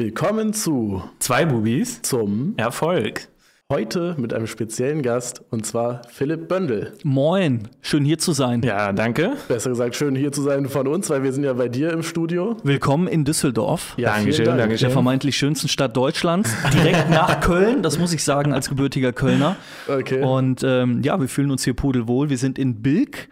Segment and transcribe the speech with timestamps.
[0.00, 3.28] Willkommen zu Zwei Bubis zum Erfolg.
[3.72, 6.92] heute mit einem speziellen Gast und zwar Philipp Böndel.
[7.02, 8.60] Moin, schön hier zu sein.
[8.62, 9.32] Ja, danke.
[9.48, 12.02] Besser gesagt, schön hier zu sein von uns, weil wir sind ja bei dir im
[12.02, 12.58] Studio.
[12.62, 14.58] Willkommen in Düsseldorf, Ja, Dankeschön, Dank.
[14.58, 14.88] Dankeschön.
[14.88, 19.56] der vermeintlich schönsten Stadt Deutschlands, direkt nach Köln, das muss ich sagen als gebürtiger Kölner.
[19.88, 20.22] Okay.
[20.22, 22.28] Und ähm, ja, wir fühlen uns hier pudelwohl.
[22.28, 23.30] Wir sind in Bilk.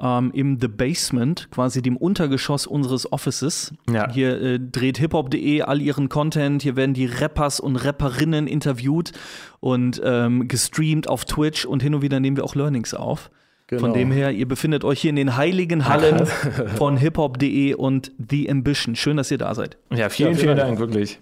[0.00, 3.72] Ähm, Im The Basement, quasi dem Untergeschoss unseres Offices.
[3.88, 4.10] Ja.
[4.10, 6.62] Hier äh, dreht hiphop.de all ihren Content.
[6.62, 9.12] Hier werden die Rappers und Rapperinnen interviewt
[9.60, 13.30] und ähm, gestreamt auf Twitch und hin und wieder nehmen wir auch Learnings auf.
[13.68, 13.80] Genau.
[13.80, 16.26] Von dem her, ihr befindet euch hier in den heiligen Hallen
[16.76, 18.94] von hiphop.de und The Ambition.
[18.96, 19.78] Schön, dass ihr da seid.
[19.90, 20.68] Ja, vielen, Ja, vielen vielen Dank.
[20.70, 21.18] Dank, wirklich.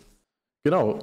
[0.65, 0.99] Genau.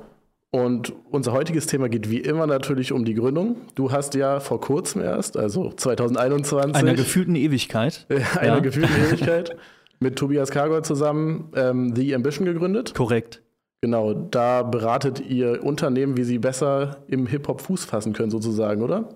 [0.51, 3.57] Und unser heutiges Thema geht wie immer natürlich um die Gründung.
[3.75, 8.07] Du hast ja vor kurzem erst, also 2021, Einer gefühlten Ewigkeit.
[8.39, 8.59] einer Ja.
[8.59, 9.55] gefühlten Ewigkeit,
[9.99, 12.95] mit Tobias Kargol zusammen ähm, The Ambition gegründet.
[12.95, 13.43] Korrekt.
[13.81, 19.09] Genau, da beratet ihr Unternehmen, wie sie besser im Hip-Hop Fuß fassen können, sozusagen, oder?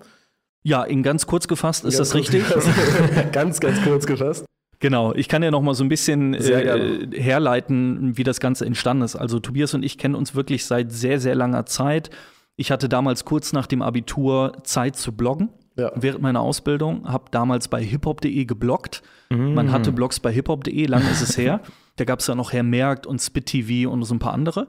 [0.62, 2.44] Ja, in ganz kurz gefasst, ist Ganz das richtig?
[3.32, 4.46] ganz, ganz kurz gefasst.
[4.84, 9.02] Genau, ich kann ja noch mal so ein bisschen äh, herleiten, wie das Ganze entstanden
[9.02, 9.16] ist.
[9.16, 12.10] Also Tobias und ich kennen uns wirklich seit sehr, sehr langer Zeit.
[12.56, 15.48] Ich hatte damals kurz nach dem Abitur Zeit zu bloggen.
[15.76, 15.90] Ja.
[15.94, 19.02] Während meiner Ausbildung, habe damals bei hiphop.de gebloggt.
[19.30, 21.60] Man hatte Blogs bei hiphop.de, lange ist es her.
[21.96, 24.66] Da gab es ja noch Herr Merkt und Spit TV und so ein paar andere.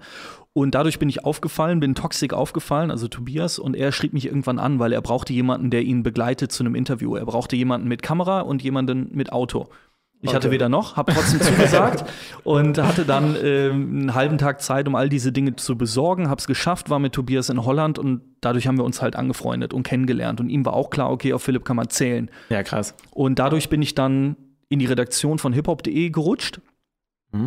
[0.53, 4.57] Und dadurch bin ich aufgefallen, bin Toxic aufgefallen, also Tobias, und er schrieb mich irgendwann
[4.57, 7.15] an, weil er brauchte jemanden, der ihn begleitet zu einem Interview.
[7.15, 9.67] Er brauchte jemanden mit Kamera und jemanden mit Auto.
[10.21, 12.05] Ich hatte weder noch, habe trotzdem zugesagt
[12.43, 16.29] und hatte dann ähm, einen halben Tag Zeit, um all diese Dinge zu besorgen.
[16.29, 19.73] Habe es geschafft, war mit Tobias in Holland und dadurch haben wir uns halt angefreundet
[19.73, 20.39] und kennengelernt.
[20.39, 22.31] Und ihm war auch klar, okay, auf Philipp kann man zählen.
[22.49, 22.95] Ja, krass.
[23.11, 24.35] Und dadurch bin ich dann
[24.69, 26.59] in die Redaktion von hiphop.de gerutscht,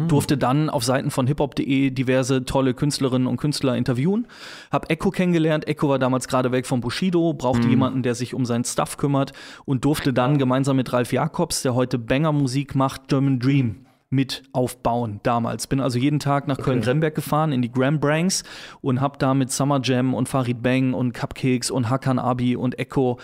[0.09, 4.27] durfte dann auf Seiten von hiphop.de diverse tolle Künstlerinnen und Künstler interviewen,
[4.71, 5.67] hab Echo kennengelernt.
[5.67, 9.33] Echo war damals gerade weg von Bushido, brauchte jemanden, der sich um seinen Stuff kümmert
[9.65, 15.21] und durfte dann gemeinsam mit Ralf Jakobs, der heute Banger-Musik macht, German Dream mit aufbauen
[15.23, 15.67] damals.
[15.67, 18.43] Bin also jeden Tag nach Köln-Gremberg gefahren in die Gram Branks
[18.81, 22.79] und hab da mit Summer Jam und Farid Bang und Cupcakes und Hakan Abi und
[22.79, 23.19] Echo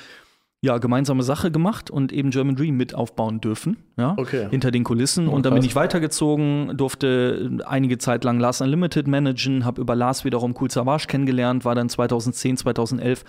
[0.64, 4.48] ja, gemeinsame Sache gemacht und eben German Dream mit aufbauen dürfen, ja, Okay.
[4.50, 5.28] hinter den Kulissen.
[5.28, 5.60] und dann krass.
[5.60, 10.70] bin ich weitergezogen, durfte einige Zeit lang Lars Unlimited managen, habe über Lars wiederum Cool
[10.70, 13.24] Savage kennengelernt, war dann 2010, 2011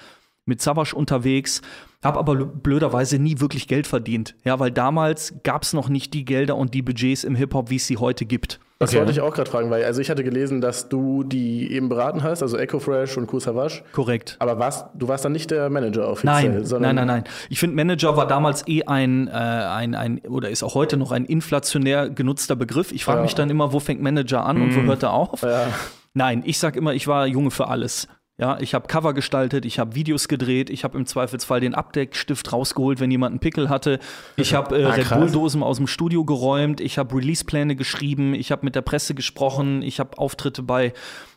[0.46, 1.62] mit Savage unterwegs,
[2.04, 6.24] habe aber blöderweise nie wirklich Geld verdient, ja, weil damals gab es noch nicht die
[6.24, 8.60] Gelder und die Budgets im Hip-Hop, wie es sie heute gibt.
[8.78, 9.00] Das Okay.
[9.00, 12.24] wollte ich auch gerade fragen, weil also ich hatte gelesen, dass du die eben beraten
[12.24, 13.84] hast, also Echo Fresh und Savage.
[13.94, 14.36] Korrekt.
[14.40, 17.34] Aber warst, du warst dann nicht der Manager offiziell, Nein, sondern nein, nein, nein.
[17.50, 21.14] Ich finde, Manager war damals eh ein, äh, ein, ein, oder ist auch heute noch
[21.14, 22.92] ein inflationär genutzter Begriff.
[22.92, 23.24] Ich frage Ja.
[23.24, 25.42] mich dann immer, wo fängt Manager an und wo hört er auf?
[25.42, 25.68] Ja.
[26.14, 28.10] Nein, ich sag immer, ich war Junge für alles.
[28.38, 32.52] Ja, ich habe Cover gestaltet, ich habe Videos gedreht, ich habe im Zweifelsfall den Abdeckstift
[32.52, 33.98] rausgeholt, wenn jemand einen Pickel hatte.
[34.36, 35.10] Ich habe äh, Ah, Red.
[35.10, 39.82] Bull-Dosen aus dem Studio geräumt, ich habe Release-Pläne geschrieben, ich habe mit der Presse gesprochen,
[39.82, 40.92] ich habe Auftritte bei,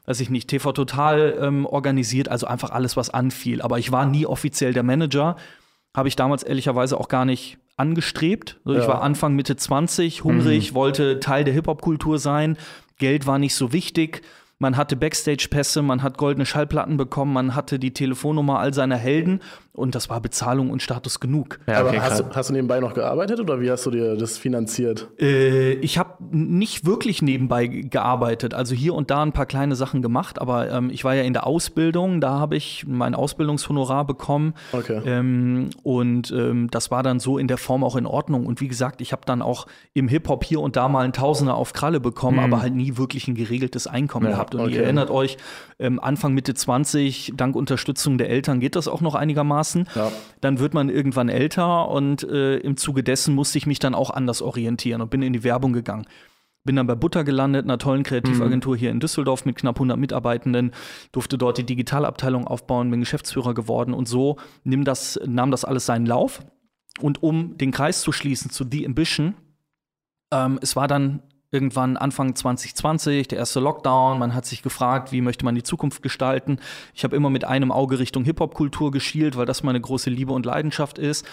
[0.07, 3.63] weiß ich nicht, TV Total ähm, organisiert, also einfach alles, was anfiel.
[3.63, 5.37] Aber ich war nie offiziell der Manager,
[5.97, 8.59] habe ich damals ehrlicherweise auch gar nicht angestrebt.
[8.65, 8.95] Also Ich Ja.
[8.95, 12.57] war Anfang, Mitte 20, hungrig, wollte Teil der Hip-Hop-Kultur sein.
[12.99, 14.23] Geld war nicht so wichtig.
[14.61, 19.41] Man hatte Backstage-Pässe, man hat goldene Schallplatten bekommen, man hatte die Telefonnummer all seiner Helden
[19.79, 21.59] und das war Bezahlung und Status genug.
[21.67, 22.19] Ja, Aber okay, hast, krass.
[22.29, 25.09] du, hast du nebenbei noch gearbeitet oder wie hast du dir das finanziert?
[25.21, 29.75] Äh, ich habe nicht wirklich nebenbei ge- gearbeitet, also hier und da ein paar kleine
[29.77, 34.05] Sachen gemacht, aber ähm, ich war ja in der Ausbildung, da habe ich mein Ausbildungshonorar
[34.07, 35.01] bekommen Okay.
[35.07, 38.47] ähm, und ähm, das war dann so in der Form auch in Ordnung.
[38.47, 41.55] Und wie gesagt, ich habe dann auch im Hip-Hop hier und da mal einen Tausender
[41.55, 44.55] auf Kralle bekommen, aber halt nie wirklich ein geregeltes Einkommen Ja, gehabt.
[44.55, 44.75] Und okay.
[44.77, 45.37] ihr erinnert euch,
[45.79, 49.89] ähm, Anfang, Mitte 20, dank Unterstützung der Eltern geht das auch noch einigermaßen.
[49.95, 50.11] Ja.
[50.41, 54.11] Dann wird man irgendwann älter und äh, im Zuge dessen musste ich mich dann auch
[54.11, 56.07] anders orientieren und bin in die Werbung gegangen.
[56.65, 60.73] Bin dann bei Butter gelandet, einer tollen Kreativagentur hier in Düsseldorf mit knapp 100 Mitarbeitenden,
[61.13, 65.87] durfte dort die Digitalabteilung aufbauen, bin Geschäftsführer geworden und so nimm das, nahm das alles
[65.87, 66.43] seinen Lauf.
[67.01, 69.35] Und um den Kreis zu schließen zu The Ambition,
[70.33, 74.19] ähm, es war dann irgendwann Anfang 2020, der erste Lockdown.
[74.19, 76.59] Man hat sich gefragt, wie möchte man die Zukunft gestalten.
[76.95, 80.47] Ich habe immer mit einem Auge Richtung Hip-Hop-Kultur geschielt, weil das meine große Liebe und
[80.47, 81.27] Leidenschaft ist.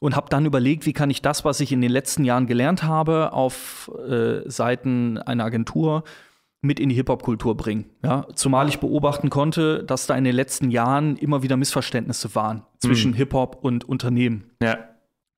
[0.00, 2.84] Und habe dann überlegt, wie kann ich das, was ich in den letzten Jahren gelernt
[2.84, 6.04] habe, auf äh, Seiten einer Agentur
[6.60, 7.86] mit in die Hip-Hop-Kultur bringen.
[8.02, 8.26] Ja?
[8.34, 13.12] Zumal ich beobachten konnte, dass da in den letzten Jahren immer wieder Missverständnisse waren zwischen
[13.12, 14.50] Hip-Hop und Unternehmen.
[14.62, 14.87] Ja.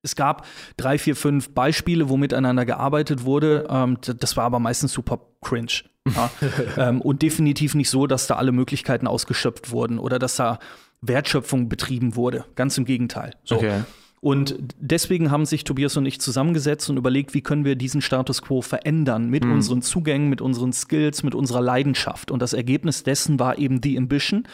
[0.03, 3.67] Es gab drei, vier, fünf Beispiele, wo miteinander gearbeitet wurde.
[3.71, 5.83] Ähm, das war aber meistens super cringe.
[6.09, 6.31] Ja?
[6.89, 10.59] ähm, und definitiv nicht so, dass da alle Möglichkeiten ausgeschöpft wurden oder dass da
[11.03, 12.45] Wertschöpfung betrieben wurde.
[12.57, 13.35] Ganz im Gegenteil.
[13.45, 13.57] So.
[13.57, 13.83] Okay.
[14.23, 18.43] Und deswegen haben sich Tobias und ich zusammengesetzt und überlegt, wie können wir diesen Status
[18.43, 19.53] quo verändern mit Mhm.
[19.53, 22.31] unseren Zugängen, mit unseren Skills, mit unserer Leidenschaft.
[22.31, 24.47] Und das Ergebnis dessen war eben die Ambition.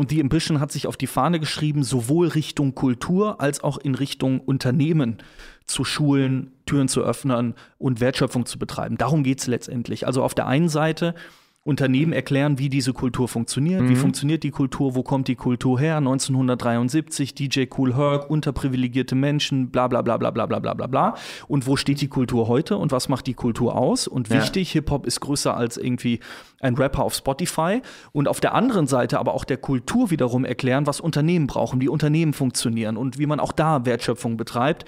[0.00, 3.94] Und die Ambition hat sich auf die Fahne geschrieben, sowohl Richtung Kultur als auch in
[3.94, 5.18] Richtung Unternehmen
[5.66, 8.96] zu schulen, Türen zu öffnen und Wertschöpfung zu betreiben.
[8.96, 10.06] Darum geht es letztendlich.
[10.06, 11.14] Also auf der einen Seite
[11.62, 13.86] Unternehmen erklären, wie diese Kultur funktioniert.
[13.86, 14.94] Wie funktioniert die Kultur?
[14.94, 15.98] Wo kommt die Kultur her?
[15.98, 21.14] 1973, DJ Cool Herc, unterprivilegierte Menschen, bla bla bla bla bla bla bla bla bla.
[21.48, 24.08] Und wo steht die Kultur heute und was macht die Kultur aus?
[24.08, 24.36] Und Ja.
[24.36, 26.20] wichtig, Hip-Hop ist größer als irgendwie
[26.60, 27.82] ein Rapper auf Spotify.
[28.12, 31.88] Und auf der anderen Seite aber auch der Kultur wiederum erklären, was Unternehmen brauchen, wie
[31.88, 34.86] Unternehmen funktionieren und wie man auch da Wertschöpfung betreibt.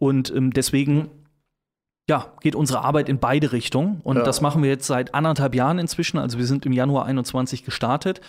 [0.00, 1.10] Und ähm, deswegen
[2.08, 4.00] ja, geht unsere Arbeit in beide Richtungen.
[4.02, 4.22] Und Ja.
[4.22, 6.18] das machen wir jetzt seit anderthalb Jahren inzwischen.
[6.18, 8.20] Also wir sind im Januar 21 gestartet.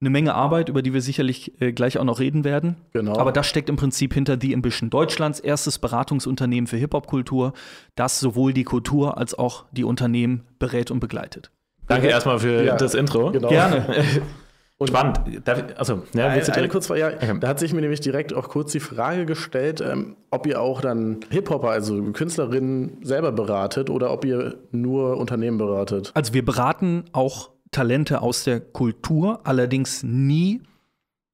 [0.00, 2.76] Eine Menge Arbeit, über die wir sicherlich äh, gleich auch noch reden werden.
[2.92, 3.16] Genau.
[3.18, 4.90] Aber das steckt im Prinzip hinter The Ambition.
[4.90, 7.54] Deutschlands erstes Beratungsunternehmen für Hip-Hop-Kultur,
[7.94, 11.50] das sowohl die Kultur als auch die Unternehmen berät und begleitet.
[11.88, 13.30] Danke erstmal für Ja, das Intro.
[13.32, 13.48] Genau.
[13.48, 13.86] Gerne.
[14.78, 15.20] Und Spannend.
[15.46, 17.38] Darf ich, also, ja, Eine, willst du eine kurz, ja, Okay.
[17.40, 20.82] da hat sich mir nämlich direkt auch kurz die Frage gestellt, ähm, ob ihr auch
[20.82, 26.10] dann Hip-Hopper, also Künstlerinnen selber beratet oder ob ihr nur Unternehmen beratet.
[26.14, 30.60] Also wir beraten auch Talente aus der Kultur, allerdings nie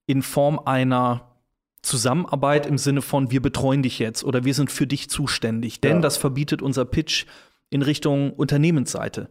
[0.06, 1.29] in Form einer
[1.83, 5.81] Zusammenarbeit im Sinne von wir betreuen dich jetzt oder wir sind für dich zuständig.
[5.81, 6.03] Denn Ja.
[6.03, 7.27] das verbietet unser Pitch
[7.71, 9.29] in Richtung Unternehmensseite.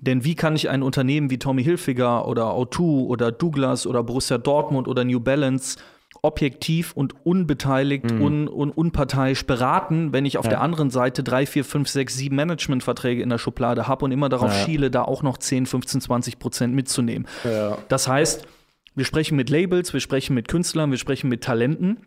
[0.00, 4.38] Denn wie kann ich ein Unternehmen wie Tommy Hilfiger oder O2 oder Douglas oder Borussia
[4.38, 5.78] Dortmund oder New Balance
[6.22, 10.50] objektiv und unbeteiligt un, und unparteiisch beraten, wenn ich auf Ja.
[10.50, 14.28] der anderen Seite drei, vier, fünf, sechs, sieben Managementverträge in der Schublade habe und immer
[14.28, 14.64] darauf Ja.
[14.64, 17.26] schiele, da auch noch 10, 15, 20 Prozent mitzunehmen.
[17.44, 17.78] Ja.
[17.88, 18.46] Das heißt,
[18.94, 21.98] wir sprechen mit Labels, wir sprechen mit Künstlern, wir sprechen mit Talenten,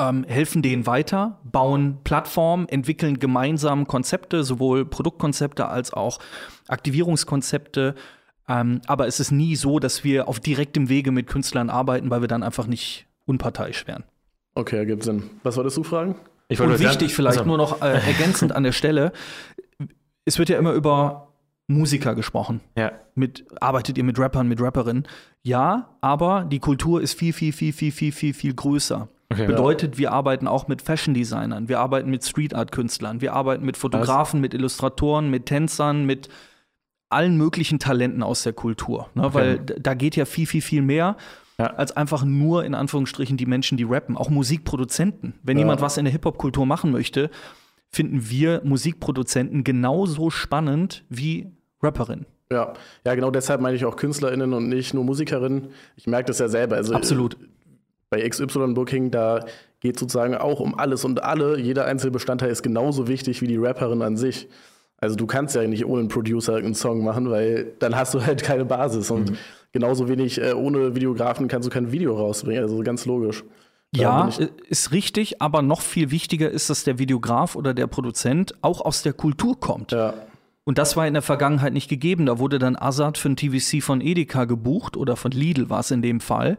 [0.00, 6.18] ähm, helfen denen weiter, bauen Plattformen, entwickeln gemeinsam Konzepte, sowohl Produktkonzepte als auch
[6.68, 7.94] Aktivierungskonzepte.
[8.48, 12.22] Ähm, aber es ist nie so, dass wir auf direktem Wege mit Künstlern arbeiten, weil
[12.22, 14.04] wir dann einfach nicht unparteiisch wären.
[14.54, 15.24] Okay, ergibt Sinn.
[15.42, 16.16] Was wolltest du fragen?
[16.48, 19.12] Ich Und wollte wichtig vielleicht also, nur noch äh, ergänzend an der Stelle,
[20.24, 21.28] es wird ja immer über
[21.68, 22.60] Musiker gesprochen.
[22.76, 22.92] Ja.
[23.14, 25.06] Mit, arbeitet ihr mit Rappern, mit Rapperinnen?
[25.42, 29.08] Ja, aber die Kultur ist viel, viel, viel, viel, viel, viel, viel größer.
[29.32, 29.46] Okay.
[29.46, 34.54] Bedeutet, wir arbeiten auch mit Fashion-Designern, wir arbeiten mit Street-Art-Künstlern, wir arbeiten mit Fotografen, mit
[34.54, 36.28] Illustratoren, mit Tänzern, mit
[37.10, 39.08] allen möglichen Talenten aus der Kultur.
[39.14, 39.32] Ne?
[39.32, 41.16] Weil d- da geht ja viel, viel, viel mehr
[41.58, 41.66] Ja.
[41.74, 44.16] als einfach nur in Anführungsstrichen die Menschen, die rappen.
[44.16, 45.34] Auch Musikproduzenten.
[45.44, 45.62] Wenn Ja.
[45.62, 47.30] jemand was in der Hip-Hop-Kultur machen möchte,
[47.88, 51.48] finden wir Musikproduzenten genauso spannend wie
[51.82, 52.26] Rapperinnen.
[52.52, 52.72] Ja.
[53.06, 55.68] ja, genau deshalb meine ich auch KünstlerInnen und nicht nur Musikerinnen.
[55.94, 56.74] Ich merke das ja selber.
[56.76, 57.36] Also, Absolut.
[58.10, 59.44] Bei XY Booking, da
[59.80, 61.58] geht sozusagen auch um alles und alle.
[61.58, 64.48] Jeder einzelne Bestandteil ist genauso wichtig wie die Rapperin an sich.
[64.98, 68.24] Also du kannst ja nicht ohne einen Producer einen Song machen, weil dann hast du
[68.24, 69.10] halt keine Basis.
[69.10, 69.32] Und
[69.72, 72.62] genauso wenig äh, ohne Videografen kannst du kein Video rausbringen.
[72.62, 73.44] Also ganz logisch.
[73.94, 74.28] Ja,
[74.68, 79.02] ist richtig, aber noch viel wichtiger ist, dass der Videograf oder der Produzent auch aus
[79.02, 79.92] der Kultur kommt.
[79.92, 80.14] ja.
[80.64, 82.26] Und das war in der Vergangenheit nicht gegeben.
[82.26, 85.90] Da wurde dann Azad für ein TVC von Edeka gebucht oder von Lidl war es
[85.90, 86.58] in dem Fall.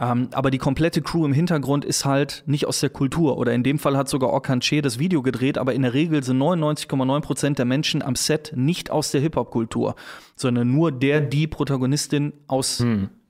[0.00, 3.36] Ähm, aber die komplette Crew im Hintergrund ist halt nicht aus der Kultur.
[3.36, 6.22] Oder in dem Fall hat sogar Orkan Che das Video gedreht, aber in der Regel
[6.22, 9.96] sind 99,9 Prozent der Menschen am Set nicht aus der Hip-Hop-Kultur,
[10.36, 12.84] sondern nur der, die Protagonistin aus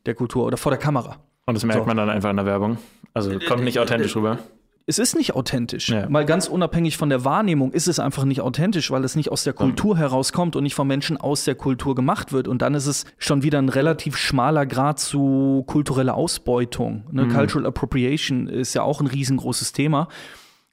[0.04, 1.16] der Kultur oder vor der Kamera.
[1.46, 1.86] Und das merkt So.
[1.86, 2.76] man dann einfach in der Werbung.
[3.14, 4.38] Also kommt nicht authentisch rüber.
[4.88, 5.90] Es ist nicht authentisch.
[5.90, 6.08] Ja.
[6.08, 9.44] Mal ganz unabhängig von der Wahrnehmung ist es einfach nicht authentisch, weil es nicht aus
[9.44, 12.48] der Kultur herauskommt und nicht von Menschen aus der Kultur gemacht wird.
[12.48, 17.04] Und dann ist es schon wieder ein relativ schmaler Grad zu kultureller Ausbeutung.
[17.12, 17.28] Ne?
[17.28, 20.08] Cultural Appropriation ist ja auch ein riesengroßes Thema.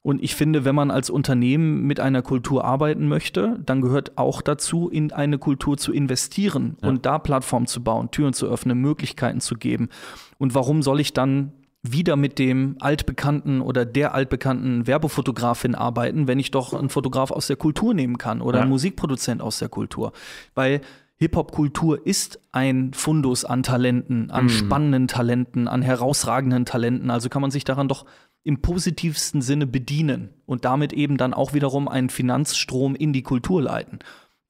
[0.00, 4.40] Und ich finde, wenn man als Unternehmen mit einer Kultur arbeiten möchte, dann gehört auch
[4.40, 9.40] dazu, in eine Kultur zu investieren und da Plattformen zu bauen, Türen zu öffnen, Möglichkeiten
[9.40, 9.90] zu geben.
[10.38, 11.52] Und warum soll ich dann
[11.92, 17.46] wieder mit dem altbekannten oder der altbekannten Werbefotografin arbeiten, wenn ich doch einen Fotograf aus
[17.46, 18.62] der Kultur nehmen kann oder Ja.
[18.62, 20.12] einen Musikproduzent aus der Kultur?
[20.54, 20.80] Weil
[21.18, 27.10] Hip-Hop-Kultur ist ein Fundus an Talenten, an spannenden Talenten, an herausragenden Talenten.
[27.10, 28.04] Also kann man sich daran doch
[28.44, 33.62] im positivsten Sinne bedienen und damit eben dann auch wiederum einen Finanzstrom in die Kultur
[33.62, 33.98] leiten.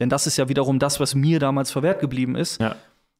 [0.01, 2.75] Denn das ist ja wiederum das, was mir damals verwehrt geblieben ist Ja.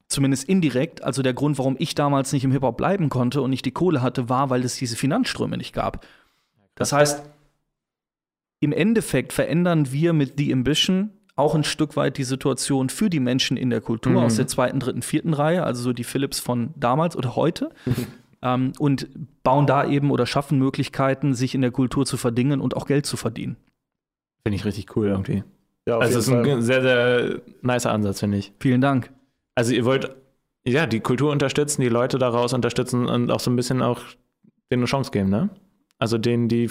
[0.07, 3.65] Zumindest indirekt, also der Grund, warum ich damals nicht im Hip-Hop bleiben konnte und nicht
[3.65, 6.05] die Kohle hatte, war, weil es diese Finanzströme nicht gab.
[6.75, 7.23] Das heißt,
[8.59, 13.19] im Endeffekt verändern wir mit The Ambition auch ein Stück weit die Situation für die
[13.19, 14.17] Menschen in der Kultur Mhm.
[14.19, 17.69] aus der zweiten, dritten, vierten Reihe, also so die Philips von damals oder heute.
[18.41, 19.07] ähm, und
[19.43, 23.05] bauen da eben oder schaffen Möglichkeiten, sich in der Kultur zu verdingen und auch Geld
[23.05, 23.55] zu verdienen.
[24.43, 25.43] Finde ich richtig cool irgendwie.
[25.87, 28.51] Ja, Also, es ist ein sehr, sehr nicer Ansatz, finde ich.
[28.59, 29.11] Vielen Dank.
[29.57, 30.15] Also, ihr wollt
[30.67, 34.01] ja die Kultur unterstützen, die Leute daraus unterstützen und auch so ein bisschen auch
[34.71, 35.49] denen eine Chance geben, ne?
[35.97, 36.69] Also, denen, die,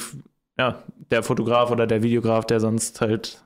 [0.57, 3.43] ja, der Fotograf oder der Videograf, der sonst halt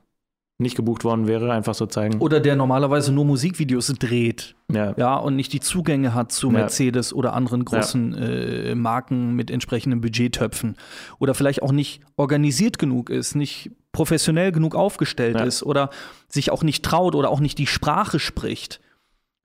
[0.58, 2.18] nicht gebucht worden wäre, einfach so zeigen.
[2.20, 6.52] Oder der normalerweise nur Musikvideos dreht, Ja, ja, und nicht die Zugänge hat zu Ja.
[6.52, 10.76] Mercedes oder anderen großen äh, Marken mit entsprechenden Budgettöpfen.
[11.18, 15.46] Oder vielleicht auch nicht organisiert genug ist, nicht professionell genug aufgestellt Ja.
[15.46, 15.88] ist oder
[16.28, 18.80] sich auch nicht traut oder auch nicht die Sprache spricht.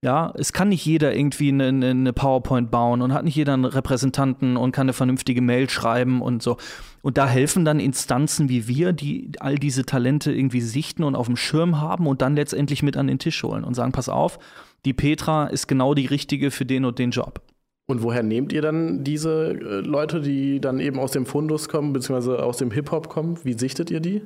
[0.06, 3.66] Ja, es kann nicht jeder irgendwie eine, eine- PowerPoint bauen und hat nicht jeder einen
[3.66, 6.58] Repräsentanten und kann eine vernünftige Mail schreiben und so.
[7.02, 11.26] Und da helfen dann Instanzen wie wir, die all diese Talente irgendwie sichten und auf
[11.26, 14.38] dem Schirm haben und dann letztendlich mit an den Tisch holen und sagen, pass auf,
[14.86, 17.42] die Petra ist genau die richtige für den und den Job.
[17.88, 21.94] Und woher nehmt ihr dann diese äh, Leute, die dann eben aus dem Fundus kommen,
[21.94, 23.40] beziehungsweise aus dem Hip-Hop kommen?
[23.44, 24.22] Wie sichtet ihr die?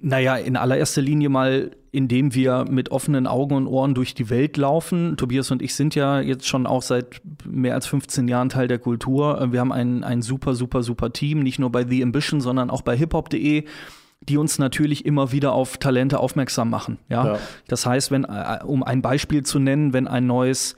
[0.00, 4.56] Naja, in allererster Linie mal, indem wir mit offenen Augen und Ohren durch die Welt
[4.56, 5.16] laufen.
[5.16, 8.78] Tobias und ich sind ja jetzt schon auch seit mehr als 15 Jahren Teil der
[8.78, 9.40] Kultur.
[9.40, 12.70] Äh, Wir haben ein, ein super, super, super Team, nicht nur bei The Ambition, sondern
[12.70, 13.64] auch bei hiphop.de,
[14.20, 16.98] die uns natürlich immer wieder auf Talente aufmerksam machen.
[17.08, 17.26] Ja?
[17.26, 17.38] Ja.
[17.66, 20.76] Das heißt, wenn, äh, um ein Beispiel zu nennen, wenn ein neues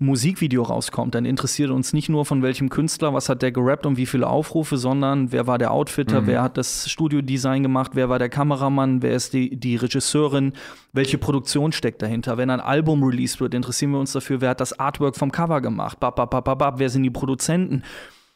[0.00, 3.96] Musikvideo rauskommt, dann interessiert uns nicht nur von welchem Künstler, was hat der gerappt und
[3.96, 8.20] wie viele Aufrufe, sondern wer war der Outfitter, wer hat das Studiodesign gemacht, wer war
[8.20, 10.52] der Kameramann, wer ist die, die Regisseurin,
[10.92, 12.36] welche Produktion steckt dahinter.
[12.36, 15.60] Wenn ein Album released wird, interessieren wir uns dafür, wer hat das Artwork vom Cover
[15.60, 17.82] gemacht, bab, bab, bab, bab, wer sind die Produzenten.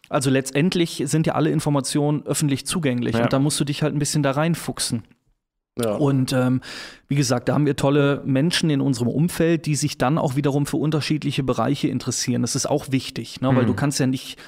[0.09, 3.23] Also letztendlich sind ja alle Informationen öffentlich zugänglich Ja.
[3.23, 5.04] und da musst du dich halt ein bisschen da reinfuchsen.
[5.79, 5.95] Ja.
[5.95, 6.61] Und ähm,
[7.09, 10.67] wie gesagt, da haben wir tolle Menschen in unserem Umfeld, die sich dann auch wiederum
[10.67, 12.43] für unterschiedliche Bereiche interessieren.
[12.43, 13.49] Das ist auch wichtig, ne?
[13.49, 13.69] weil Mhm.
[13.69, 14.38] du kannst ja nicht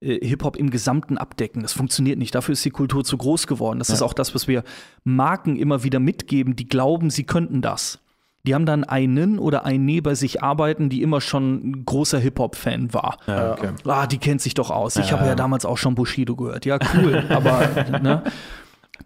[0.00, 1.62] äh, Hip-Hop im Gesamten abdecken.
[1.62, 2.34] Das funktioniert nicht.
[2.34, 3.78] Dafür ist die Kultur zu groß geworden.
[3.78, 4.06] Das ist Ja.
[4.06, 4.64] auch das, was wir
[5.04, 8.00] Marken immer wieder mitgeben, die glauben, sie könnten das.
[8.44, 12.92] Die haben dann einen oder eine bei sich arbeiten, die immer schon ein großer Hip-Hop-Fan
[12.92, 13.18] war.
[13.28, 13.68] ja, okay.
[13.86, 14.96] Ah, die kennt sich doch aus.
[14.96, 15.18] Ich Ja.
[15.20, 16.66] habe ja damals auch schon Bushido gehört.
[16.66, 17.24] Ja, cool.
[17.28, 17.68] aber
[18.02, 18.24] ne,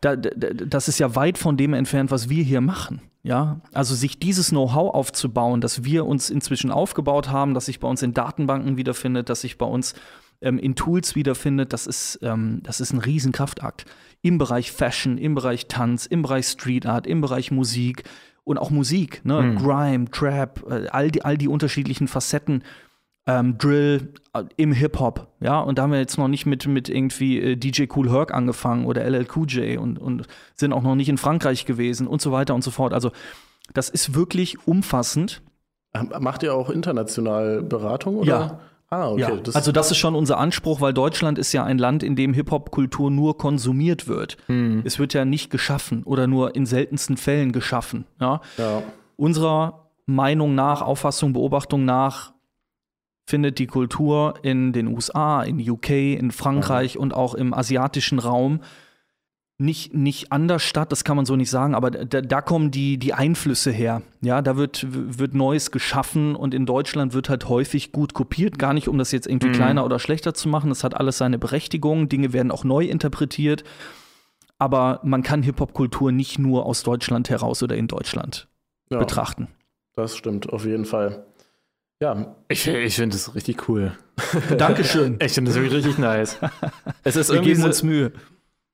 [0.00, 3.00] da, da, das ist ja weit von dem entfernt, was wir hier machen.
[3.22, 7.88] Ja, also sich dieses Know-how aufzubauen, das wir uns inzwischen aufgebaut haben, das sich bei
[7.88, 9.94] uns in Datenbanken wiederfindet, das sich bei uns
[10.40, 13.84] ähm, in Tools wiederfindet, das ist, ähm, das ist ein Riesenkraftakt.
[14.22, 18.04] Im Bereich Fashion, im Bereich Tanz, im Bereich Street Art, im Bereich Musik
[18.44, 19.42] und auch Musik, ne?
[19.42, 19.56] Mhm.
[19.56, 22.62] Grime, Trap, äh, all, die, all die unterschiedlichen Facetten
[23.26, 26.88] ähm, Drill äh, im Hip-Hop, ja, und da haben wir jetzt noch nicht mit, mit
[26.88, 30.94] irgendwie äh, DJ Cool Herc angefangen oder LL Cool J und, und sind auch noch
[30.94, 32.92] nicht in Frankreich gewesen und so weiter und so fort.
[32.92, 33.10] Also
[33.74, 35.42] das ist wirklich umfassend.
[35.94, 38.18] Ähm, Macht ihr auch international Beratung?
[38.18, 38.28] Oder?
[38.28, 38.60] Ja.
[38.88, 39.20] Ah, okay.
[39.20, 42.14] ja, Das, also das ist schon unser Anspruch, weil Deutschland ist ja ein Land, in
[42.14, 44.36] dem Hip-Hop-Kultur nur konsumiert wird.
[44.46, 44.82] Hm.
[44.84, 48.04] Es wird ja nicht geschaffen oder nur in seltensten Fällen geschaffen.
[48.20, 48.40] Ja?
[48.58, 48.84] ja.
[49.16, 52.32] Unserer Meinung nach, Auffassung, Beobachtung nach,
[53.26, 58.60] findet die Kultur in den USA, in UK, in Frankreich und auch im asiatischen Raum
[59.58, 62.98] nicht, nicht anders statt, das kann man so nicht sagen, aber da, da kommen die,
[62.98, 64.02] die Einflüsse her.
[64.20, 68.74] Ja, da wird, wird Neues geschaffen und in Deutschland wird halt häufig gut kopiert, gar
[68.74, 69.52] nicht, um das jetzt irgendwie Mhm.
[69.54, 70.68] kleiner oder schlechter zu machen.
[70.68, 73.64] Das hat alles seine Berechtigung, Dinge werden auch neu interpretiert.
[74.58, 78.48] Aber man kann Hip-Hop-Kultur nicht nur aus Deutschland heraus oder in Deutschland
[78.90, 79.48] ja, betrachten.
[79.94, 81.24] das stimmt, auf jeden Fall.
[82.00, 83.96] Ja, Ich, ich finde das richtig cool.
[84.58, 85.18] Dankeschön.
[85.20, 86.38] Ich finde das wirklich richtig nice.
[87.04, 88.12] Es ist Wir irgendwie geben so, uns Mühe.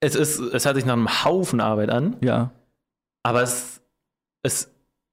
[0.00, 2.50] es ist, es hört sich nach einem Haufen Arbeit an, Ja.
[3.22, 3.80] aber es,
[4.42, 4.70] es,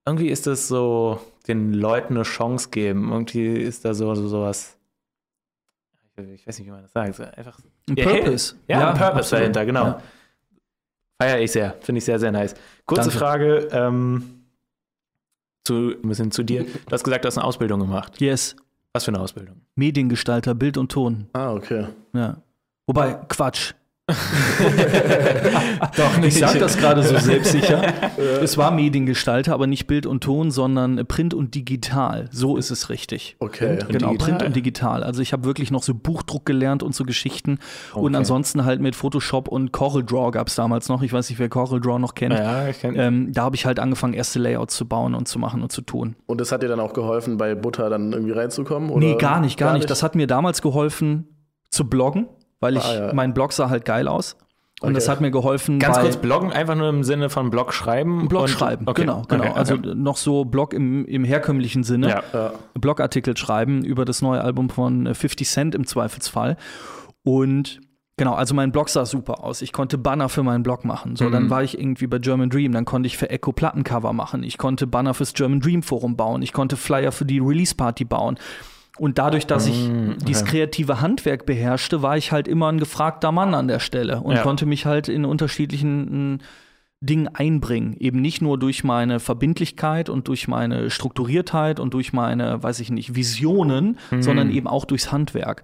[0.08, 3.12] irgendwie ist es so, den Leuten eine Chance geben.
[3.12, 4.78] Irgendwie ist da so, so sowas.
[6.18, 7.20] Ich, weiß nicht, wie man das sagt.
[7.38, 8.56] Einfach, Ein Ja, Purpose.
[8.68, 9.42] ja, ein Purpose absolut.
[9.42, 9.86] dahinter, genau.
[9.86, 10.02] Ja.
[11.22, 11.76] Feiere ich sehr.
[11.82, 12.56] Finde ich sehr, sehr nice.
[12.86, 13.18] Kurze Danke.
[13.18, 14.39] Frage, ähm,
[15.64, 16.64] zu, ein bisschen zu dir.
[16.64, 18.20] Du hast gesagt, du hast eine Ausbildung gemacht.
[18.22, 18.56] Yes.
[18.94, 19.62] Was für eine Ausbildung?
[19.76, 21.28] Mediengestalter, Bild und Ton.
[21.34, 21.88] ah, okay.
[22.14, 22.38] Ja.
[22.88, 23.74] Wobei, Quatsch.
[25.98, 27.82] Doch Ich sage das gerade so selbstsicher.
[28.42, 32.30] es war Mediengestalter, aber nicht Bild und Ton, sondern Print und Digital.
[32.32, 33.36] So ist es richtig.
[33.40, 33.72] Okay.
[33.82, 34.18] Und Genau, digital?
[34.38, 35.04] Print und Digital.
[35.04, 37.60] Also ich habe wirklich noch so Buchdruck gelernt und so Geschichten.
[37.94, 38.18] Und Okay.
[38.18, 41.02] ansonsten halt mit Photoshop und Corel Draw gab es damals noch.
[41.02, 42.34] Ich weiß nicht, wer Corel Draw noch kennt.
[42.34, 45.40] Ja, ich kann, Ähm, da habe ich halt angefangen, erste Layouts zu bauen und zu
[45.40, 46.16] machen und zu tun.
[46.26, 48.90] Und das hat dir dann auch geholfen, bei Butter dann irgendwie reinzukommen?
[48.90, 49.00] Oder?
[49.00, 49.90] Nee, gar nicht, gar, nicht.
[49.90, 51.28] Das hat mir damals geholfen
[51.70, 52.28] zu bloggen,
[52.60, 53.14] weil ich, Ah, ja.
[53.14, 54.36] mein Blog sah halt geil aus.
[54.82, 55.12] Und das Okay.
[55.12, 55.78] hat mir geholfen.
[55.78, 58.30] Ganz kurz bloggen, einfach nur im Sinne von Blog schreiben.
[58.30, 59.44] Blog und- schreiben, okay, genau, genau.
[59.44, 59.92] okay, also okay.
[59.94, 62.08] noch so Blog im, im herkömmlichen Sinne.
[62.10, 62.24] Ja.
[62.34, 62.52] Ja.
[62.80, 66.56] Blogartikel schreiben über das neue Album von äh, 50 Cent im Zweifelsfall.
[67.24, 67.82] Und
[68.18, 69.62] genau, also mein Blog sah super aus.
[69.62, 71.16] Ich konnte Banner für meinen Blog machen.
[71.18, 71.50] So, dann Mhm.
[71.50, 74.44] war ich irgendwie bei German Dream, dann konnte ich für Echo Plattencover machen.
[74.44, 76.42] Ich konnte Banner fürs German Dream Forum bauen.
[76.42, 78.38] Ich konnte Flyer für die Release Party bauen.
[79.00, 79.90] Und dadurch, dass ich
[80.28, 80.52] dieses okay.
[80.52, 84.42] kreative Handwerk beherrschte, war ich halt immer ein gefragter Mann an der Stelle und Ja.
[84.44, 86.40] konnte mich halt in unterschiedlichen mm,
[87.02, 87.96] Dingen einbringen.
[87.98, 92.92] Eben nicht nur durch meine Verbindlichkeit und durch meine Strukturiertheit und durch meine, weiß ich
[92.92, 94.22] nicht, Visionen, Mhm.
[94.22, 95.64] sondern eben auch durchs Handwerk.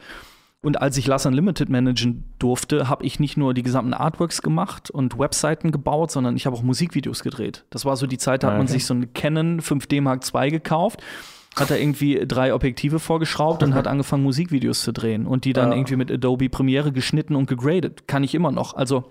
[0.61, 4.89] Und als ich Last Unlimited managen durfte, habe ich nicht nur die gesamten Artworks gemacht
[4.89, 7.65] und Webseiten gebaut, sondern ich habe auch Musikvideos gedreht.
[7.69, 10.23] Das war so die Zeit, da hat Ah, man sich so eine Canon 5D Mark
[10.33, 11.03] II gekauft,
[11.55, 15.71] hat da irgendwie drei Objektive vorgeschraubt und hat angefangen, Musikvideos zu drehen und die dann
[15.71, 15.77] Ja.
[15.77, 18.07] irgendwie mit Adobe Premiere geschnitten und gegradet.
[18.07, 18.73] Kann ich immer noch.
[18.75, 19.05] Also,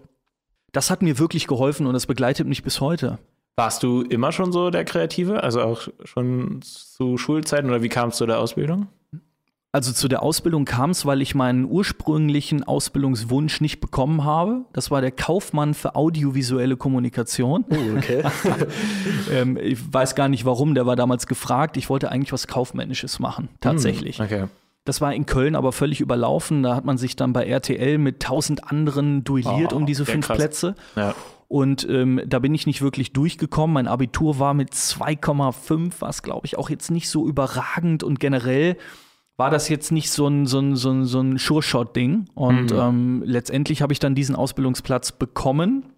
[0.73, 3.19] das hat mir wirklich geholfen und das begleitet mich bis heute.
[3.57, 5.43] Warst du immer schon so der Kreative?
[5.43, 8.89] Also auch schon zu Schulzeiten oder wie kamst du der Ausbildung?
[9.75, 14.67] Also zu der Ausbildung kam es, weil ich meinen ursprünglichen Ausbildungswunsch nicht bekommen habe.
[14.73, 17.65] Das war der Kaufmann für audiovisuelle Kommunikation.
[17.69, 18.23] Uh, okay.
[19.33, 21.77] ähm, ich weiß gar nicht warum, der war damals gefragt.
[21.77, 24.19] Ich wollte eigentlich was Kaufmännisches machen, tatsächlich.
[24.19, 24.45] Hm, Okay.
[24.85, 26.63] Das war in Köln aber völlig überlaufen.
[26.63, 30.27] Da hat man sich dann bei RTL mit tausend anderen duelliert Oh, um diese fünf
[30.27, 30.37] krass.
[30.37, 30.77] Plätze.
[30.95, 31.15] Ja.
[31.49, 33.75] Und ähm, da bin ich nicht wirklich durchgekommen.
[33.75, 38.05] Mein Abitur war mit 2,5, was glaube ich auch jetzt nicht so überragend.
[38.05, 38.77] Und generell
[39.37, 42.29] war das jetzt nicht so ein, so ein, so ein, so ein Sure-Shot-Ding.
[42.35, 42.79] Und Mhm.
[42.79, 45.93] ähm, letztendlich habe ich dann diesen Ausbildungsplatz bekommen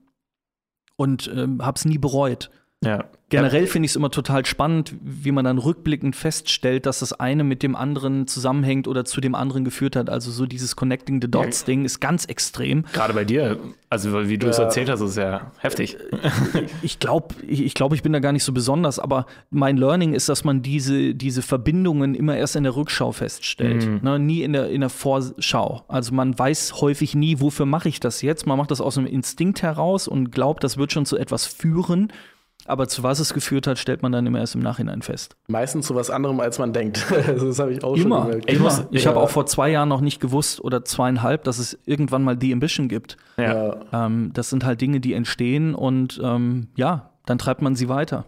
[0.97, 2.51] und ähm, habe es nie bereut.
[2.85, 3.05] Ja.
[3.29, 7.43] Generell finde ich es immer total spannend, wie man dann rückblickend feststellt, dass das eine
[7.43, 10.09] mit dem anderen zusammenhängt oder zu dem anderen geführt hat.
[10.11, 12.85] Also so dieses Connecting the Dots-Ding ist ganz extrem.
[12.93, 13.59] Gerade bei dir,
[13.91, 15.97] also wie du es erzählt hast, ist ja heftig.
[16.83, 20.13] Ich glaube, ich, ich, glaub, ich bin da gar nicht so besonders, aber mein Learning
[20.15, 24.01] ist, dass man diese, diese Verbindungen immer erst in der Rückschau feststellt, Mhm.
[24.03, 24.19] ne?
[24.21, 25.83] nie in der, in der Vorschau.
[25.89, 28.47] Also man weiß häufig nie, wofür mache ich das jetzt.
[28.47, 32.13] Man macht das aus einem Instinkt heraus und glaubt, das wird schon zu etwas führen.
[32.69, 35.37] Aber zu was es geführt hat, stellt man dann immer erst im Nachhinein fest.
[35.49, 37.07] Meistens zu was anderem, als man denkt.
[37.27, 38.23] Also das habe ich auch Immer.
[38.23, 38.51] schon gemerkt.
[38.51, 38.65] Ich immer.
[38.65, 39.11] muss- ich ja.
[39.11, 42.53] habe auch vor zwei Jahren noch nicht gewusst oder zweieinhalb, dass es irgendwann mal die
[42.53, 43.17] Ambition gibt.
[43.37, 43.77] Ja.
[43.93, 44.07] Ja.
[44.07, 48.25] Ähm, das sind halt Dinge, die entstehen und ähm, ja, dann treibt man sie weiter.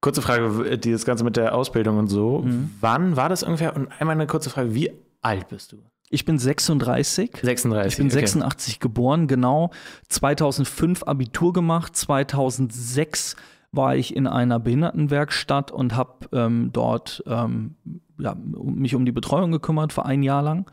[0.00, 2.40] Kurze Frage, dieses Ganze mit der Ausbildung und so.
[2.40, 2.70] Mhm.
[2.80, 3.74] Wann war das ungefähr?
[3.74, 4.90] Und einmal eine kurze Frage, wie
[5.22, 5.78] alt bist du?
[6.14, 7.38] Ich bin 36.
[7.42, 7.92] 36.
[7.92, 8.14] Ich bin okay.
[8.14, 9.72] 86 geboren, genau.
[10.08, 11.96] 2005 Abitur gemacht.
[11.96, 13.34] 2006
[13.72, 17.74] war ich in einer Behindertenwerkstatt und habe ähm, dort ähm,
[18.16, 20.70] ja, mich um die Betreuung gekümmert für ein Jahr lang.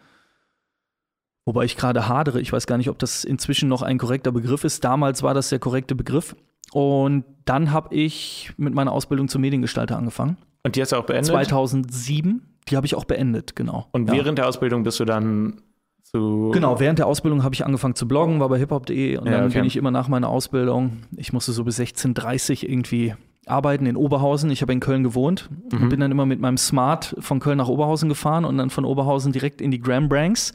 [1.46, 2.40] Wobei ich gerade hadere.
[2.40, 4.84] Ich weiß gar nicht, ob das inzwischen noch ein korrekter Begriff ist.
[4.84, 6.36] Damals war das der korrekte Begriff.
[6.72, 10.38] Und dann habe ich mit meiner Ausbildung zum Mediengestalter angefangen.
[10.64, 11.32] Und die hast du auch beendet?
[11.32, 12.51] 2007.
[12.72, 13.88] Die habe ich auch beendet, genau.
[13.92, 14.16] Und Ja.
[14.16, 15.62] während der Ausbildung bist du dann
[16.04, 16.52] zu.
[16.54, 19.46] Genau, während der Ausbildung habe ich angefangen zu bloggen, war bei hiphop.de und Ja, dann
[19.46, 19.60] okay.
[19.60, 23.14] bin ich immer nach meiner Ausbildung, ich musste so bis 16.30 irgendwie
[23.48, 24.52] arbeiten in Oberhausen.
[24.52, 25.82] Ich habe in Köln gewohnt Mhm.
[25.84, 28.86] und bin dann immer mit meinem Smart von Köln nach Oberhausen gefahren und dann von
[28.86, 30.54] Oberhausen direkt in die Graham Branks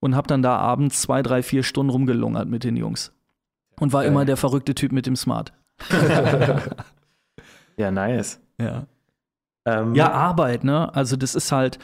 [0.00, 3.12] und habe dann da abends zwei, drei, vier Stunden rumgelungert mit den Jungs.
[3.80, 4.12] Und war Geil.
[4.12, 5.52] immer der verrückte Typ mit dem Smart.
[7.76, 8.40] Ja, nice.
[8.60, 8.86] Ja.
[9.68, 10.94] Ähm, Ja, Arbeit, ne?
[10.94, 11.78] Also das ist halt,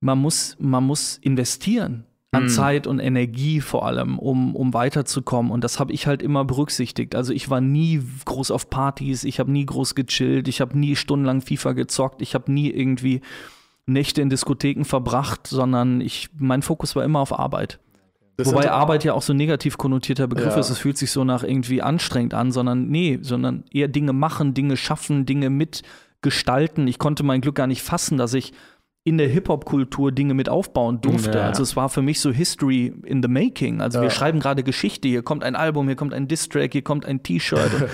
[0.00, 2.48] man muss, man muss investieren an Mhm.
[2.48, 5.50] Zeit und Energie vor allem, um, um weiterzukommen.
[5.50, 7.14] Und das habe ich halt immer berücksichtigt.
[7.16, 10.94] Also ich war nie groß auf Partys, ich habe nie groß gechillt, ich habe nie
[10.94, 13.20] stundenlang FIFA gezockt, ich habe nie irgendwie
[13.86, 17.80] Nächte in Diskotheken verbracht, sondern ich, mein Fokus war immer auf Arbeit.
[18.36, 20.60] Das Wobei Arbeit ja auch so ein negativ konnotierter Begriff Ja.
[20.60, 20.70] ist.
[20.70, 24.76] Es fühlt sich so nach irgendwie anstrengend an, sondern nee, sondern eher Dinge machen, Dinge
[24.76, 25.50] schaffen, Dinge
[26.20, 26.86] mitgestalten.
[26.86, 28.52] Ich konnte mein Glück gar nicht fassen, dass ich
[29.04, 31.38] in der Hip-Hop-Kultur Dinge mit aufbauen durfte.
[31.38, 31.46] Ja.
[31.46, 33.80] Also es war für mich so History in the making.
[33.80, 34.10] Also wir Ja.
[34.10, 35.08] schreiben gerade Geschichte.
[35.08, 37.70] Hier kommt ein Album, hier kommt ein Diss-Track, hier kommt ein T-Shirt.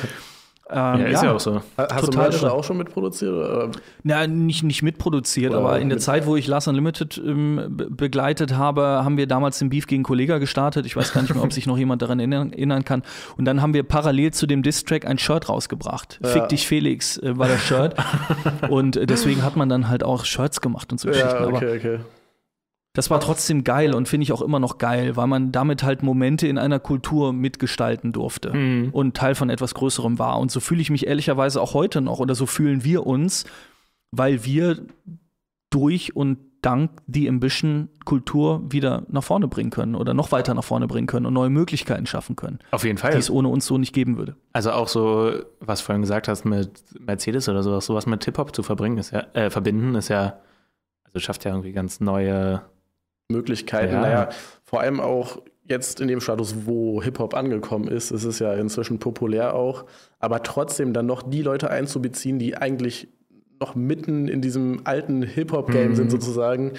[0.69, 1.57] Ähm, ja, ist ja auch so.
[1.79, 3.33] Ha- Hast du total Merch da auch schon mitproduziert?
[3.33, 3.71] Oder?
[4.03, 7.67] Na, nicht, nicht mitproduziert, Oder aber in der mit- Zeit, wo ich Last Unlimited ähm,
[7.71, 10.85] be begleitet habe, haben wir damals den Beef gegen Kollega gestartet.
[10.85, 13.03] Ich weiß gar nicht mehr, ob sich noch jemand daran erinnern, kann.
[13.37, 16.19] Und dann haben wir parallel zu dem Diss-Track ein Shirt rausgebracht.
[16.23, 16.31] Ja.
[16.31, 17.95] Fick dich Felix äh, war das Shirt.
[18.69, 21.29] und äh, deswegen hat man dann halt auch Shirts gemacht und so Geschichten.
[21.31, 21.99] Ja, Aber okay, okay.
[22.97, 26.03] Das war trotzdem geil und finde ich auch immer noch geil, weil man damit halt
[26.03, 28.89] Momente in einer Kultur mitgestalten durfte Mhm.
[28.93, 30.39] und Teil von etwas Größerem war.
[30.41, 33.45] Und so fühle ich mich ehrlicherweise auch heute noch oder so fühlen wir uns,
[34.13, 34.79] weil wir
[35.71, 40.65] durch und dank The Ambition Kultur wieder nach vorne bringen können oder noch weiter nach
[40.65, 43.13] vorne bringen können und neue Möglichkeiten schaffen können, Auf jeden Fall.
[43.13, 44.35] die es ohne uns so nicht geben würde.
[44.53, 48.55] Also auch so, was du vorhin gesagt hast mit Mercedes oder sowas, sowas mit Hip-Hop
[48.57, 50.39] zu verbringen, ist ja, äh, verbinden, ist ja,
[51.05, 52.63] also schafft ja irgendwie ganz neue.
[53.29, 53.95] Möglichkeiten.
[53.95, 54.01] Ja.
[54.01, 54.29] Naja,
[54.65, 58.99] vor allem auch jetzt in dem Status, wo Hip-Hop angekommen ist, ist es ja inzwischen
[59.01, 59.85] populär auch,
[60.21, 63.09] aber trotzdem dann noch die Leute einzubeziehen, die eigentlich
[63.61, 65.97] noch mitten in diesem alten Hip-Hop-Game Mhm.
[65.97, 66.73] sind sozusagen,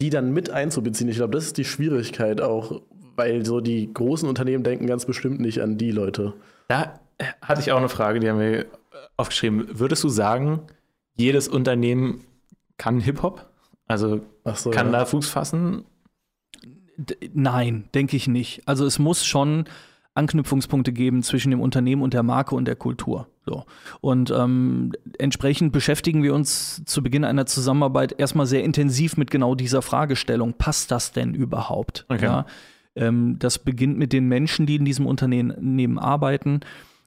[0.00, 1.08] die dann mit einzubeziehen.
[1.08, 2.82] Ich glaube, das ist die Schwierigkeit auch,
[3.16, 6.34] weil so die großen Unternehmen denken ganz bestimmt nicht an die Leute.
[6.68, 8.64] Da äh, hatte ich auch eine Frage, die haben wir äh,
[9.16, 9.68] aufgeschrieben.
[9.72, 10.60] Würdest du sagen,
[11.14, 12.24] jedes Unternehmen
[12.76, 13.46] kann Hip-Hop?
[13.86, 14.20] Also
[14.56, 15.00] so, kann ja.
[15.00, 15.84] da Fuß fassen?
[16.96, 18.62] D nein, denke ich nicht.
[18.66, 19.64] Also es muss schon
[20.14, 23.28] Anknüpfungspunkte geben zwischen dem Unternehmen und der Marke und der Kultur.
[23.46, 23.64] So.
[24.00, 29.54] Und ähm, entsprechend beschäftigen wir uns zu Beginn einer Zusammenarbeit erstmal sehr intensiv mit genau
[29.54, 30.54] dieser Fragestellung.
[30.54, 32.04] Passt das denn überhaupt?
[32.08, 32.24] Okay.
[32.24, 32.46] Ja?
[32.96, 36.60] Ähm, das beginnt mit den Menschen, die in diesem Unternehmen arbeiten.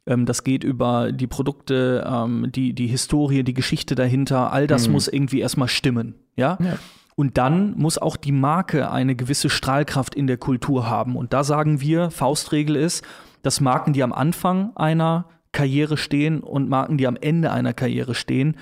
[0.08, 4.54] Ähm, das geht über die Produkte, ähm, die, die Historie, die Geschichte dahinter.
[4.54, 4.94] All das Mhm.
[4.94, 6.16] muss irgendwie erstmal stimmen.
[6.38, 6.58] Ja?
[6.62, 6.78] Ja.
[7.22, 11.16] Und dann muss auch die Marke eine gewisse Strahlkraft in der Kultur haben.
[11.16, 13.06] Und da sagen wir, Faustregel ist,
[13.44, 18.16] dass Marken, die am Anfang einer Karriere stehen und Marken, die am Ende einer Karriere
[18.16, 18.58] stehen,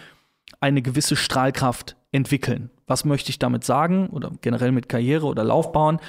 [0.59, 2.69] eine gewisse Strahlkraft entwickeln.
[2.85, 6.01] Was möchte ich damit sagen oder generell mit Karriere oder Laufbahn?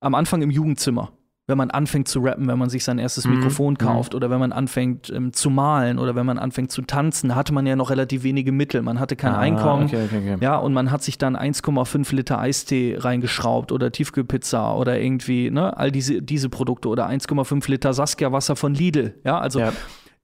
[0.00, 1.12] Am Anfang im Jugendzimmer,
[1.46, 4.38] wenn man anfängt zu rappen, wenn man sich sein erstes Mhm, Mikrofon kauft oder wenn
[4.40, 7.90] man anfängt ähm, zu malen oder wenn man anfängt zu tanzen, hatte man ja noch
[7.90, 8.80] relativ wenige Mittel.
[8.80, 9.84] Man hatte kein Ah, Einkommen.
[9.84, 10.36] Okay, okay, okay.
[10.40, 15.76] Ja, und man hat sich dann 1,5 Liter Eistee reingeschraubt oder Tiefkühlpizza oder irgendwie, ne,
[15.76, 19.14] all diese, diese Produkte oder 1,5 Liter Saskia-Wasser von Lidl.
[19.24, 19.72] Ja, also Ja.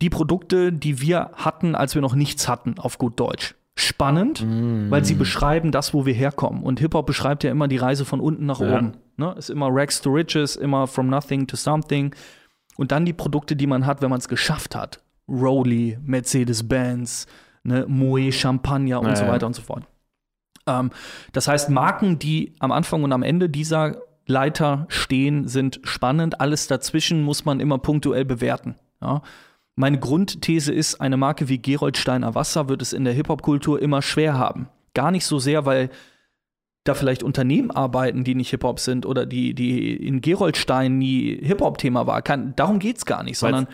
[0.01, 3.55] die Produkte, die wir hatten, als wir noch nichts hatten, auf gut Deutsch.
[3.77, 4.47] Spannend,
[4.91, 6.63] weil sie beschreiben das, wo wir herkommen.
[6.63, 8.77] Und Hip-Hop beschreibt ja immer die Reise von unten nach Ja.
[8.77, 8.93] oben.
[9.21, 9.35] Ne?
[9.39, 12.15] Ist immer Rags to Riches, immer from nothing to something.
[12.77, 15.01] Und dann die Produkte, die man hat, wenn man es geschafft hat.
[15.29, 17.27] Rolly, Mercedes-Benz,
[17.63, 19.85] ne, Moe Champagner und Ja, so weiter und so fort.
[20.67, 20.91] Ähm,
[21.33, 26.41] das heißt, Marken, die am Anfang und am Ende dieser Leiter stehen, sind spannend.
[26.41, 28.77] Alles dazwischen muss man immer punktuell bewerten.
[29.03, 29.23] Ja?
[29.77, 34.39] Meine Grundthese ist, eine Marke wie Geroldsteiner Wasser wird es in der Hip-Hop-Kultur immer schwer
[34.39, 34.69] haben.
[34.95, 35.91] Gar nicht so sehr, weil
[36.91, 42.07] da vielleicht Unternehmen arbeiten, die nicht Hip-Hop sind oder die, die in Geroldstein nie Hip-Hop-Thema
[42.07, 42.21] war.
[42.23, 43.67] Kann, darum geht es gar nicht, sondern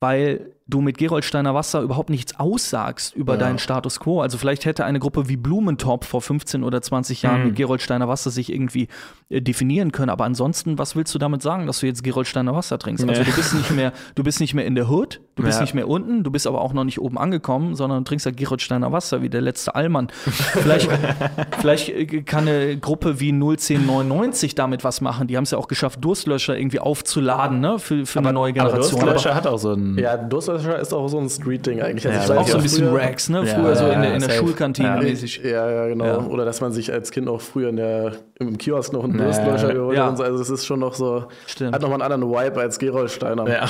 [0.00, 3.38] weil du mit Geroldsteiner Wasser überhaupt nichts aussagst über Ja.
[3.38, 4.20] deinen Status quo.
[4.20, 7.46] Also vielleicht hätte eine Gruppe wie Blumentop vor 15 oder 20 Jahren Mhm.
[7.48, 8.88] mit Geroldsteiner Wasser sich irgendwie
[9.28, 10.10] äh, definieren können.
[10.10, 13.08] Aber ansonsten, was willst du damit sagen, dass du jetzt Geroldsteiner Wasser trinkst?
[13.08, 13.24] Also Ja.
[13.28, 15.62] du bist nicht mehr, du bist nicht mehr in der Hood, du bist Ja.
[15.62, 18.32] nicht mehr unten, du bist aber auch noch nicht oben angekommen, sondern du trinkst ja
[18.32, 20.08] Geroldsteiner Wasser wie der letzte Allmann.
[20.10, 20.88] vielleicht,
[21.60, 25.26] vielleicht äh, kann eine Gruppe wie 01099 damit was machen.
[25.28, 27.78] Die haben es ja auch geschafft, Durstlöscher irgendwie aufzuladen, ne?
[27.78, 29.00] Für, für eine neue Aber Generation.
[29.00, 29.98] Durstlöscher hat auch so ein.
[29.98, 32.04] Ja, Durstlöscher ist auch so ein Street-Ding eigentlich.
[32.04, 33.44] Ja, ich aber weiß auch so ein bisschen früher- Rags, ne?
[33.46, 34.30] Ja, Früher so in der, in der.
[34.30, 34.96] Schulkantine Ja.
[35.00, 35.40] mäßig.
[35.44, 36.04] Ja, ja, genau.
[36.04, 36.18] Ja.
[36.26, 39.24] Oder dass man sich als Kind auch früher in der, im Kiosk noch einen Ja.
[39.24, 40.04] Durstlöscher geholt Ja.
[40.04, 40.22] hat und so.
[40.24, 41.74] Also es ist schon noch so, Stimmt.
[41.74, 43.48] hat nochmal einen anderen Vibe als Gerolsteiner.
[43.48, 43.66] Ja.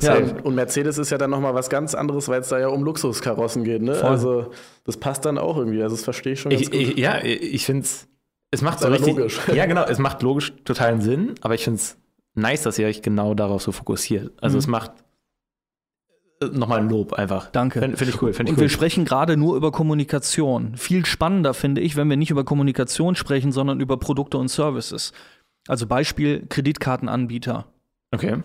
[0.00, 0.14] Ja.
[0.16, 2.82] Und- Und Mercedes ist ja dann nochmal was ganz anderes, weil es da ja um
[2.84, 3.82] Luxuskarossen geht.
[3.82, 3.94] Ne?
[3.94, 4.10] Voll.
[4.10, 4.50] Also
[4.84, 5.82] das passt dann auch irgendwie.
[5.82, 6.80] Also das verstehe ich schon ganz Ich, gut.
[6.80, 8.06] ich, ja, ich finde es,
[8.50, 9.16] es macht so richtig.
[9.16, 9.40] logisch.
[9.54, 11.98] Ja, genau, es macht logisch totalen Sinn, aber ich finde es
[12.34, 14.30] nice, dass ihr euch genau darauf so fokussiert.
[14.40, 14.58] Also Mhm.
[14.60, 14.92] es macht
[16.52, 17.50] nochmal ein Lob einfach.
[17.50, 17.80] Danke.
[17.80, 18.70] Finde find ich cool, finde ich Und wir cool.
[18.70, 20.76] sprechen gerade nur über Kommunikation.
[20.76, 25.12] Viel spannender finde ich, wenn wir nicht über Kommunikation sprechen, sondern über Produkte und Services.
[25.66, 27.66] Also Beispiel Kreditkartenanbieter.
[28.14, 28.36] Okay.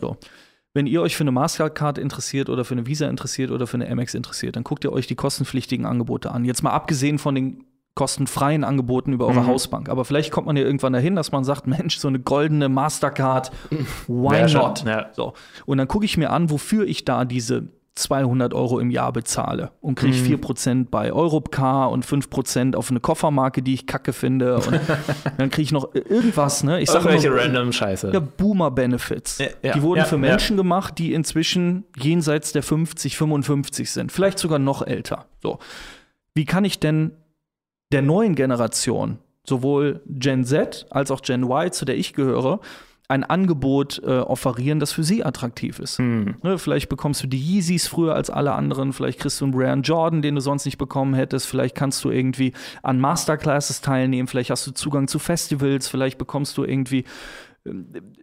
[0.74, 3.90] Wenn ihr euch für eine Mastercard interessiert oder für eine Visa interessiert oder für eine
[3.90, 6.46] Amex interessiert, dann guckt ihr euch die kostenpflichtigen Angebote an.
[6.46, 7.64] Jetzt mal abgesehen von den
[7.96, 9.48] kostenfreien Angeboten über eure Mhm.
[9.48, 9.88] Hausbank.
[9.88, 13.52] Aber vielleicht kommt man ja irgendwann dahin, dass man sagt, Mensch, so eine goldene Mastercard,
[14.08, 14.84] why Ja, not?
[14.84, 15.10] Ja.
[15.14, 15.34] So.
[15.68, 19.72] Und dann gucke ich mir an, wofür ich da diese 200 Euro im Jahr bezahle
[19.80, 20.26] und kriege Mhm.
[20.26, 24.56] 4% bei Europcar und 5% auf eine Koffermarke, die ich kacke finde.
[24.56, 24.80] Und
[25.38, 26.82] dann kriege ich noch irgendwas, ne?
[26.82, 28.12] Ich sage Irgendwelche immer, random Scheiße.
[28.12, 29.38] ja, Boomer-Benefits.
[29.38, 30.18] Ja, ja, die wurden ja, für.
[30.18, 34.12] Menschen gemacht, die inzwischen jenseits der 50, 55 sind.
[34.12, 35.26] Vielleicht sogar noch älter.
[35.42, 35.60] So.
[36.34, 37.12] Wie kann ich denn
[37.92, 42.60] der neuen Generation, sowohl Gen Z als auch Gen Y, zu der ich gehöre,
[43.14, 46.00] ein Angebot äh, offerieren, das für sie attraktiv ist?
[46.00, 46.36] Hm.
[46.44, 49.82] Ne, vielleicht bekommst du die Yeezys früher als alle anderen, vielleicht kriegst du einen Brian
[49.84, 54.50] Jordan, den du sonst nicht bekommen hättest, vielleicht kannst du irgendwie an Masterclasses teilnehmen, vielleicht
[54.50, 57.06] hast du Zugang zu Festivals, vielleicht bekommst du irgendwie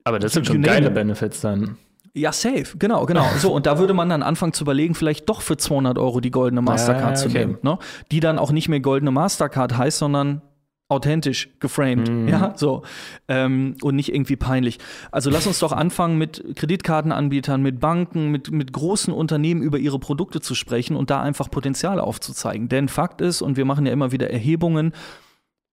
[0.04, 0.94] Aber das sind schon geile it.
[0.94, 1.76] Benefits dann.
[2.14, 3.24] ja, safe, genau, genau.
[3.38, 6.30] So, und da würde man dann anfangen zu überlegen, vielleicht doch für 200 Euro die
[6.30, 7.38] goldene Mastercard Ja, zu okay.
[7.38, 7.78] nehmen, ne?
[8.10, 10.42] die dann auch nicht mehr goldene Mastercard heißt, sondern
[10.90, 12.28] authentisch geframed, Mhm.
[12.28, 12.82] ja, so
[13.28, 14.78] ähm, und nicht irgendwie peinlich.
[15.12, 19.98] Also lass uns doch anfangen mit Kreditkartenanbietern, mit Banken, mit, mit großen Unternehmen über ihre
[19.98, 22.68] Produkte zu sprechen und da einfach Potenzial aufzuzeigen.
[22.68, 24.92] Denn Fakt ist, und wir machen ja immer wieder Erhebungen,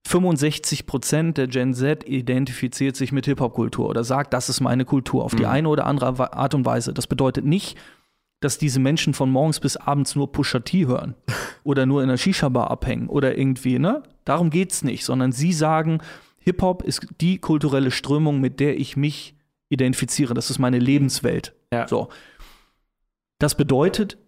[0.06, 5.24] 65 Prozent der Gen Z identifiziert sich mit Hip-Hop-Kultur oder sagt, das ist meine Kultur
[5.24, 5.48] auf die Mhm.
[5.50, 6.94] eine oder andere Art und Weise.
[6.94, 7.76] Das bedeutet nicht,
[8.40, 11.14] dass diese Menschen von morgens bis abends nur Pusha T hören
[11.64, 14.02] oder nur in einer Shisha-Bar abhängen oder irgendwie, ne?
[14.24, 16.00] Darum geht's nicht, sondern sie sagen,
[16.38, 19.34] Hip-Hop ist die kulturelle Strömung, mit der ich mich
[19.70, 20.34] identifiziere.
[20.34, 21.54] Das ist meine Lebenswelt.
[21.72, 21.88] Ja.
[21.88, 22.08] So.
[23.38, 24.18] Das bedeutet,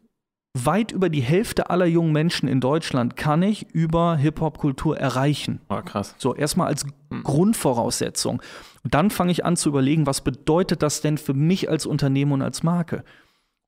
[0.55, 5.61] weit über die Hälfte aller jungen Menschen in Deutschland kann ich über Hip-Hop-Kultur erreichen.
[5.69, 6.15] Oh, krass.
[6.19, 7.23] So, erstmal als Hm.
[7.23, 8.43] Grundvoraussetzung.
[8.83, 12.33] Und dann fange ich an zu überlegen, was bedeutet das denn für mich als Unternehmen
[12.33, 13.05] und als Marke?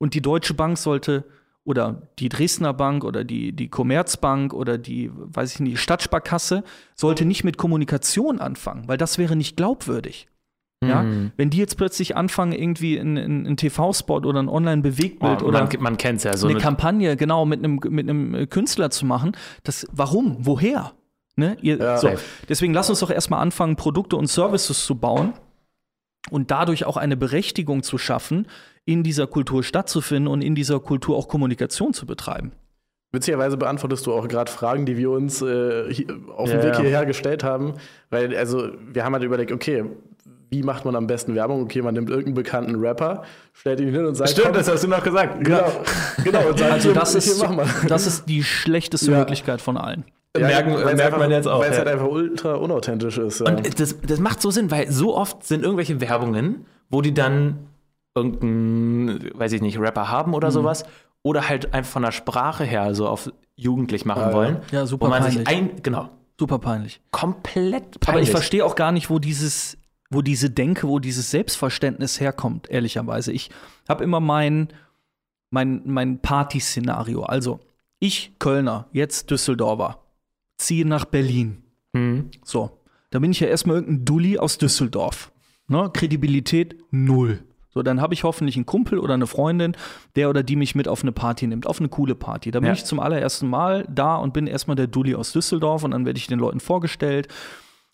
[0.02, 1.24] Und die Deutsche Bank sollte
[1.64, 6.64] oder die Dresdner Bank oder die, die Commerzbank oder die, weiß ich nicht, Stadtsparkasse
[6.96, 10.26] sollte nicht mit Kommunikation anfangen, weil das wäre nicht glaubwürdig.
[10.84, 11.04] Ja?
[11.04, 11.30] Mhm.
[11.36, 15.96] Wenn die jetzt plötzlich anfangen, irgendwie einen TV-Spot oder ein Online-Bewegtbild Oh, oder man, man
[15.98, 16.48] kennt es ja so.
[16.48, 20.94] eine eine- Kampagne genau mit einem mit einem Künstler zu machen, das warum, woher?
[21.36, 21.56] Ne?
[21.62, 21.98] Ihr, Ja.
[21.98, 22.10] so.
[22.48, 25.34] Deswegen lass uns doch erstmal anfangen, Produkte und Services zu bauen
[26.30, 28.48] und dadurch auch eine Berechtigung zu schaffen,
[28.84, 32.52] in dieser Kultur stattzufinden und in dieser Kultur auch Kommunikation zu betreiben.
[33.12, 36.74] Witzigerweise beantwortest du auch gerade Fragen, die wir uns äh, hier, auf dem Ja, Weg
[36.74, 36.80] ja.
[36.80, 37.74] hierher gestellt haben.
[38.10, 39.84] Weil, also, wir haben halt überlegt, okay,
[40.50, 41.62] wie macht man am besten Werbung?
[41.62, 44.82] Okay, man nimmt irgendeinen bekannten Rapper, stellt ihn hin und sagt, Stimmt, komm, das hast
[44.84, 45.44] du noch gesagt.
[45.44, 45.70] genau,
[46.24, 47.66] genau, und sagt, Also das hier, ist, mal.
[47.86, 49.18] das ist die schlechteste Ja.
[49.18, 50.04] Möglichkeit von allen.
[50.36, 51.84] merken- weil's merkt einfach, man jetzt auch, Weil es ja.
[51.84, 53.40] halt einfach ultra unauthentisch ist.
[53.40, 53.46] Ja.
[53.46, 57.58] Und das, das macht so Sinn, weil so oft sind irgendwelche Werbungen, wo die dann
[58.14, 60.85] irgendeinen, weiß ich nicht, Rapper haben oder sowas.
[61.22, 64.33] Oder halt einfach von der Sprache her so auf jugendlich machen ja.
[64.33, 64.57] wollen.
[64.72, 65.72] Ja, super Wo man sich peinlich.
[65.77, 67.01] ein, genau, Super peinlich.
[67.12, 68.09] komplett peinlich.
[68.09, 69.79] Aber ich verstehe auch gar nicht, wo dieses,
[70.11, 73.31] wo diese Denke, wo dieses Selbstverständnis herkommt, ehrlicherweise.
[73.31, 73.51] Ich
[73.88, 74.68] habe immer mein,
[75.51, 77.22] mein, mein Party-Szenario.
[77.22, 77.61] Also,
[78.01, 80.01] ich, Kölner, jetzt Düsseldorfer,
[80.57, 81.62] ziehe nach Berlin.
[81.94, 82.31] Hm.
[82.42, 85.31] So, da bin ich ja erstmal irgendein Dulli aus Düsseldorf.
[85.68, 85.88] Ne?
[85.92, 87.44] Kredibilität null.
[87.74, 89.76] So, dann habe ich hoffentlich einen Kumpel oder eine Freundin,
[90.16, 92.50] der oder die mich mit auf eine Party nimmt, auf eine coole Party.
[92.50, 92.72] Da bin Ja.
[92.74, 96.18] ich zum allerersten Mal da und bin erstmal der Dulli aus Düsseldorf und dann werde
[96.18, 97.28] ich den Leuten vorgestellt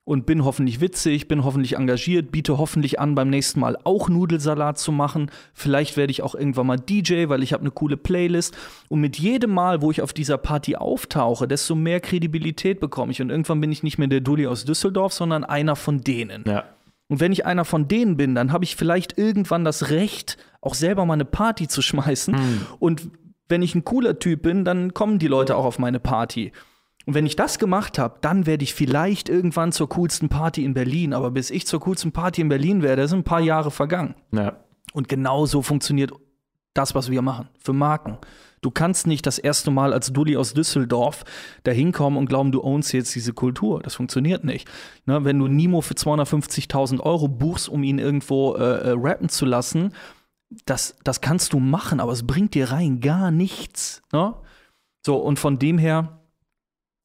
[0.05, 4.79] und bin hoffentlich witzig, bin hoffentlich engagiert, biete hoffentlich an, beim nächsten Mal auch Nudelsalat
[4.79, 5.31] zu machen.
[5.53, 8.57] Vielleicht werde ich auch irgendwann mal DJ, weil ich habe eine coole Playlist.
[8.89, 13.21] Und mit jedem Mal, wo ich auf dieser Party auftauche, desto mehr Kredibilität bekomme ich.
[13.21, 16.43] Und irgendwann bin ich nicht mehr der Dulli aus Düsseldorf, sondern einer von denen.
[16.47, 16.65] Ja.
[17.09, 20.75] Und wenn ich einer von denen bin, dann habe ich vielleicht irgendwann das Recht, auch
[20.75, 22.37] selber mal eine Party zu schmeißen.
[22.79, 23.11] Und
[23.49, 26.53] wenn ich ein cooler Typ bin, dann kommen die Leute auch auf meine Party.
[27.07, 30.75] Und wenn ich das gemacht habe, dann werde ich vielleicht irgendwann zur coolsten Party in
[30.75, 31.15] Berlin.
[31.15, 34.15] Aber bis ich zur coolsten Party in Berlin werde, sind ein paar Jahre vergangen.
[34.31, 34.59] Ja.
[34.93, 36.13] Und genau so funktioniert
[36.75, 38.19] das, was wir machen, für Marken.
[38.61, 41.25] Du kannst nicht das erste Mal als Dulli aus Düsseldorf
[41.65, 43.81] da hinkommen und glauben, du ownst jetzt diese Kultur.
[43.83, 44.69] Das funktioniert nicht.
[45.07, 49.45] Ne, wenn du Nimo für 250.000 Euro buchst, um ihn irgendwo äh, äh, rappen zu
[49.47, 49.93] lassen,
[50.65, 54.03] das, das kannst du machen, aber es bringt dir rein gar nichts.
[54.13, 54.35] Ne?
[55.05, 56.21] So, und von dem her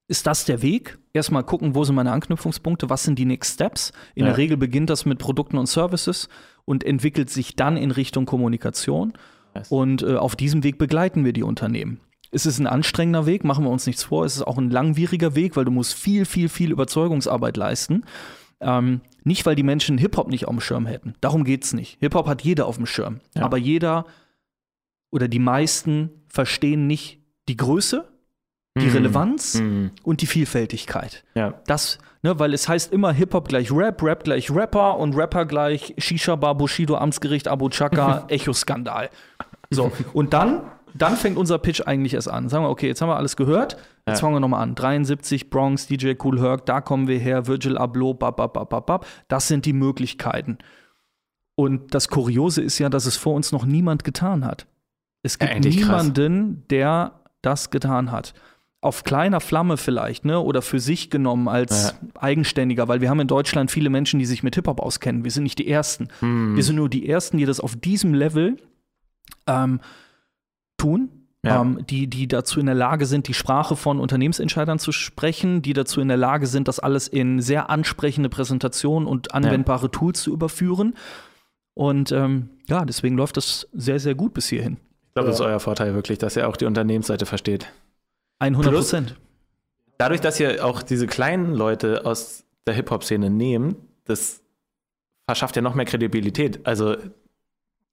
[0.08, 0.98] ist das der Weg.
[1.14, 3.92] Erstmal gucken, wo sind meine Anknüpfungspunkte, was sind die Next Steps.
[4.16, 4.30] In Ja.
[4.30, 6.28] der Regel beginnt das mit Produkten und Services
[6.66, 9.14] und entwickelt sich dann in Richtung Kommunikation.
[9.70, 12.00] Und äh, auf diesem Weg begleiten wir die Unternehmen.
[12.32, 14.26] Es ist ein anstrengender Weg, machen wir uns nichts vor.
[14.26, 18.06] Es ist auch ein langwieriger Weg, weil du musst viel, viel, viel Überzeugungsarbeit leisten.
[18.60, 21.14] Ähm, nicht, weil die Menschen Hip-Hop nicht auf dem Schirm hätten.
[21.22, 21.98] Darum geht es nicht.
[22.00, 23.20] Hip-Hop hat jeder auf dem Schirm.
[23.36, 23.44] Ja.
[23.44, 24.06] Aber jeder
[25.12, 28.10] oder die meisten verstehen nicht die Größe,
[28.80, 28.92] die Mhm.
[28.94, 29.92] Relevanz Mhm.
[30.02, 31.24] und die Vielfältigkeit.
[31.36, 31.62] Ja.
[31.68, 35.94] Das, ne, weil es heißt immer Hip-Hop gleich Rap, Rap gleich Rapper und Rapper gleich
[35.98, 39.10] Shisha-Bar, Bushido, Amtsgericht, Abu Chaka, Echo-Skandal.
[39.70, 40.62] So, und dann,
[40.94, 42.50] dann fängt unser Pitch eigentlich erst an.
[42.50, 43.74] Sagen wir, okay, jetzt haben wir alles gehört,
[44.08, 44.22] jetzt Ja.
[44.22, 44.76] fangen wir nochmal an.
[44.76, 48.86] 73, Bronx, DJ Cool Herc, da kommen wir her, Virgil Abloh, bap, bap, bap, bap,
[48.86, 49.06] bap.
[49.28, 50.58] Das sind die Möglichkeiten.
[51.56, 54.66] Und das Kuriose ist ja, dass es vor uns noch niemand getan hat.
[55.24, 55.76] Es Ja, gibt krass.
[55.76, 58.34] niemanden, der das getan hat.
[58.84, 60.40] Auf kleiner Flamme vielleicht, ne?
[60.42, 64.44] Oder für sich genommen als Eigenständiger, weil wir haben in Deutschland viele Menschen, die sich
[64.44, 65.24] mit Hip-Hop auskennen.
[65.24, 66.10] Wir sind nicht die Ersten.
[66.20, 66.58] Mhm.
[66.58, 68.58] Wir sind nur die Ersten, die das auf diesem Level
[69.48, 69.80] ähm,
[70.78, 71.10] tun.
[71.46, 71.62] Ja.
[71.62, 75.74] Ähm, die, die dazu in der Lage sind, die Sprache von Unternehmensentscheidern zu sprechen, die
[75.74, 80.34] dazu in der Lage sind, das alles in sehr ansprechende Präsentationen und anwendbare Tools zu
[80.34, 80.96] überführen.
[81.74, 84.78] Und ähm, ja, deswegen läuft das sehr, sehr gut bis hierhin.
[85.08, 87.68] Ich glaube, das ist euer Vorteil wirklich, dass ihr auch die Unternehmensseite versteht.
[88.44, 89.16] 100 Plus- Prozent.
[89.98, 94.42] dadurch, dass ihr auch diese kleinen Leute aus der Hip-Hop-Szene nehmt, das
[95.28, 96.66] verschafft ja noch mehr Kredibilität.
[96.66, 96.96] Also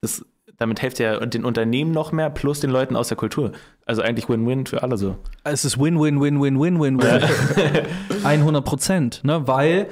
[0.00, 0.24] das,
[0.56, 3.52] damit helft ihr den Unternehmen noch mehr plus den Leuten aus der Kultur.
[3.86, 5.16] Also eigentlich Win-Win für alle so.
[5.44, 7.22] Es ist Win-Win-Win-Win-Win-Win-Win.
[8.24, 9.46] 100 Prozent, ne?
[9.46, 9.88] weil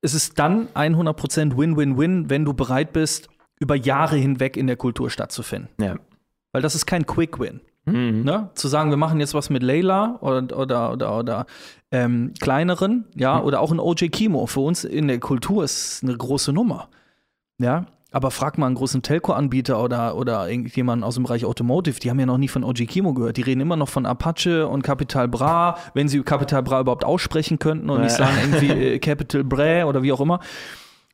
[0.00, 3.28] es ist dann 100 Prozent Win-Win-Win, wenn du bereit bist,
[3.60, 5.68] über Jahre hinweg in der Kultur stattzufinden.
[5.80, 5.96] Ja.
[6.52, 7.60] Weil das ist kein Quick-Win.
[7.92, 8.24] Mhm.
[8.24, 8.50] Ne?
[8.54, 11.46] Zu sagen, wir machen jetzt was mit Layla oder, oder, oder, oder
[11.90, 14.46] ähm, kleineren, ja, oder auch ein OJ Kimo.
[14.46, 16.88] Für uns in der Kultur ist eine große Nummer.
[17.58, 22.08] Ja, aber frag mal einen großen Telco-Anbieter oder, oder irgendjemanden aus dem Bereich Automotive, die
[22.08, 23.36] haben ja noch nie von OG Kimo gehört.
[23.36, 27.58] Die reden immer noch von Apache und Capital Bra, wenn sie Capital Bra überhaupt aussprechen
[27.58, 30.40] könnten und nicht sagen irgendwie äh, Capital Bra oder wie auch immer.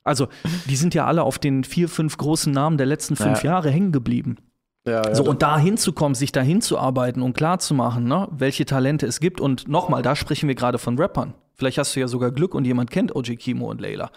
[0.04, 0.28] Also,
[0.68, 3.52] die sind ja alle auf den vier, fünf großen Namen der letzten fünf Ja.
[3.52, 4.36] Jahre hängen geblieben.
[4.86, 9.20] Ja, ja, So, und da hinzukommen, sich da hinzuarbeiten und klarzumachen, ne, welche Talente es
[9.20, 9.40] gibt.
[9.40, 11.34] Und nochmal, da sprechen wir gerade von Rappern.
[11.54, 14.10] Vielleicht hast du ja sogar Glück und jemand kennt OG Kimo und Layla.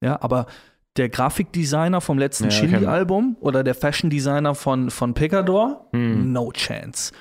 [0.00, 0.46] Ja, aber
[0.96, 2.66] der Grafikdesigner vom letzten Ja, okay.
[2.68, 7.12] Chili-Album oder der Fashion-Designer von, von Picador, no chance.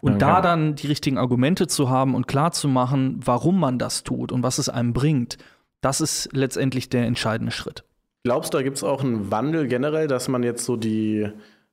[0.00, 0.18] Und Okay.
[0.18, 4.32] da dann die richtigen Argumente zu haben und klar zu machen, warum man das tut
[4.32, 5.38] und was es einem bringt,
[5.80, 7.84] das ist letztendlich der entscheidende Schritt.
[8.24, 11.28] Glaubst du, da gibt es auch einen Wandel generell, dass man jetzt so die,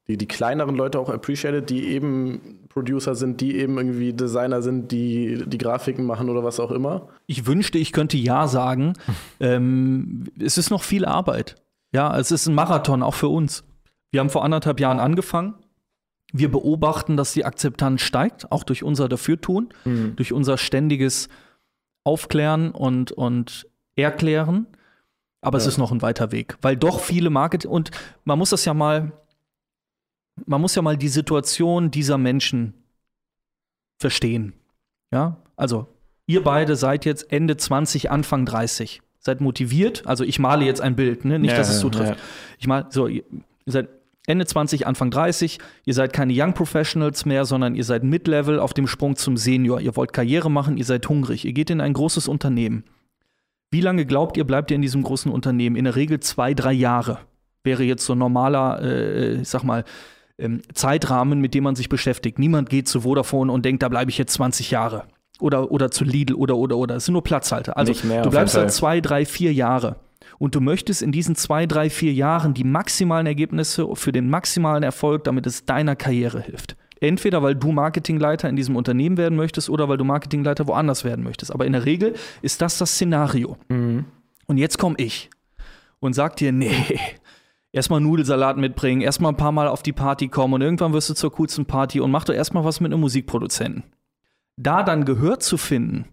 [0.10, 4.92] die, die kleineren Leute auch appreciated, die eben Producer sind, die eben irgendwie Designer sind,
[4.92, 7.08] die die Grafiken machen oder was auch immer?
[7.28, 8.94] Ich wünschte, ich könnte Ja sagen.
[9.40, 11.56] ähm, es ist noch viel Arbeit.
[11.94, 13.64] Ja, es ist ein Marathon, auch für uns.
[14.12, 15.54] Wir haben vor anderthalb Jahren angefangen.
[16.32, 19.70] Wir beobachten, dass die Akzeptanz steigt, auch durch unser Dafürtun,
[20.16, 21.28] durch unser ständiges
[22.04, 24.68] Aufklären und, und Erklären.
[25.42, 25.70] Aber es Ja.
[25.70, 27.92] ist noch ein weiter Weg, weil doch viele Marketing und
[28.26, 29.12] man muss das ja mal,
[30.46, 32.74] man muss ja mal die Situation dieser Menschen
[33.98, 34.54] verstehen.
[35.12, 35.88] Ja, also
[36.26, 39.02] ihr beide seid jetzt Ende 20, Anfang 30.
[39.22, 41.40] Seid motiviert, also ich male jetzt ein Bild, ne?
[41.40, 42.16] nicht, Ja, dass es zutrifft.
[42.16, 42.24] ja.
[42.58, 43.24] Ich mal, so, ihr
[43.66, 43.90] ihr seid
[44.28, 48.74] Ende 20, Anfang 30, ihr seid keine Young Professionals mehr, sondern ihr seid Mid-Level auf
[48.74, 49.82] dem Sprung zum Senior.
[49.82, 52.84] Ihr wollt Karriere machen, ihr seid hungrig, ihr geht in ein großes Unternehmen.
[53.72, 55.76] Wie lange glaubt ihr, bleibt ihr in diesem großen Unternehmen?
[55.76, 57.20] In der Regel zwei, drei Jahre.
[57.64, 59.84] Wäre jetzt so ein normaler, äh, ich sag mal,
[60.40, 62.40] ähm, Zeitrahmen, mit dem man sich beschäftigt.
[62.40, 65.04] Niemand geht zu Vodafone und denkt, da bleibe ich jetzt 20 Jahre.
[65.40, 66.96] Oder, oder zu Lidl oder, oder, oder.
[66.96, 67.78] Es sind nur Platzhalter.
[67.78, 69.98] Also Nicht mehr, du bleibst da zwei, drei, vier Jahre.
[70.38, 74.84] Und du möchtest in diesen zwei, drei, vier Jahren die maximalen Ergebnisse für den maximalen
[74.84, 76.76] Erfolg, damit es deiner Karriere hilft.
[77.02, 81.24] Entweder weil du Marketingleiter in diesem Unternehmen werden möchtest oder weil du Marketingleiter woanders werden
[81.24, 81.54] möchtest.
[81.54, 83.58] Aber in der Regel ist das das Szenario.
[83.70, 84.06] Mhm.
[84.48, 85.30] Und jetzt komme ich
[86.00, 87.00] und sag dir, nee,
[87.72, 91.14] erstmal Nudelsalat mitbringen, erstmal ein paar Mal auf die Party kommen und irgendwann wirst du
[91.14, 93.84] zur coolsten Party und mach doch erstmal was mit einem Musikproduzenten.
[94.58, 96.06] Da dann Gehör zu finden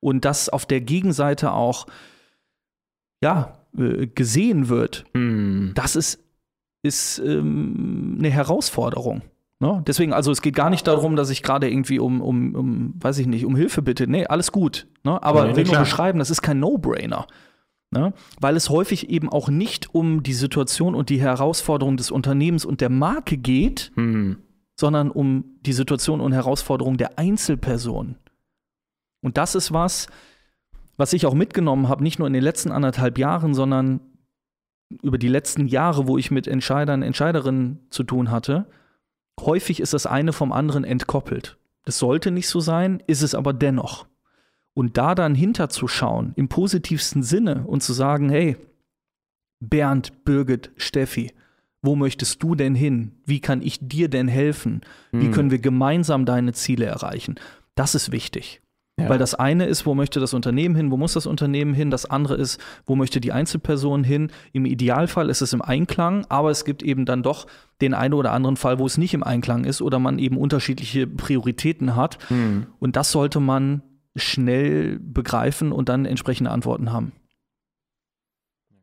[0.00, 1.86] und das auf der Gegenseite auch,
[3.22, 5.72] ja, äh, gesehen wird, Mhm.
[5.74, 6.22] das ist,
[6.82, 9.22] ist ähm, eine Herausforderung.
[9.60, 9.82] Ne?
[9.86, 13.18] Deswegen, also es geht gar nicht darum, dass ich gerade irgendwie um, um, um, weiß
[13.18, 14.06] ich nicht, um Hilfe bitte.
[14.06, 14.86] Nee, alles gut.
[15.02, 15.20] Ne?
[15.20, 17.26] Aber Nee, will nur beschreiben, das ist kein No-Brainer.
[17.90, 18.12] Ne?
[18.40, 22.80] Weil es häufig eben auch nicht um die Situation und die Herausforderung des Unternehmens und
[22.80, 24.38] der Marke geht, Mhm.
[24.76, 28.16] sondern um die Situation und Herausforderung der Einzelperson.
[29.22, 30.06] Und das ist was,
[30.96, 34.00] was ich auch mitgenommen habe, nicht nur in den letzten anderthalb Jahren, sondern
[35.02, 38.66] über die letzten Jahre, wo ich mit Entscheidern, Entscheiderinnen zu tun hatte.
[39.40, 41.58] Häufig ist das eine vom anderen entkoppelt.
[41.84, 44.06] Das sollte nicht so sein, ist es aber dennoch.
[44.78, 48.56] Und da dann hinterzuschauen, im positivsten Sinne und zu sagen, hey,
[49.60, 51.32] Bernd, Birgit, Steffi,
[51.82, 53.12] wo möchtest du denn hin?
[53.24, 54.82] Wie kann ich dir denn helfen?
[55.10, 55.32] Wie Mhm.
[55.32, 57.40] können wir gemeinsam deine Ziele erreichen?
[57.74, 58.60] Das ist wichtig.
[59.00, 59.08] Ja.
[59.08, 61.90] Weil das eine ist, wo möchte das Unternehmen hin, wo muss das Unternehmen hin?
[61.90, 64.30] Das andere ist, wo möchte die Einzelperson hin?
[64.52, 67.48] Im Idealfall ist es im Einklang, aber es gibt eben dann doch
[67.80, 71.06] den einen oder anderen Fall, wo es nicht im Einklang ist oder man eben unterschiedliche
[71.08, 72.18] Prioritäten hat.
[72.30, 72.66] Mhm.
[72.80, 73.82] Und das sollte man
[74.16, 77.12] schnell begreifen und dann entsprechende Antworten haben.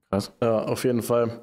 [0.09, 0.31] Krass.
[0.41, 1.41] Ja, auf jeden Fall.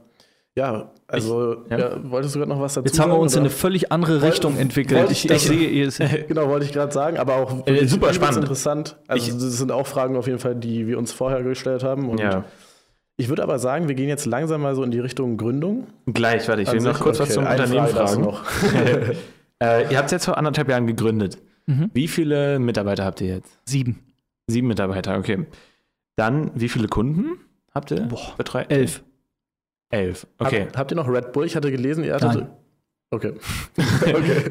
[0.54, 1.78] Ja, also, ja.
[1.78, 2.10] ja.
[2.10, 3.46] wolltest du gerade noch was dazu Jetzt haben wir sagen, uns in oder?
[3.48, 5.10] eine völlig andere Woll- Richtung entwickelt.
[5.10, 5.88] Ich, ich ich sehe, ihr
[6.28, 8.38] Genau, wollte ich gerade sagen, aber auch Äh, super spannend.
[8.42, 8.98] interessant.
[9.08, 12.10] Also, Ich- das sind auch Fragen auf jeden Fall, die wir uns vorher gestellt haben.
[12.10, 12.44] Und Ja.
[13.16, 15.86] ich würde aber sagen, wir gehen jetzt langsam mal so in die Richtung Gründung.
[16.06, 18.22] Gleich, warte, ich will An noch kurz was okay, zum eine Unternehmen Frage fragen.
[18.22, 18.44] noch.
[19.62, 21.38] äh, ihr habt es jetzt vor anderthalb Jahren gegründet.
[21.66, 21.90] Mhm.
[21.94, 23.58] Wie viele Mitarbeiter habt ihr jetzt?
[23.64, 24.00] sieben,
[24.48, 25.46] Sieben Mitarbeiter, okay.
[26.16, 27.38] Dann, wie viele Kunden
[27.72, 28.02] habt ihr?
[28.02, 28.70] Boah, Betreut?
[28.70, 29.02] elf.
[29.90, 30.66] Elf, okay.
[30.66, 31.46] Hab, habt ihr noch Red Bull?
[31.46, 32.34] Ich hatte gelesen, ihr hattet.
[32.34, 32.50] Nein.
[33.10, 33.34] Okay.
[34.02, 34.50] okay.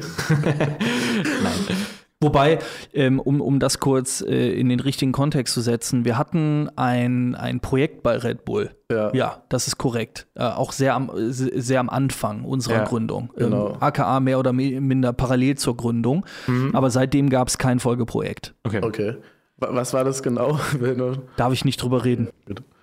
[1.42, 1.76] Nein.
[2.22, 2.58] Wobei,
[2.94, 7.34] ähm, um, um das kurz äh, in den richtigen Kontext zu setzen, wir hatten ein,
[7.34, 8.70] ein Projekt bei Red Bull.
[8.90, 9.12] Ja.
[9.12, 10.26] Ja, das ist korrekt.
[10.34, 13.30] Äh, auch sehr am, sehr am Anfang unserer Ja, Gründung.
[13.36, 13.70] genau.
[13.70, 16.24] Ähm, AKA mehr oder mi- minder parallel zur Gründung.
[16.72, 18.54] Aber seitdem gab es kein Folgeprojekt.
[18.64, 18.80] Okay.
[18.82, 19.16] Okay.
[19.56, 20.58] Wa- Was war das genau?
[21.36, 22.28] Darf ich nicht drüber reden.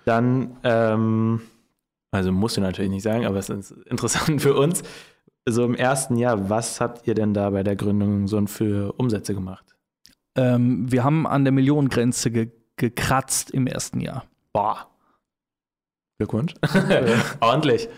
[0.04, 1.40] Dann, ähm,
[2.10, 4.82] also musst du natürlich nicht sagen, aber es ist interessant für uns.
[5.48, 9.34] So im ersten Jahr, was habt ihr denn da bei der Gründung so für Umsätze
[9.34, 9.64] gemacht?
[10.36, 14.24] Ähm, wir haben an der Millionengrenze ge gekratzt im ersten Jahr.
[14.54, 14.88] Boah.
[16.18, 16.54] Glückwunsch.
[17.40, 17.90] Ordentlich.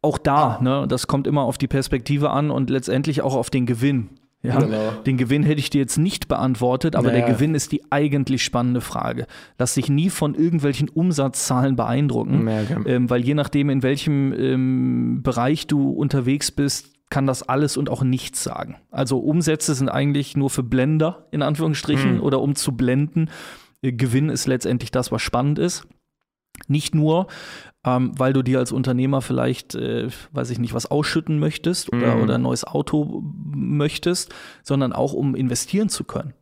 [0.00, 3.66] Auch da, ne, das kommt immer auf die Perspektive an und letztendlich auch auf den
[3.66, 4.18] Gewinn.
[4.42, 4.58] Ja?
[4.58, 4.90] Genau.
[5.06, 7.24] Den Gewinn hätte ich dir jetzt nicht beantwortet, aber Naja.
[7.26, 9.26] der Gewinn ist die eigentlich spannende Frage.
[9.58, 12.48] Lass dich nie von irgendwelchen Umsatzzahlen beeindrucken,
[12.86, 17.90] ähm, weil je nachdem, in welchem ähm, Bereich du unterwegs bist, kann das alles und
[17.90, 18.76] auch nichts sagen.
[18.90, 22.20] Also Umsätze sind eigentlich nur für Blender, in Anführungsstrichen, Hm.
[22.22, 23.28] oder um zu blenden.
[23.82, 25.86] Äh, Gewinn ist letztendlich das, was spannend ist.
[26.68, 27.26] Nicht nur,
[27.84, 32.16] ähm, weil du dir als Unternehmer vielleicht, äh, weiß ich nicht, was ausschütten möchtest oder,
[32.16, 32.22] Mhm.
[32.22, 36.34] oder ein neues Auto möchtest, sondern auch um investieren zu können,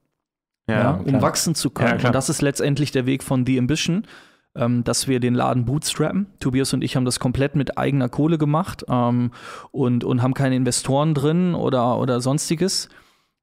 [0.68, 1.22] ja, um klar.
[1.22, 2.00] wachsen zu können.
[2.00, 2.06] Ja.
[2.08, 4.06] Und das ist letztendlich der Weg von The Ambition,
[4.54, 6.26] ähm, dass wir den Laden bootstrappen.
[6.40, 9.30] Tobias und ich haben das komplett mit eigener Kohle gemacht ähm,
[9.70, 12.88] und, und haben keine Investoren drin oder, oder sonstiges.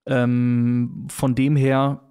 [0.05, 2.01] Ähm, von dem her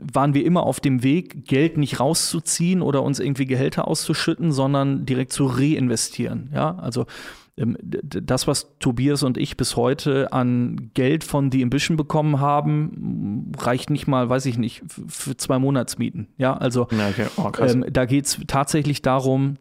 [0.00, 5.06] waren wir immer auf dem Weg, Geld nicht rauszuziehen oder uns irgendwie Gehälter auszuschütten, sondern
[5.06, 6.50] direkt zu reinvestieren.
[6.54, 7.06] Ja, also
[7.56, 13.52] ähm, das, was Tobias und ich bis heute an Geld von The Ambition bekommen haben,
[13.58, 16.28] reicht nicht mal, weiß ich nicht, für zwei Monatsmieten.
[16.38, 17.26] Ja, also okay.
[17.36, 19.56] Oh, ähm, da geht es tatsächlich darum,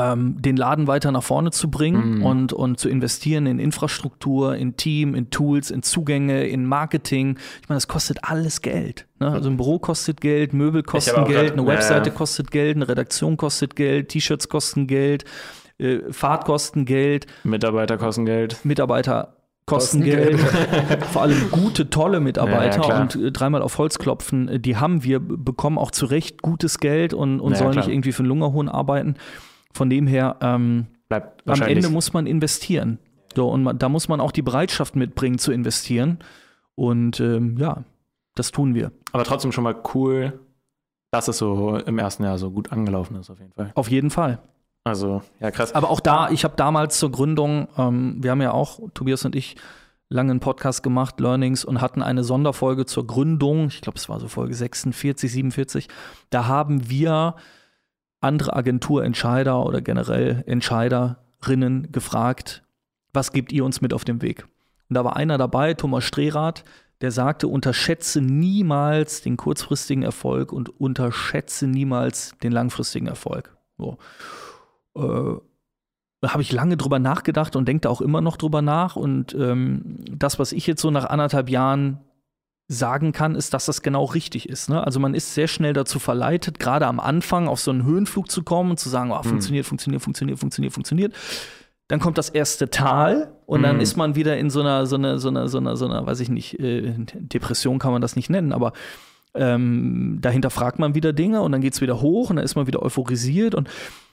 [0.00, 2.24] ähm, den Laden weiter nach vorne zu bringen Mhm.
[2.24, 7.36] und, und zu investieren in Infrastruktur, in Team, in Tools, in Zugänge, in Marketing.
[7.62, 9.06] Ich meine, das kostet alles Geld.
[9.18, 9.30] Ne?
[9.30, 12.14] Also ein Büro kostet Geld, Möbel kosten Geld, grad- eine Webseite ja.
[12.14, 15.24] kostet Geld, eine Redaktion kostet Geld, T-Shirts kosten Geld,
[15.78, 18.64] äh, Fahrt kosten Geld, Mitarbeiter kosten Geld.
[18.64, 19.34] Mitarbeiter
[19.66, 20.40] kosten Geld.
[21.12, 24.76] Vor allem gute, tolle Mitarbeiter Ja, ja, und äh, dreimal auf Holz klopfen, äh, die
[24.76, 27.84] haben wir, bekommen auch zu Recht gutes Geld und, und Ja, sollen klar.
[27.84, 29.14] nicht irgendwie für einen Lungerhuhn arbeiten.
[29.72, 31.62] Von dem her, ähm, Bleibt am.
[31.62, 32.98] Ende muss man investieren.
[33.34, 36.18] So, und man, da muss man auch die Bereitschaft mitbringen zu investieren.
[36.74, 37.84] Und ähm, ja,
[38.34, 38.92] das tun wir.
[39.12, 40.40] aber trotzdem schon mal cool,
[41.10, 43.72] dass es so im ersten Jahr so gut angelaufen ist, auf jeden Fall.
[43.74, 44.38] Auf jeden Fall.
[44.84, 45.74] Also, ja, krass.
[45.74, 49.34] Aber auch da, ich habe damals zur Gründung, ähm, wir haben ja auch, Tobias und
[49.34, 49.56] ich,
[50.08, 53.66] lange einen Podcast gemacht, Learnings, und hatten eine Sonderfolge zur Gründung.
[53.68, 55.88] Ich glaube, es war so Folge 46, 47.
[56.30, 57.36] Da haben wir
[58.20, 62.62] andere Agenturentscheider oder generell Entscheiderinnen gefragt,
[63.12, 64.46] was gebt ihr uns mit auf dem Weg?
[64.88, 66.64] Und da war einer dabei, Thomas Strehrath,
[67.00, 73.56] der sagte, unterschätze niemals den kurzfristigen Erfolg und unterschätze niemals den langfristigen Erfolg.
[73.78, 73.96] So.
[74.94, 75.40] Äh,
[76.20, 78.96] da habe ich lange drüber nachgedacht und denke da auch immer noch drüber nach.
[78.96, 81.98] Und ähm, das, was ich jetzt so nach anderthalb Jahren
[82.72, 84.70] sagen kann, ist, dass das genau richtig ist.
[84.70, 84.84] Ne?
[84.84, 88.44] Also man ist sehr schnell dazu verleitet, gerade am Anfang auf so einen Höhenflug zu
[88.44, 91.14] kommen und zu sagen, oh, funktioniert, funktioniert, funktioniert, funktioniert, funktioniert.
[91.88, 93.82] Dann kommt das erste Tal und dann Mhm.
[93.82, 96.20] ist man wieder in so einer, so einer, so einer, so einer, so einer, weiß
[96.20, 98.72] ich nicht, äh, Depression kann man das nicht nennen, aber
[99.34, 102.54] ähm, dahinter fragt man wieder Dinge und dann geht es wieder hoch und dann ist
[102.54, 103.68] man wieder euphorisiert und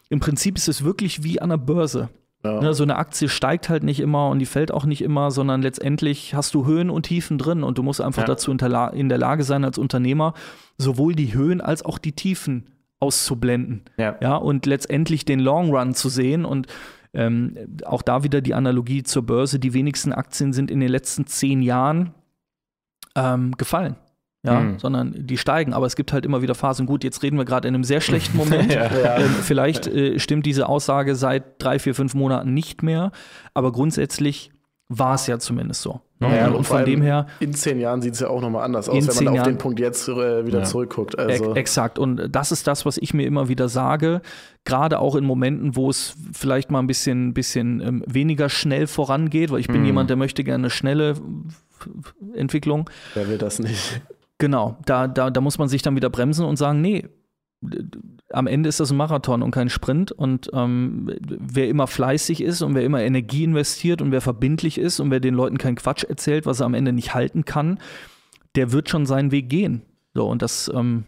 [0.10, 2.10] im Prinzip ist es wirklich wie an der Börse.
[2.44, 2.62] Ja.
[2.62, 5.62] Ne, so eine Aktie steigt halt nicht immer und die fällt auch nicht immer, sondern
[5.62, 8.28] letztendlich hast du Höhen und Tiefen drin und du musst einfach Ja.
[8.28, 10.34] dazu in der Lage sein, als Unternehmer
[10.78, 12.70] sowohl die Höhen als auch die Tiefen
[13.00, 13.82] auszublenden.
[13.98, 14.16] Ja.
[14.22, 16.68] Ja, und letztendlich den Long Run zu sehen und
[17.14, 19.60] ähm, auch da wieder die Analogie zur Börse.
[19.60, 22.14] Die wenigsten Aktien sind in den letzten zehn Jahren
[23.16, 23.96] ähm, gefallen.
[24.48, 24.80] Ja, Mhm.
[24.80, 26.86] sondern die steigen, aber es gibt halt immer wieder Phasen.
[26.88, 28.74] Gut, jetzt reden wir gerade in einem sehr schlechten Moment.
[28.74, 29.18] Ja.
[29.18, 33.12] Ähm, vielleicht äh, stimmt diese Aussage seit drei, vier, fünf Monaten nicht mehr,
[33.54, 34.52] aber grundsätzlich
[34.90, 36.00] war es ja zumindest so.
[36.20, 36.34] Ne?
[36.36, 38.96] Ja, und, von dem her, In zehn Jahren sieht es ja auch nochmal anders aus,
[39.06, 40.64] wenn man auf Jahren- den Punkt jetzt äh, wieder Ja.
[40.64, 41.20] zurückguckt.
[41.20, 42.00] Also, Exakt.
[42.00, 44.22] Und das ist das, was ich mir immer wieder sage.
[44.64, 49.52] Gerade auch in Momenten, wo es vielleicht mal ein bisschen, bisschen ähm, weniger schnell vorangeht,
[49.52, 49.86] weil ich bin Mhm.
[49.88, 51.16] jemand, der möchte gerne eine schnelle
[52.34, 52.90] Entwicklung.
[53.14, 54.02] wer will das nicht?
[54.40, 57.08] Genau, da, da, da muss man sich dann wieder bremsen und sagen, nee,
[58.30, 60.12] am Ende ist das ein Marathon und kein Sprint.
[60.12, 65.00] Und ähm, wer immer fleißig ist und wer immer Energie investiert und wer verbindlich ist
[65.00, 67.80] und wer den Leuten keinen Quatsch erzählt, was er am Ende nicht halten kann,
[68.56, 69.82] der wird schon seinen Weg gehen.
[70.14, 71.06] So, und das ähm,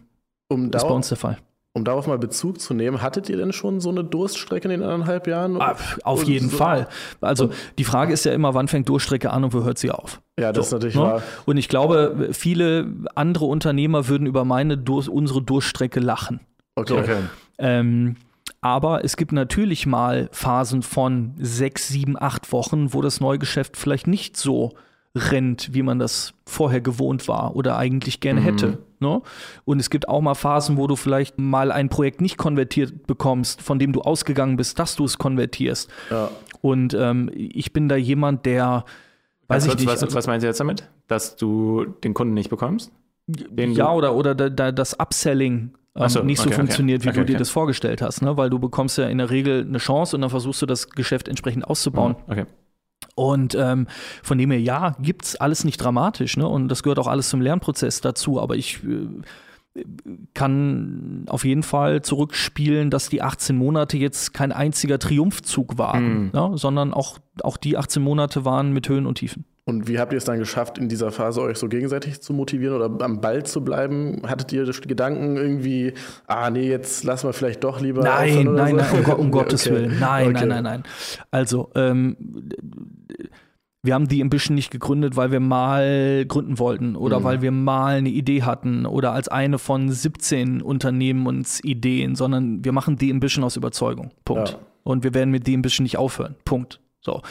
[0.48, 1.38] Um ist bei uns der Fall.
[1.80, 4.82] Um darauf mal Bezug zu nehmen, hattet ihr denn schon so eine Durststrecke in den
[4.82, 5.60] anderthalb Jahren?
[5.60, 6.88] Ah, auf jeden so, Fall.
[7.22, 10.20] Also die Frage ist ja immer, wann fängt Durststrecke an und wo hört sie auf?
[10.38, 11.02] Ja, das So, ist natürlich ne?
[11.02, 11.22] wahr.
[11.46, 16.40] Und ich glaube, viele andere Unternehmer würden über meine Dur unsere Durststrecke lachen.
[16.76, 17.16] Okay.
[17.58, 18.16] Ähm,
[18.60, 24.06] aber es gibt natürlich mal Phasen von sechs, sieben, acht Wochen, wo das Neugeschäft vielleicht
[24.06, 24.74] nicht so
[25.14, 28.78] rennt, wie man das vorher gewohnt war oder eigentlich gerne hätte.
[29.00, 29.22] Ne?
[29.64, 33.62] Und es gibt auch mal Phasen, wo du vielleicht mal ein Projekt nicht konvertiert bekommst,
[33.62, 35.90] von dem du ausgegangen bist, dass du es konvertierst.
[36.10, 36.30] Ja.
[36.60, 38.84] Und ähm, ich bin da jemand, der,
[39.48, 40.88] weiß Ganz ich nicht, was, also- was meinen Sie jetzt damit?
[41.08, 42.92] Dass du den Kunden nicht bekommst?
[43.26, 46.56] Den ja, oder, oder da, da das Upselling ähm, so, nicht so okay, okay.
[46.56, 47.38] funktioniert, wie Okay, du dir okay.
[47.38, 48.36] das vorgestellt hast, ne?
[48.36, 51.26] weil du bekommst ja in der Regel eine Chance und dann versuchst du das Geschäft
[51.28, 52.16] entsprechend auszubauen.
[52.28, 52.44] Okay.
[53.14, 53.86] Und ähm,
[54.22, 56.46] von dem her, ja, gibt's alles nicht dramatisch, ne?
[56.46, 58.40] Und das gehört auch alles zum Lernprozess dazu.
[58.40, 59.84] Aber ich äh,
[60.34, 66.30] kann auf jeden Fall zurückspielen, dass die 18 Monate jetzt kein einziger Triumphzug waren, Mhm.
[66.32, 66.50] ne?
[66.54, 69.44] sondern auch, auch die 18 Monate waren mit Höhen und Tiefen.
[69.66, 72.74] Und wie habt ihr es dann geschafft, in dieser Phase euch so gegenseitig zu motivieren
[72.74, 74.22] oder am Ball zu bleiben?
[74.26, 75.92] Hattet ihr Gedanken irgendwie,
[76.26, 78.76] ah nee, jetzt lassen wir vielleicht doch lieber Nein, nein, so?
[78.96, 79.76] nein, um, um Gottes Okay.
[79.76, 80.00] Willen.
[80.00, 80.38] Nein, Okay.
[80.46, 80.82] nein, nein, nein.
[81.30, 82.16] Also, ähm,
[83.82, 87.24] wir haben die Ambition nicht gegründet, weil wir mal gründen wollten oder Mhm.
[87.24, 92.96] weil wir mal eine Idee hatten oder als eine von 17 Unternehmensideen, sondern wir machen
[92.96, 94.10] die Ambition aus Überzeugung.
[94.24, 94.50] Punkt.
[94.50, 94.58] Ja.
[94.82, 96.36] Und wir werden mit die Ambition nicht aufhören.
[96.44, 96.80] Punkt.
[97.02, 97.22] So.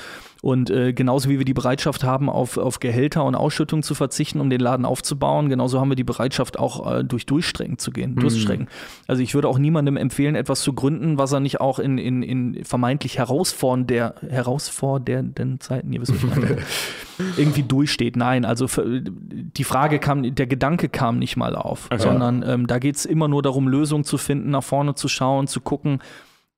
[0.42, 4.40] Und äh, genauso wie wir die Bereitschaft haben, auf, auf Gehälter und Ausschüttung zu verzichten,
[4.40, 8.16] um den Laden aufzubauen, genauso haben wir die Bereitschaft, auch äh, durch Durchstrecken zu gehen,
[8.16, 8.68] Durststrecken.
[9.08, 12.24] Also ich würde auch niemandem empfehlen, etwas zu gründen, was er nicht auch in, in,
[12.24, 16.58] in vermeintlich herausfordernder, herausfordernden Zeiten, ihr wisst, was ich meine,
[17.38, 18.16] irgendwie durchsteht.
[18.16, 22.02] Nein, also die Frage kam, der Gedanke kam nicht mal auf, Okay.
[22.02, 25.48] sondern ähm, da geht es immer nur darum, Lösungen zu finden, nach vorne zu schauen,
[25.48, 26.00] zu gucken,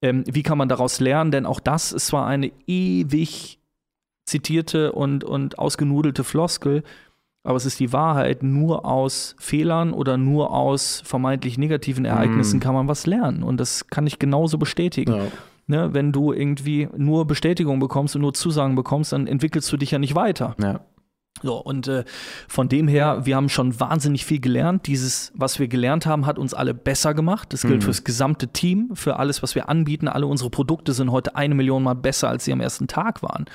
[0.01, 3.59] ähm, wie kann man daraus lernen, denn auch das ist zwar eine ewig
[4.25, 6.83] zitierte und, und ausgenudelte Floskel,
[7.43, 12.61] aber es ist die Wahrheit, nur aus Fehlern oder nur aus vermeintlich negativen Ereignissen Mm.
[12.61, 13.41] kann man was lernen.
[13.41, 15.15] Und das kann ich genauso bestätigen.
[15.15, 15.23] Ja.
[15.67, 19.91] Ne, wenn du irgendwie nur Bestätigung bekommst und nur Zusagen bekommst, dann entwickelst du dich
[19.91, 20.55] ja nicht weiter.
[20.61, 20.81] Ja.
[21.43, 22.03] So, und äh,
[22.47, 24.87] von dem her, wir haben schon wahnsinnig viel gelernt.
[24.87, 27.51] Dieses, was wir gelernt haben, hat uns alle besser gemacht.
[27.53, 27.81] Das gilt Mhm.
[27.81, 30.07] fürs gesamte Team, für alles, was wir anbieten.
[30.07, 33.45] Alle unsere Produkte sind heute eine Million Mal besser, als sie am ersten Tag waren.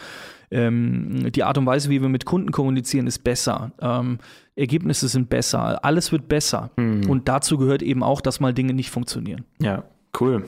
[0.51, 3.73] Ähm, die Art und Weise, wie wir mit Kunden kommunizieren, ist besser.
[3.81, 4.19] Ähm,
[4.55, 5.85] Ergebnisse sind besser.
[5.85, 6.71] Alles wird besser.
[6.77, 7.11] Mhm.
[7.11, 9.45] Und dazu gehört eben auch, dass mal Dinge nicht funktionieren.
[9.61, 9.83] Ja,
[10.21, 10.45] cool.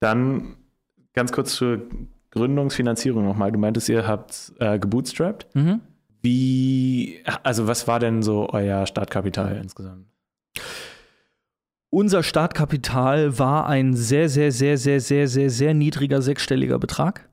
[0.00, 0.54] Dann
[1.14, 1.82] ganz kurz zur
[2.30, 3.50] Gründungsfinanzierung nochmal.
[3.52, 5.46] Du meintest, ihr habt äh, gebootstrapped.
[5.54, 5.80] Mhm.
[6.20, 10.06] Wie, also was war denn so euer Startkapital insgesamt?
[11.90, 17.28] Unser Startkapital war ein sehr, sehr, sehr, sehr, sehr, sehr, sehr niedriger sechsstelliger Betrag.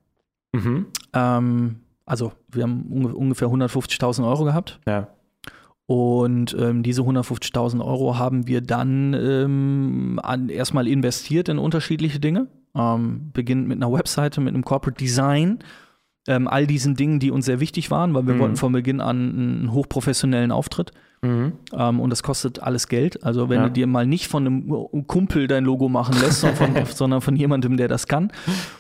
[0.54, 0.86] Mhm.
[1.14, 1.76] Ähm,
[2.06, 4.80] also wir haben unge ungefähr 150.000 Euro gehabt.
[4.88, 5.10] Ja.
[5.88, 12.48] Und ähm, diese 150.000 Euro haben wir dann ähm, an, erstmal investiert in unterschiedliche Dinge.
[12.74, 15.60] Ähm, beginnt mit einer Webseite, mit einem Corporate Design,
[16.28, 18.40] ähm, all diesen Dingen, die uns sehr wichtig waren, weil wir Mhm.
[18.40, 20.92] wollten von Beginn an einen hochprofessionellen Auftritt.
[21.22, 21.54] Mhm.
[21.74, 23.24] Ähm, und das kostet alles Geld.
[23.24, 23.68] Also wenn Ja.
[23.68, 27.36] du dir mal nicht von einem Kumpel dein Logo machen lässt, sondern von, sondern von
[27.36, 28.32] jemandem, der das kann.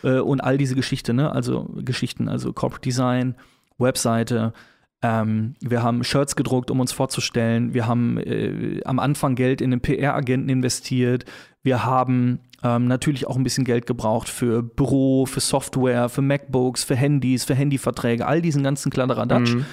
[0.03, 1.31] Äh, und all diese Geschichte, ne?
[1.31, 3.35] Also Geschichten, also Corporate Design,
[3.77, 4.53] Webseite.
[5.01, 7.73] Ähm, wir haben Shirts gedruckt, um uns vorzustellen.
[7.73, 11.25] Wir haben äh, am Anfang Geld in den PR-Agenten investiert.
[11.61, 16.84] Wir haben ähm, natürlich auch ein bisschen Geld gebraucht für Büro, für Software, für MacBooks,
[16.84, 19.53] für Handys, für Handyverträge, all diesen ganzen Kladderadatsch.
[19.56, 19.66] Mhm.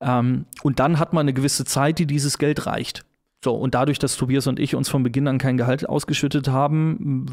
[0.00, 3.04] Ähm, und dann hat man eine gewisse Zeit, die dieses Geld reicht.
[3.44, 7.26] So, und dadurch, dass Tobias und ich uns von Beginn an kein Gehalt ausgeschüttet haben,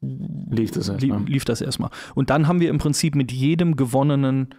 [0.00, 1.22] Lief das erstmal.
[1.24, 1.90] lief das erstmal.
[2.14, 4.54] Und dann haben wir im Prinzip mit jedem gewonnenen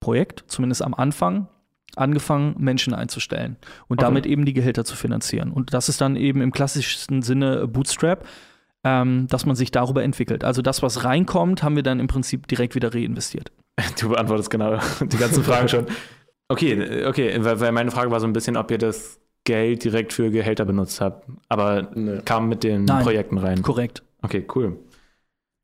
[0.00, 1.48] Projekt, zumindest am Anfang,
[1.96, 3.56] angefangen, Menschen einzustellen
[3.88, 4.06] und Okay.
[4.06, 5.50] damit eben die Gehälter zu finanzieren.
[5.50, 8.24] Und das ist dann eben im klassischsten Sinne Bootstrap,
[8.84, 10.44] ähm, dass man sich darüber entwickelt.
[10.44, 13.50] Also das, was reinkommt, haben wir dann im Prinzip direkt wieder reinvestiert.
[14.00, 15.86] Du beantwortest genau die ganzen Fragen schon.
[16.48, 20.30] Okay, okay, weil, meine Frage war so ein bisschen, ob ihr das Geld direkt für
[20.30, 22.20] Gehälter benutzt habt, aber Nee.
[22.24, 23.02] kam mit den Nein.
[23.02, 23.62] Projekten rein.
[23.62, 24.02] Korrekt.
[24.22, 24.76] Okay, cool.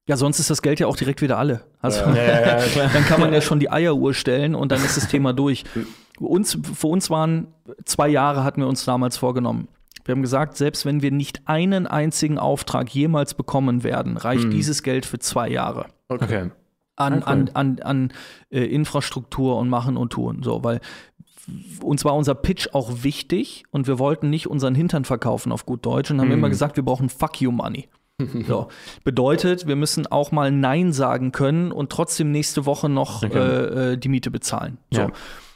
[0.08, 1.62] Ja, sonst ist das Geld ja auch direkt wieder alle.
[1.80, 2.14] Also Ja.
[2.14, 5.32] Ja, ja, dann kann man ja schon die Eieruhr stellen und dann ist das Thema
[5.32, 5.64] durch.
[6.20, 7.48] Uns, für uns waren
[7.84, 9.68] zwei Jahre, hatten wir uns damals vorgenommen.
[10.05, 14.50] Wir haben gesagt, selbst wenn wir nicht einen einzigen Auftrag jemals bekommen werden, reicht Mhm.
[14.50, 16.50] dieses Geld für zwei Jahre Okay.
[16.96, 18.12] an, an, an, an
[18.50, 20.42] äh, Infrastruktur und Machen und Tun.
[20.42, 20.80] So, weil
[21.82, 25.84] uns war unser Pitch auch wichtig und wir wollten nicht unseren Hintern verkaufen auf gut
[25.84, 26.34] Deutsch und haben Mhm.
[26.34, 27.88] immer gesagt, wir brauchen Fuck you Money.
[28.46, 28.68] So.
[29.02, 33.36] Bedeutet, wir müssen auch mal Nein sagen können und trotzdem nächste Woche noch Okay.
[33.38, 34.78] äh, äh, die Miete bezahlen.
[34.92, 35.00] So.
[35.00, 35.09] Ja.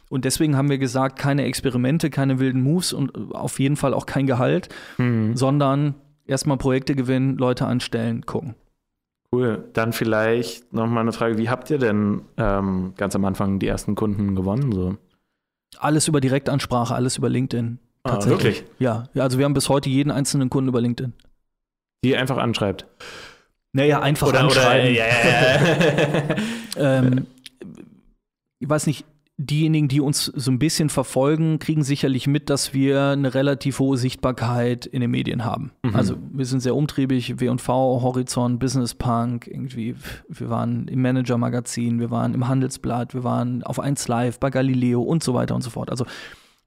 [0.09, 3.93] Und deswegen haben wir gesagt, keine Experimente, keine wilden Moves und äh, auf jeden Fall
[3.95, 5.37] auch kein Gehalt, Mhm.
[5.37, 5.95] sondern
[6.27, 8.55] erstmal Projekte gewinnen, Leute anstellen, gucken.
[9.31, 9.69] Cool.
[9.75, 13.67] Dann vielleicht noch mal eine Frage: Wie habt ihr denn ähm, ganz am Anfang die
[13.67, 14.73] ersten Kunden gewonnen?
[14.73, 14.97] So?
[15.79, 17.79] Alles über Direktansprache, alles über LinkedIn.
[18.05, 18.43] Ah, Tatsächlich.
[18.45, 18.65] wirklich?
[18.79, 21.13] Ja, ja, also wir haben bis heute jeden einzelnen Kunden über LinkedIn.
[22.05, 22.87] Die einfach anschreibt.
[23.75, 24.95] Naja, einfach anschreiben.
[24.95, 25.61] ja, ja,
[26.25, 26.37] ja.
[26.99, 27.27] ähm,
[28.61, 29.05] ich weiß nicht,
[29.41, 33.97] diejenigen, die uns so ein bisschen verfolgen, kriegen sicherlich mit, dass wir eine relativ hohe
[33.97, 35.71] Sichtbarkeit in den Medien haben.
[35.85, 35.95] Mhm.
[35.95, 39.95] Also wir sind sehr umtriebig, W&V, Horizont, Business Punk, irgendwie,
[40.29, 45.03] wir waren im Manager-Magazin, wir waren im Handelsblatt, wir waren auf 1 Live, bei Galileo
[45.03, 45.91] und so weiter und so fort.
[45.91, 46.05] Also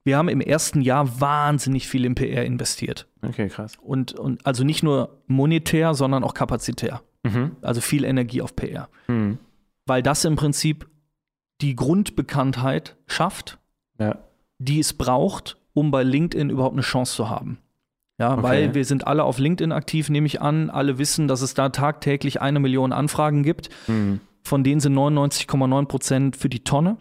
[0.05, 3.05] wir haben im ersten Jahr wahnsinnig viel in PR investiert.
[3.22, 3.78] okay, krass.
[3.82, 7.01] Und, und also nicht nur monetär, sondern auch kapazitär.
[7.24, 7.51] Mhm.
[7.61, 9.38] Also viel Energie auf PR Mhm.
[9.86, 10.88] weil das im Prinzip
[11.62, 13.59] die Grundbekanntheit schafft,
[13.99, 14.18] Ja.
[14.59, 17.59] die es braucht, um bei LinkedIn überhaupt eine Chance zu haben.
[18.20, 18.43] Ja, Okay.
[18.43, 20.70] weil wir sind alle auf LinkedIn aktiv, nehme ich an.
[20.70, 23.70] Alle wissen, dass es da tagtäglich eine Million Anfragen gibt.
[23.88, 24.20] Mhm.
[24.43, 26.97] Von denen sind 99,9 Prozent für die Tonne.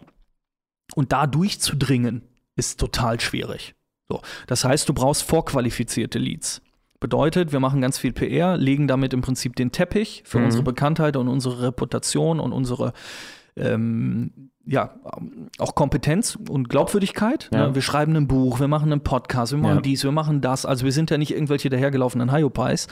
[0.95, 2.23] Und da durchzudringen,
[2.55, 3.75] ist total schwierig.
[4.09, 4.21] So.
[4.47, 6.61] Das heißt, du brauchst vorqualifizierte Leads.
[6.99, 10.45] Bedeutet, wir machen ganz viel PR, legen damit im Prinzip den Teppich für Mhm.
[10.45, 12.93] unsere Bekanntheit und unsere Reputation und unsere
[13.57, 14.95] ähm, ja,
[15.57, 17.49] auch Kompetenz und Glaubwürdigkeit.
[17.53, 17.67] Ja.
[17.67, 17.75] Ne?
[17.75, 19.81] Wir schreiben ein Buch, wir machen einen Podcast, wir machen Ja.
[19.81, 20.65] dies, wir machen das.
[20.65, 22.87] Also wir sind ja nicht irgendwelche dahergelaufenen Hyopies.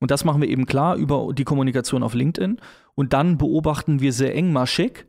[0.00, 2.58] Und das machen wir eben klar über die Kommunikation auf LinkedIn.
[2.94, 5.06] Und dann beobachten wir sehr engmaschig,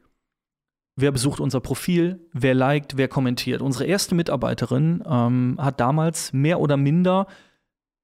[0.96, 3.62] wer besucht unser Profil, wer liked, wer kommentiert.
[3.62, 7.28] Unsere erste Mitarbeiterin ähm, hat damals mehr oder minder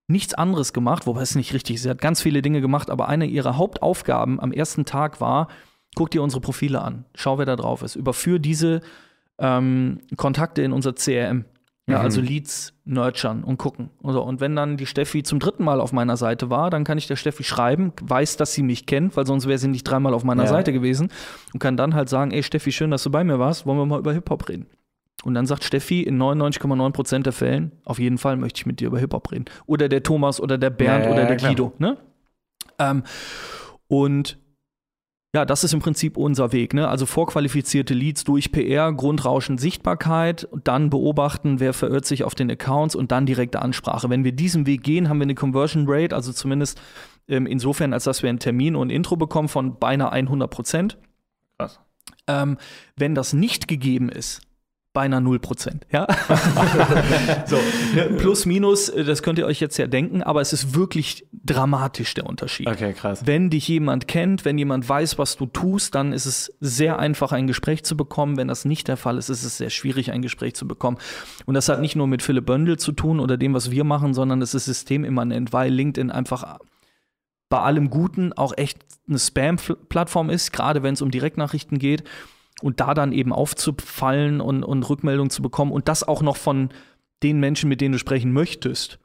[0.08, 1.84] nichts anderes gemacht, wobei es nicht richtig ist.
[1.84, 5.48] Sie hat ganz viele Dinge gemacht, aber eine ihrer Hauptaufgaben am ersten Tag war,
[5.96, 8.82] guck dir unsere Profile an, schau, wer da drauf ist, überführ diese
[9.38, 11.46] ähm, Kontakte in unser CRM.
[11.90, 12.04] Ja, Mhm.
[12.06, 13.90] also Leads nurturen und gucken.
[14.04, 17.08] Und, wenn dann die Steffi zum dritten Mal auf meiner Seite war, dann kann ich
[17.08, 20.24] der Steffi schreiben, weiß, dass sie mich kennt, weil sonst wäre sie nicht dreimal auf
[20.24, 20.50] meiner Ja.
[20.50, 21.10] Seite gewesen
[21.54, 23.88] und kann dann halt sagen, ey Steffi, schön, dass du bei mir warst, wollen wir
[23.88, 24.68] mal über Hip-Hop reden.
[25.24, 28.88] Und dann sagt Steffi in 99,9% der Fällen, auf jeden Fall möchte ich mit dir
[28.88, 29.46] über Hip-Hop reden.
[29.66, 31.38] Oder der Thomas oder der Bernd Ja, oder der.
[31.38, 31.74] Guido.
[31.80, 31.98] Ne?
[32.78, 33.04] Ähm,
[33.88, 34.38] und
[35.34, 36.74] ja, das ist im Prinzip unser Weg.
[36.74, 36.90] Ne?
[36.90, 42.96] Also vorqualifizierte Leads durch PR, Grundrauschen, Sichtbarkeit, dann beobachten, wer verirrt sich auf den Accounts
[42.96, 44.10] und dann direkte Ansprache.
[44.10, 46.82] Wenn wir diesen Weg gehen, haben wir eine Conversion Rate, also zumindest
[47.30, 50.98] ähm, insofern, als dass wir einen Termin und ein Intro bekommen von beinahe 100 Prozent.
[51.58, 51.80] Krass.
[52.28, 52.58] Ähm,
[52.98, 54.42] wenn das nicht gegeben ist,
[54.94, 55.86] beinahe 0 Prozent.
[55.92, 56.06] Ja?
[57.46, 57.58] so,
[57.96, 61.26] ne, plus, minus, äh, das könnt ihr euch jetzt ja denken, aber es ist wirklich
[61.32, 62.68] dramatisch der Unterschied.
[62.68, 63.26] Okay, krass.
[63.26, 67.32] Wenn dich jemand kennt, wenn jemand weiß, was du tust, dann ist es sehr einfach,
[67.32, 68.38] ein Gespräch zu bekommen.
[68.38, 70.98] Wenn das nicht der Fall ist, ist es sehr schwierig, ein Gespräch zu bekommen.
[71.46, 74.14] Und das hat nicht nur mit Philipp Böndel zu tun oder dem, was wir machen,
[74.14, 76.60] sondern es ist systemimmanent, weil LinkedIn einfach
[77.50, 82.04] bei allem Guten auch echt eine Spam-Plattform ist, gerade wenn es um Direktnachrichten geht.
[82.62, 86.70] Und da dann eben aufzufallen und, und Rückmeldungen zu bekommen und das auch noch von
[87.24, 89.00] den Menschen, mit denen du sprechen möchtest.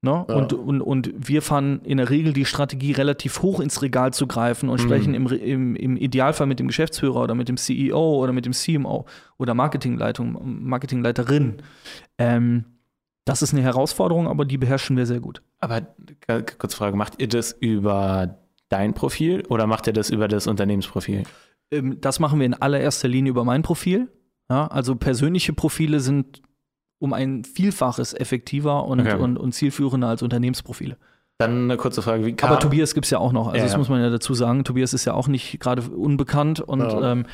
[0.00, 0.24] Ne?
[0.28, 0.34] Ja.
[0.36, 4.28] Und, und, und wir fahren in der Regel die Strategie, relativ hoch ins Regal zu
[4.28, 4.84] greifen und Mhm.
[4.84, 8.52] sprechen im, im, im Idealfall mit dem Geschäftsführer oder mit dem CEO oder mit dem
[8.52, 9.06] CMO
[9.38, 11.56] oder Marketingleitung, Marketingleiterin.
[12.16, 12.64] Ähm,
[13.24, 15.42] das ist eine Herausforderung, aber die beherrschen wir sehr gut.
[15.58, 15.82] Aber
[16.58, 18.38] kurze Frage, macht ihr das über
[18.68, 21.24] dein Profil oder macht ihr das über das Unternehmensprofil?
[21.70, 24.08] Ähm, das machen wir in allererster Linie über mein Profil.
[24.50, 26.42] Ja, also persönliche Profile sind
[26.98, 29.14] um ein Vielfaches effektiver und, Okay.
[29.16, 30.96] und, und zielführender als Unternehmensprofile.
[31.38, 33.46] Dann eine kurze Frage, wie Aber Tobias gibt es ja auch noch.
[33.46, 33.78] Also Ja, das ja.
[33.78, 34.64] muss man ja dazu sagen.
[34.64, 37.26] Tobias ist ja auch nicht gerade unbekannt und ähm,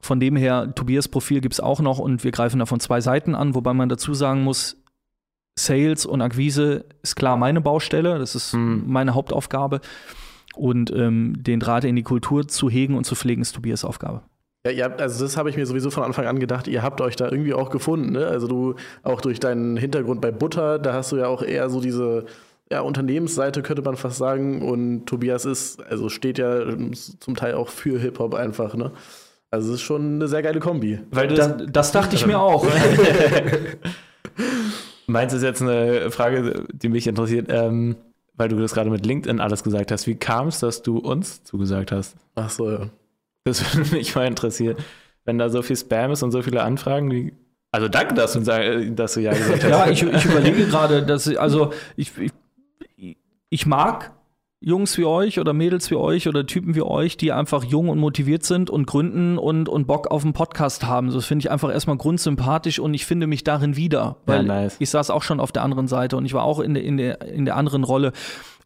[0.00, 3.02] von dem her, Tobias Profil gibt es auch noch und wir greifen da von zwei
[3.02, 4.78] Seiten an, wobei man dazu sagen muss,
[5.58, 8.84] Sales und Akquise ist klar meine Baustelle, das ist Hm.
[8.86, 9.80] meine Hauptaufgabe.
[10.56, 14.22] Und ähm, den Draht in die Kultur zu hegen und zu pflegen, ist Tobias Aufgabe.
[14.66, 17.00] Ja, ihr habt, also das habe ich mir sowieso von Anfang an gedacht, ihr habt
[17.00, 18.26] euch da irgendwie auch gefunden, ne?
[18.26, 21.80] Also du auch durch deinen Hintergrund bei Butter, da hast du ja auch eher so
[21.80, 22.26] diese
[22.70, 24.60] ja, Unternehmensseite, könnte man fast sagen.
[24.62, 26.64] Und Tobias ist, also steht ja
[27.20, 28.92] zum Teil auch für Hip-Hop einfach, ne?
[29.50, 31.00] Also es ist schon eine sehr geile Kombi.
[31.10, 32.66] Weil du Das, das dachte ich mir auch.
[35.08, 37.96] Meinst du ist jetzt eine Frage, die mich interessiert, ähm,
[38.40, 40.06] weil du das gerade mit LinkedIn alles gesagt hast.
[40.06, 42.16] Wie kam es, dass du uns zugesagt hast?
[42.36, 42.88] Ach so, ja.
[43.44, 44.78] Das würde mich mal interessieren.
[45.26, 47.34] Wenn da so viel Spam ist und so viele Anfragen, wie,
[47.70, 49.70] Also danke, dass du, dass du ja gesagt hast.
[49.70, 52.12] Ja, ich, ich überlege gerade, dass ich, also ich,
[52.96, 53.18] ich,
[53.50, 54.10] ich mag
[54.62, 57.98] Jungs wie euch oder Mädels wie euch oder Typen wie euch, die einfach jung und
[57.98, 61.10] motiviert sind und gründen und, und Bock auf einen Podcast haben.
[61.10, 64.16] Das finde ich einfach erstmal grundsympathisch und ich finde mich darin wieder.
[64.26, 64.76] Weil Ja, nice.
[64.78, 66.98] ich saß auch schon auf der anderen Seite und ich war auch in der, in
[66.98, 68.12] der, in der anderen Rolle.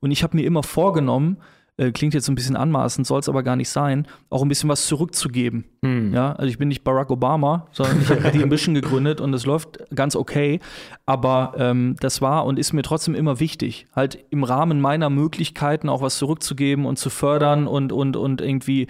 [0.01, 1.37] Und ich habe mir immer vorgenommen,
[1.77, 4.69] äh, klingt jetzt ein bisschen anmaßend, soll es aber gar nicht sein, auch ein bisschen
[4.69, 5.65] was zurückzugeben.
[5.85, 6.15] Hm.
[6.15, 9.45] Ja, also ich bin nicht Barack Obama, sondern ich habe die Ambition gegründet und es
[9.45, 10.61] läuft ganz okay.
[11.07, 15.89] Aber ähm, das war und ist mir trotzdem immer wichtig, halt im Rahmen meiner Möglichkeiten
[15.89, 18.87] auch was zurückzugeben und zu fördern und, und, und irgendwie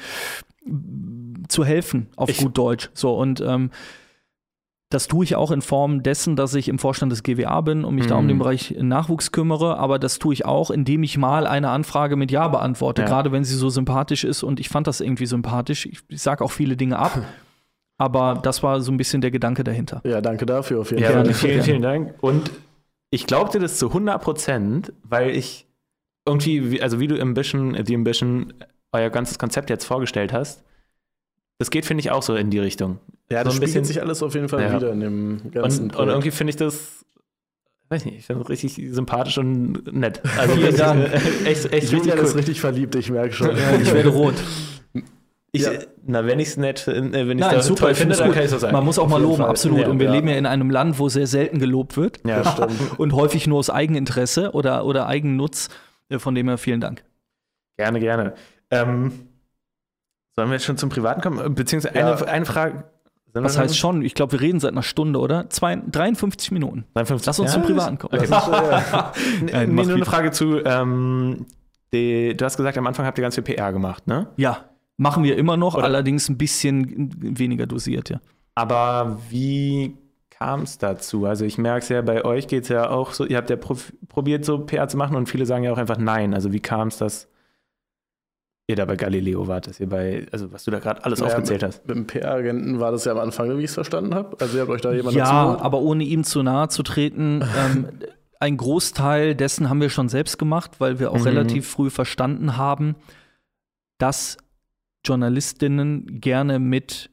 [1.49, 2.91] zu helfen, auf Ich- gut Deutsch.
[2.95, 3.71] So, und ähm,
[4.95, 7.95] das tue ich auch in Form dessen, dass ich im Vorstand des GWA bin und
[7.97, 8.29] mich da um Mhm.
[8.29, 12.31] den Bereich Nachwuchs kümmere, aber das tue ich auch, indem ich mal eine Anfrage mit
[12.31, 13.09] Ja beantworte, Ja.
[13.09, 15.87] gerade wenn sie so sympathisch ist und ich fand das irgendwie sympathisch.
[15.87, 17.13] Ich, ich sage auch viele Dinge ab,
[17.99, 20.01] aber das war so ein bisschen der Gedanke dahinter.
[20.05, 21.35] Ja, danke dafür auf jeden Ja, Fall.
[21.35, 22.15] vielen, vielen Dank.
[22.23, 22.51] Und
[23.11, 25.67] ich glaubte das zu 100 Prozent, weil ich
[26.27, 28.53] irgendwie, wie- also wie du Ambition, die Ambition,
[28.93, 30.65] euer ganzes Konzept jetzt vorgestellt hast,
[31.59, 32.99] das geht, finde ich, auch so in die Richtung.
[33.31, 34.75] Ja, So das ein spiegelt bisschen- sich alles auf jeden Fall Ja.
[34.77, 37.05] wieder in dem ganzen Und, und irgendwie finde ich das,
[37.89, 40.21] weiß nicht, ich finde es richtig sympathisch und nett.
[40.39, 41.05] Also Vielen richtig, Dank.
[41.05, 41.15] äh,
[41.47, 42.37] echt, echt richtig Julian ist cool.
[42.37, 43.51] richtig verliebt, ich merke schon.
[43.81, 44.35] Ich werde rot.
[45.53, 45.71] Ich, Ja.
[46.05, 48.43] Na, wenn ich es nett finde, äh, wenn ich es super, toll finde, dann kann
[48.45, 48.73] ich so sagen.
[48.73, 49.49] Man muss auch mal loben, Fall.
[49.51, 49.79] absolut.
[49.81, 50.13] Ja, und wir ja.
[50.13, 52.73] leben ja in einem Land, wo sehr selten gelobt wird ja, Das stimmt.
[52.99, 55.69] und häufig nur aus Eigeninteresse oder, oder Eigennutz.
[56.09, 57.05] Äh, Von dem her vielen Dank.
[57.79, 58.35] Gerne, gerne.
[58.71, 59.13] Ähm,
[60.35, 61.55] sollen wir jetzt schon zum Privaten kommen?
[61.55, 62.15] Beziehungsweise Ja.
[62.17, 62.85] eine, eine Frage.
[63.35, 64.03] Sind Was heißt schon?
[64.03, 65.51] Ich glaube, wir reden seit einer Stunde, oder?
[65.51, 66.85] Zwei, 53 Minuten.
[66.95, 67.27] 53?
[67.27, 68.15] Lass uns zum Privaten kommen.
[68.15, 68.29] Okay.
[69.53, 70.05] Nein, nee, mach nur eine.
[70.05, 71.45] Frage zu, ähm,
[71.93, 74.29] die, du hast gesagt, am Anfang habt ihr ganz viel PR gemacht, ne?
[74.37, 74.65] Ja,
[74.97, 78.21] machen wir immer noch, Oder- allerdings ein bisschen weniger dosiert, ja.
[78.55, 79.97] Aber wie
[80.31, 81.27] kam es dazu?
[81.27, 83.57] Also ich merke es ja, bei euch geht es ja auch so, ihr habt ja
[83.57, 86.35] prof- probiert, so PR zu machen und viele sagen ja auch einfach nein.
[86.35, 87.29] Also wie kam es, dass
[88.67, 91.27] ihr da bei Galileo wart, dass ihr bei, also was du da gerade alles Ja,
[91.27, 91.87] aufgezählt hast?
[91.87, 94.37] Mit dem PR-Agenten war das ja am Anfang, wie ich es verstanden habe.
[94.41, 97.43] Also ihr habt euch da jemand Ja, dazu aber ohne ihm zu nahe zu treten,
[97.59, 97.89] ähm,
[98.41, 101.23] ein Großteil dessen haben wir schon selbst gemacht, weil wir auch Mhm.
[101.25, 102.95] relativ früh verstanden haben,
[103.99, 104.39] dass
[105.07, 107.11] Journalistinnen gerne mit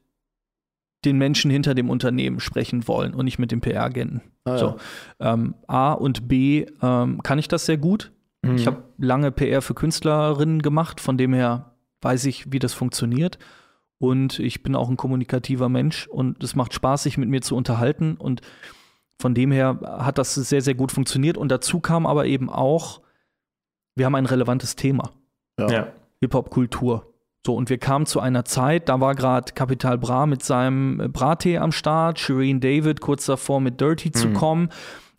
[1.03, 4.21] den Menschen hinter dem Unternehmen sprechen wollen und nicht mit dem PR-Agenten.
[4.45, 4.57] Ah, ja.
[4.57, 4.75] So.
[5.19, 8.11] Ähm, A und B ähm, kann ich das sehr gut.
[8.43, 8.55] Mhm.
[8.55, 13.37] Ich habe lange PR für Künstlerinnen gemacht, von dem her weiß ich, wie das funktioniert.
[13.99, 17.55] Und ich bin auch ein kommunikativer Mensch und es macht Spaß, sich mit mir zu
[17.55, 18.15] unterhalten.
[18.15, 18.41] Und
[19.19, 21.37] von dem her hat das sehr, sehr gut funktioniert.
[21.37, 23.01] Und dazu kam aber eben auch,
[23.95, 25.11] wir haben ein relevantes Thema.
[25.59, 25.87] ja.
[26.21, 27.07] Hip-Hop-Kultur.
[27.45, 31.07] So, und wir kamen zu einer Zeit, da war gerade Capital Bra mit seinem äh,
[31.07, 34.33] Brattee am Start, Shireen David kurz davor mit Dirty zu Mhm.
[34.35, 34.69] kommen.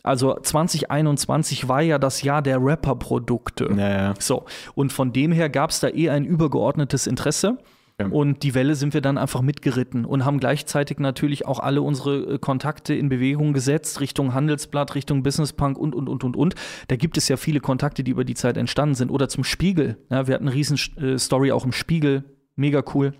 [0.03, 3.69] Also 2021 war ja das Jahr der Rapper-Produkte.
[3.75, 4.13] Ja, ja.
[4.19, 4.45] So,
[4.75, 7.57] und von dem her gab es da eh ein übergeordnetes Interesse.
[7.99, 8.07] Ja.
[8.07, 12.33] Und die Welle sind wir dann einfach mitgeritten und haben gleichzeitig natürlich auch alle unsere
[12.33, 16.55] äh, Kontakte in Bewegung gesetzt, Richtung Handelsblatt, Richtung Business Punk und, und, und, und, und.
[16.87, 19.11] Da gibt es ja viele Kontakte, die über die Zeit entstanden sind.
[19.11, 19.97] Oder zum Spiegel.
[20.09, 22.23] Ja, wir hatten eine riesen äh, Story auch im Spiegel.
[22.55, 23.13] Mega cool.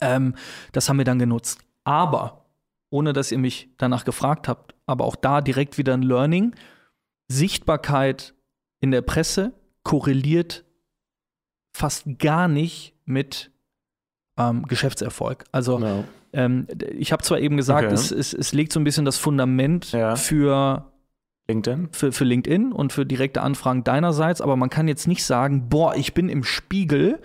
[0.00, 0.36] Ähm,
[0.70, 1.58] das haben wir dann genutzt.
[1.84, 2.41] Aber,
[2.92, 6.54] ohne dass ihr mich danach gefragt habt, aber auch da direkt wieder ein Learning.
[7.28, 8.34] Sichtbarkeit
[8.80, 10.64] in der Presse korreliert
[11.74, 13.50] fast gar nicht mit
[14.38, 15.44] ähm, Geschäftserfolg.
[15.52, 16.04] Also Ja.
[16.34, 17.94] ähm, ich habe zwar eben gesagt, Okay.
[17.94, 20.16] es, es, es legt so ein bisschen das Fundament Ja.
[20.16, 20.92] für,
[21.48, 21.88] LinkedIn?
[21.92, 25.94] für, für LinkedIn und für direkte Anfragen deinerseits, aber man kann jetzt nicht sagen, boah,
[25.96, 27.20] ich bin im Spiegel,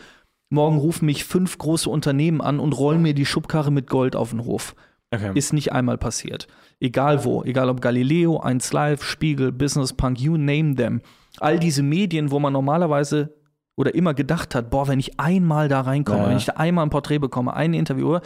[0.49, 4.29] morgen rufen mich fünf große Unternehmen an und rollen mir die Schubkarre mit Gold auf
[4.29, 4.75] den Hof.
[5.17, 5.31] Okay.
[5.35, 6.47] Ist nicht einmal passiert.
[6.79, 11.01] Egal wo, egal ob Galileo, 1 Live, Spiegel, Business Punk, you name them.
[11.39, 13.35] All diese Medien, wo man normalerweise
[13.75, 16.29] oder immer gedacht hat, boah, wenn ich einmal da reinkomme, Ja.
[16.29, 18.19] wenn ich da einmal ein Porträt bekomme, ein Interview,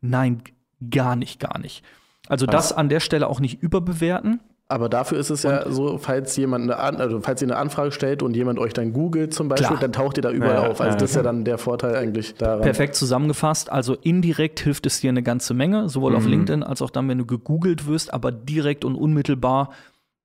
[0.00, 0.42] nein,
[0.90, 1.84] gar nicht, gar nicht.
[2.28, 2.68] Also Krass.
[2.70, 4.40] das an der Stelle auch nicht überbewerten.
[4.74, 7.92] Aber dafür ist es ja so, falls jemand eine, An also falls ihr eine Anfrage
[7.92, 9.78] stellt und jemand euch dann googelt zum Beispiel, Klar.
[9.78, 10.80] dann taucht ihr da überall Ja, auf.
[10.80, 12.62] Also ja, das ist ja dann der Vorteil eigentlich daran.
[12.62, 13.70] Perfekt zusammengefasst.
[13.70, 16.30] Also indirekt hilft es dir eine ganze Menge, sowohl auf Mhm.
[16.30, 19.70] LinkedIn als auch dann, wenn du gegoogelt wirst, aber direkt und unmittelbar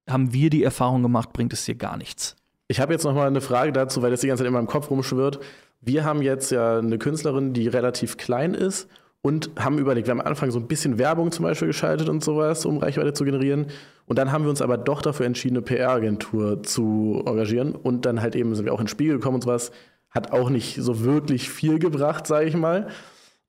[0.09, 2.35] haben wir die Erfahrung gemacht, bringt es dir gar nichts.
[2.67, 4.65] Ich habe jetzt noch mal eine Frage dazu, weil das die ganze Zeit in meinem
[4.65, 5.39] Kopf rumschwirrt.
[5.79, 8.87] Wir haben jetzt ja eine Künstlerin, die relativ klein ist
[9.21, 12.23] und haben überlegt, wir haben am Anfang so ein bisschen Werbung zum Beispiel geschaltet und
[12.23, 13.67] sowas, um Reichweite zu generieren.
[14.05, 17.75] Und dann haben wir uns aber doch dafür entschieden, eine PR-Agentur zu engagieren.
[17.75, 19.71] Und dann halt eben sind wir auch ins Spiegel gekommen und sowas.
[20.09, 22.87] Hat auch nicht so wirklich viel gebracht, sage ich mal.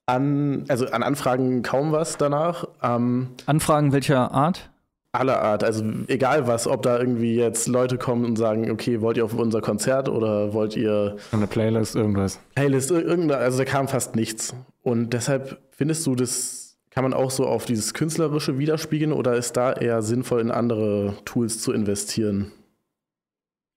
[0.06, 2.66] an, also an Anfragen kaum was danach.
[2.82, 4.70] Ähm, Anfragen welcher Art?
[5.12, 9.16] aller Art, also egal was, ob da irgendwie jetzt Leute kommen und sagen, okay, wollt
[9.16, 12.38] ihr auf unser Konzert oder wollt ihr Eine Playlist, irgendwas.
[12.54, 14.54] Playlist, irgendeine, also da kam fast nichts.
[14.83, 19.57] Und deshalb findest du, das kann man auch so auf dieses Künstlerische widerspiegeln oder ist
[19.57, 22.53] da eher sinnvoll, in andere Tools zu investieren?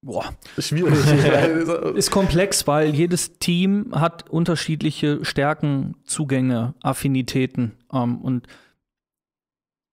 [0.01, 0.33] Boah.
[0.57, 0.93] Schwierig.
[1.95, 7.77] Ist komplex, weil jedes Team hat unterschiedliche Stärken, Zugänge, Affinitäten.
[7.91, 8.47] Ähm, und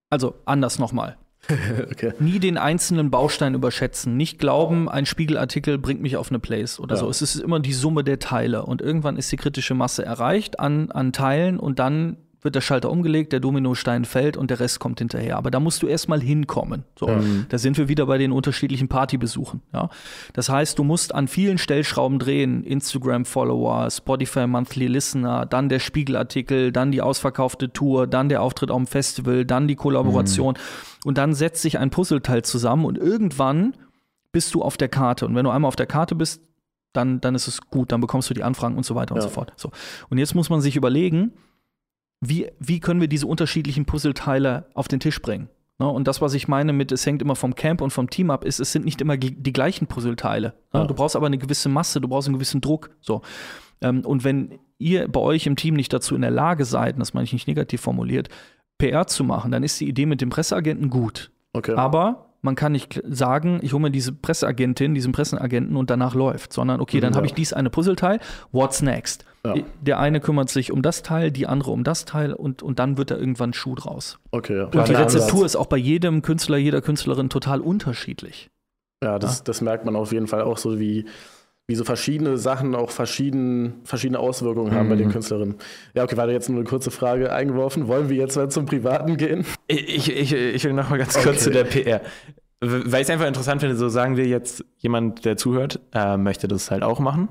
[0.09, 1.17] also anders nochmal.
[1.91, 2.13] okay.
[2.19, 4.17] Nie den einzelnen Baustein überschätzen.
[4.17, 7.01] Nicht glauben, ein Spiegelartikel bringt mich auf eine Place oder Ja.
[7.01, 7.09] so.
[7.09, 8.65] Es ist immer die Summe der Teile.
[8.65, 12.91] Und irgendwann ist die kritische Masse erreicht an, an Teilen und dann wird der Schalter
[12.91, 15.37] umgelegt, der Dominostein fällt und der Rest kommt hinterher.
[15.37, 16.85] Aber da musst du erstmal hinkommen.
[16.99, 17.11] So,
[17.49, 19.61] Da sind wir wieder bei den unterschiedlichen Partybesuchen.
[19.75, 19.91] Ja?
[20.33, 22.65] Das heißt, du musst an vielen Stellschrauben drehen.
[22.65, 28.79] Instagram-Follower, Spotify Monthly Listener, dann der Spiegelartikel, dann die ausverkaufte Tour, dann der Auftritt auf
[28.79, 30.57] dem Festival, dann die Kollaboration.
[31.05, 33.75] Und dann setzt sich ein Puzzleteil zusammen und irgendwann
[34.33, 35.27] bist du auf der Karte.
[35.27, 36.41] Und wenn du einmal auf der Karte bist,
[36.93, 39.23] dann, dann ist es gut, dann bekommst du die Anfragen und so weiter und Ja.
[39.23, 39.53] so fort.
[39.57, 39.71] So.
[40.09, 41.33] Und jetzt muss man sich überlegen,
[42.21, 45.49] wie, wie können wir diese unterschiedlichen Puzzleteile auf den Tisch bringen?
[45.79, 45.89] Ne?
[45.89, 48.45] Und das, was ich meine mit, es hängt immer vom Camp und vom Team ab,
[48.45, 50.55] ist, es sind nicht immer die gleichen Puzzleteile.
[50.73, 50.81] Ne?
[50.81, 50.87] Ja.
[50.87, 52.91] Du brauchst aber eine gewisse Masse, du brauchst einen gewissen Druck.
[53.01, 53.23] So.
[53.81, 57.15] Ähm, und wenn ihr bei euch im Team nicht dazu in der Lage seid, das
[57.15, 58.29] meine ich nicht negativ formuliert,
[58.79, 61.31] PR zu machen, dann ist die Idee mit dem Presseagenten gut.
[61.55, 61.75] okay.
[61.75, 66.55] Aber man kann nicht sagen, ich hole mir diese Presseagentin, diesen Presseagenten und danach läuft,
[66.55, 67.31] sondern okay, dann Mhm, habe ja.
[67.31, 68.19] ich dies eine Puzzleteil,
[68.53, 69.27] what's next?
[69.45, 69.55] Ja.
[69.81, 72.99] Der eine kümmert sich um das Teil, die andere um das Teil und, und dann
[72.99, 74.19] wird da irgendwann Schuh draus.
[74.33, 74.65] okay, ja.
[74.65, 78.51] Und die Rezeptur ist auch bei jedem Künstler, jeder Künstlerin total unterschiedlich.
[79.03, 81.07] Ja, das, das merkt man auf jeden Fall auch so, wie,
[81.67, 85.55] wie so verschiedene Sachen auch verschieden, verschiedene Auswirkungen haben bei den Künstlerinnen.
[85.95, 87.89] Ja, okay, war da jetzt nur eine kurze Frage eingeworfen.
[87.89, 89.47] Wollen wir jetzt mal zum Privaten gehen?
[89.69, 91.39] Ich, ich, ich will noch mal ganz kurz Okay.
[91.39, 92.01] zu der PR.
[92.61, 96.47] Weil ich es einfach interessant finde, so sagen wir jetzt, jemand, der zuhört, äh, möchte
[96.47, 97.31] das halt auch machen,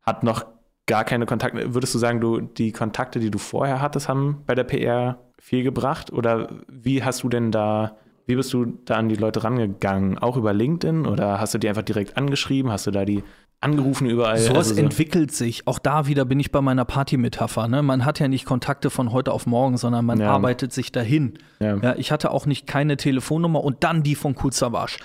[0.00, 0.46] hat noch
[0.90, 1.72] gar keine Kontakte.
[1.74, 5.62] Würdest du sagen, du die Kontakte, die du vorher hattest, haben bei der PR viel
[5.62, 6.12] gebracht?
[6.12, 10.18] Oder wie hast du denn da, wie bist du da an die Leute rangegangen?
[10.18, 12.70] Auch über LinkedIn oder hast du die einfach direkt angeschrieben?
[12.70, 13.22] Hast du da die
[13.60, 14.38] angerufen überall?
[14.38, 15.66] Sowas Also so- entwickelt sich.
[15.66, 17.68] Auch da wieder bin ich bei meiner Party-Metapher.
[17.68, 17.82] Ne?
[17.82, 20.30] Man hat ja nicht Kontakte von heute auf morgen, sondern man Ja.
[20.32, 21.34] arbeitet sich dahin.
[21.60, 21.76] Ja.
[21.76, 24.98] Ja, ich hatte auch nicht keine Telefonnummer und dann die von Kuzawasch.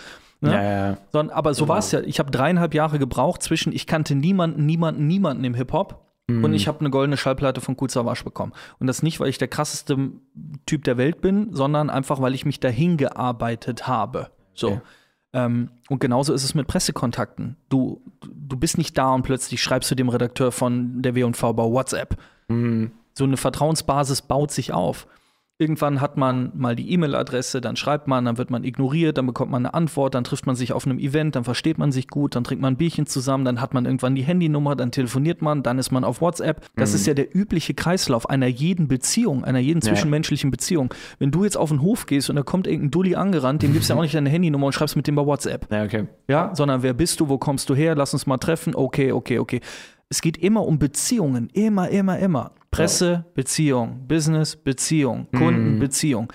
[0.46, 0.54] Ne?
[0.54, 0.98] Ja, ja, ja.
[1.12, 2.02] Sondern, aber so war es ja.
[2.02, 6.68] Ich habe dreieinhalb Jahre gebraucht zwischen, ich kannte niemanden, niemanden, niemanden im Hip-Hop und ich
[6.68, 8.52] habe eine goldene Schallplatte von Kuzawasch bekommen.
[8.80, 10.10] Und das nicht, weil ich der krasseste
[10.66, 14.32] Typ der Welt bin, sondern einfach, weil ich mich dahin gearbeitet habe.
[14.56, 14.70] So.
[14.70, 14.82] Okay.
[15.34, 17.58] Ähm, und genauso ist es mit Pressekontakten.
[17.70, 21.64] Du, du bist nicht da und plötzlich schreibst du dem Redakteur von der W&V bei
[21.64, 22.18] WhatsApp.
[23.14, 25.06] So eine Vertrauensbasis baut sich auf.
[25.58, 29.52] Irgendwann hat man mal die E-Mail-Adresse, dann schreibt man, dann wird man ignoriert, dann bekommt
[29.52, 32.36] man eine Antwort, dann trifft man sich auf einem Event, dann versteht man sich gut,
[32.36, 35.64] dann trinkt man ein Bierchen zusammen, dann hat man irgendwann die Handynummer, dann telefoniert man,
[35.64, 36.66] dann ist man auf WhatsApp.
[36.76, 39.88] Das ist ja der übliche Kreislauf einer jeden Beziehung, einer jeden Ja.
[39.94, 40.94] zwischenmenschlichen Beziehung.
[41.20, 43.90] Wenn du jetzt auf den Hof gehst und da kommt irgendein Dulli angerannt, dem gibst
[43.90, 45.72] du ja auch nicht deine Handynummer und schreibst mit dem bei WhatsApp.
[45.72, 46.08] Ja, okay.
[46.28, 49.40] Ja, sondern wer bist du, wo kommst du her, lass uns mal treffen, okay, okay,
[49.40, 49.62] okay.
[50.16, 52.52] Es geht immer um Beziehungen, immer, immer, immer.
[52.72, 56.32] Presse, Beziehung, Business, Beziehung, Kunden, Beziehung.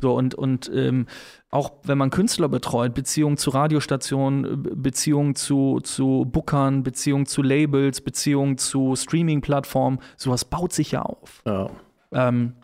[0.00, 1.04] So, und, und ähm,
[1.50, 7.42] auch wenn man Künstler betreut, Beziehung zu Radiostationen, äh, Beziehung zu, zu Bookern, Beziehung zu
[7.42, 11.42] Labels, Beziehung zu Streaming-Plattformen, sowas baut sich ja auf.
[11.44, 11.68] Ja.
[12.12, 12.54] Ähm,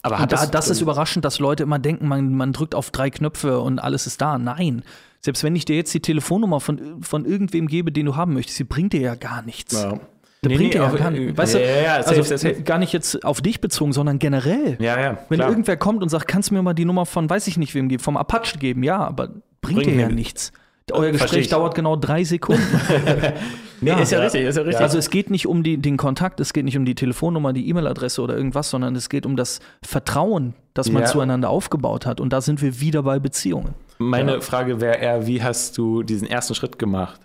[0.00, 3.10] Aber da, das, das ist überraschend, dass Leute immer denken, man, man drückt auf drei
[3.10, 4.38] Knöpfe und alles ist da.
[4.38, 4.84] Nein.
[5.20, 8.58] Selbst wenn ich dir jetzt die Telefonnummer von, von irgendwem gebe, den du haben möchtest,
[8.58, 9.74] die bringt dir ja gar nichts.
[9.74, 9.98] ja.
[10.44, 11.36] Der Nee, bringt nee, dir ja auch, gar äh, nichts.
[11.36, 12.62] Weißt du, ja, ja, ja, safe, also safe, safe.
[12.62, 14.76] gar nicht jetzt auf dich bezogen, sondern generell.
[14.78, 15.18] ja, ja.
[15.28, 15.50] Wenn klar.
[15.50, 17.88] irgendwer kommt und sagt, kannst du mir mal die Nummer von, weiß ich nicht wem
[17.88, 20.52] geben, vom Apache geben, ja, aber bringt Bringt dir ja mir- nichts.
[20.92, 22.62] Euer Gespräch dauert genau drei Sekunden.
[23.80, 24.80] Nee, ist ja richtig, ist ja richtig.
[24.82, 27.68] Also es geht nicht um die, den Kontakt, es geht nicht um die Telefonnummer, die
[27.68, 31.08] E-Mail-Adresse oder irgendwas, sondern es geht um das Vertrauen, das man Ja.
[31.08, 32.20] zueinander aufgebaut hat.
[32.20, 33.74] Und da sind wir wieder bei Beziehungen.
[33.98, 34.40] Meine Ja.
[34.40, 37.20] Frage wäre eher, wie hast du diesen ersten Schritt gemacht?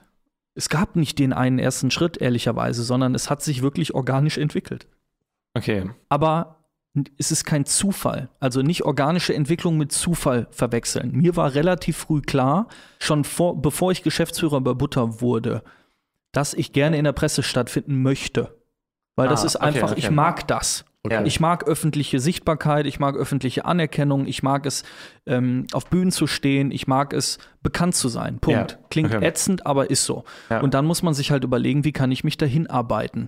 [0.55, 4.87] Es gab nicht den einen ersten Schritt, ehrlicherweise, sondern es hat sich wirklich organisch entwickelt.
[5.55, 5.89] Okay.
[6.09, 6.57] Aber
[7.17, 8.29] es ist kein Zufall.
[8.39, 11.11] Also nicht organische Entwicklung mit Zufall verwechseln.
[11.11, 12.67] Mir war relativ früh klar,
[12.99, 15.63] schon vor, bevor ich Geschäftsführer bei Butter wurde,
[16.31, 18.55] dass ich gerne in der Presse stattfinden möchte.
[19.15, 19.99] Weil das Ah, ist okay, einfach, okay.
[19.99, 20.85] ich mag das.
[21.05, 21.21] Okay.
[21.25, 24.83] Ich mag öffentliche Sichtbarkeit, ich mag öffentliche Anerkennung, ich mag es,
[25.25, 28.39] ähm, auf Bühnen zu stehen, ich mag es, bekannt zu sein.
[28.39, 28.71] Punkt.
[28.71, 29.25] Ja, Klingt okay.
[29.25, 30.23] ätzend, aber ist so.
[30.49, 30.61] Ja.
[30.61, 33.27] Und dann muss man sich halt überlegen, wie kann ich mich dahin arbeiten.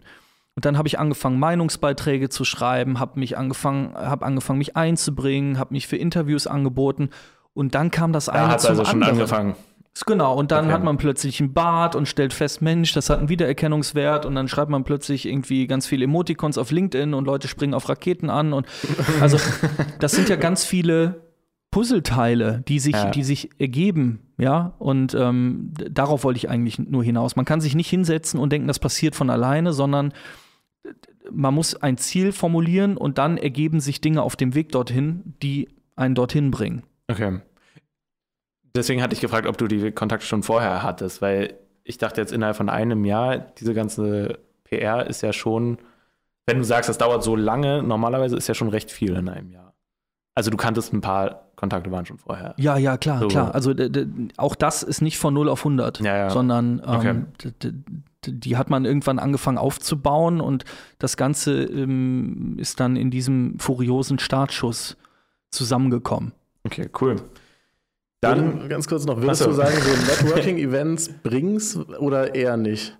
[0.56, 5.60] Und dann habe ich angefangen, Meinungsbeiträge zu schreiben, habe mich angefangen, habe angefangen, mich einzubringen,
[5.60, 7.10] habe mich für Interviews angeboten.
[7.54, 9.16] Und dann kam das Da eine hat zum also schon anderen.
[9.20, 9.56] angefangen.
[10.06, 10.74] Genau, und dann Okay.
[10.74, 14.48] hat man plötzlich einen Bart und stellt fest, Mensch, das hat einen Wiedererkennungswert und dann
[14.48, 18.52] schreibt man plötzlich irgendwie ganz viele Emoticons auf LinkedIn und Leute springen auf Raketen an
[18.54, 18.68] und
[19.22, 19.38] also
[20.00, 21.22] das sind ja ganz viele
[21.72, 23.10] Puzzleteile, die sich, Ja.
[23.12, 27.36] die sich ergeben, ja, und ähm, darauf wollte ich eigentlich nur hinaus.
[27.36, 30.14] Man kann sich nicht hinsetzen und denken, das passiert von alleine, sondern
[31.32, 35.70] man muss ein Ziel formulieren und dann ergeben sich Dinge auf dem Weg dorthin, die
[35.96, 36.84] einen dorthin bringen.
[37.10, 37.40] Okay.
[38.76, 41.54] Deswegen hatte ich gefragt, ob du die Kontakte schon vorher hattest, weil
[41.84, 45.78] ich dachte jetzt innerhalb von einem Jahr, diese ganze PR ist ja schon,
[46.46, 49.52] wenn du sagst, das dauert so lange, normalerweise ist ja schon recht viel in einem
[49.52, 49.74] Jahr.
[50.34, 52.54] Also du kanntest ein paar Kontakte waren schon vorher.
[52.58, 53.28] Ja, ja, klar, So.
[53.30, 53.56] klar.
[53.56, 53.74] Also
[54.38, 56.30] auch das ist nicht von 0 auf 100, Ja, ja.
[56.30, 57.72] sondern ähm, Okay.
[58.28, 60.66] die hat man irgendwann angefangen aufzubauen und
[61.00, 64.98] das Ganze ähm, ist dann in diesem furiosen Startschuss
[65.52, 66.34] zusammengekommen.
[66.66, 67.16] Okay, cool.
[68.30, 69.50] Dann ganz kurz noch, würdest so.
[69.50, 72.98] du sagen, so Networking-Events bringt's oder eher nicht?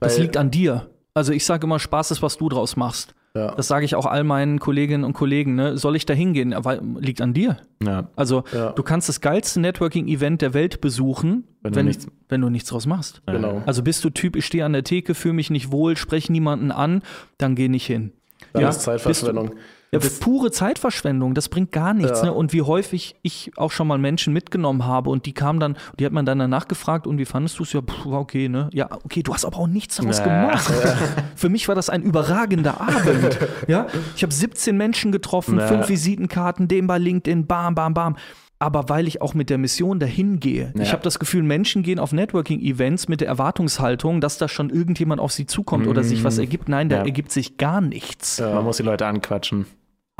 [0.00, 0.88] Das Weil- liegt an dir.
[1.14, 3.14] Also ich sage immer, Spaß ist, was du draus machst.
[3.34, 3.54] Ja.
[3.54, 5.54] Das sage ich auch all meinen Kolleginnen und Kollegen.
[5.54, 5.76] Ne?
[5.76, 6.52] Soll ich da hingehen?
[6.52, 7.58] Aber liegt an dir.
[7.82, 8.72] ja, Also Ja.
[8.72, 12.68] du kannst das geilste Networking-Event der Welt besuchen, Wenn wenn, du wenn, nichts- du nichts
[12.70, 13.22] draus machst.
[13.26, 13.62] Genau.
[13.66, 16.72] Also bist du Typ, ich stehe an der Theke, fühle mich nicht wohl, spreche niemanden
[16.72, 17.02] an,
[17.38, 18.12] dann geh nicht hin.
[18.52, 19.52] Dann Ja, ist Zeitverschwendung.
[19.92, 22.20] Ja, pure Zeitverschwendung, das bringt gar nichts.
[22.20, 22.26] Ja.
[22.26, 22.32] Ne?
[22.32, 26.06] Und wie häufig ich auch schon mal Menschen mitgenommen habe und die kamen dann, die
[26.06, 27.72] hat man dann danach gefragt, und wie fandest du es?
[27.72, 28.70] Ja, pff, okay, ne?
[28.72, 30.24] Ja, okay, du hast aber auch nichts daraus Ja.
[30.24, 30.72] gemacht.
[31.34, 33.36] Für mich war das ein überragender Abend.
[33.66, 35.66] ja, ich habe 17 Menschen getroffen, Ja.
[35.66, 38.16] fünf Visitenkarten, den bei LinkedIn, bam, bam, bam.
[38.62, 40.72] Aber weil ich auch mit der Mission dahin gehe.
[40.78, 40.92] Ich Ja.
[40.92, 45.32] habe das Gefühl, Menschen gehen auf Networking-Events mit der Erwartungshaltung, dass da schon irgendjemand auf
[45.32, 46.68] sie zukommt oder sich was ergibt.
[46.68, 47.04] Nein, da Ja.
[47.04, 48.38] ergibt sich gar nichts.
[48.40, 49.64] man muss die Leute anquatschen.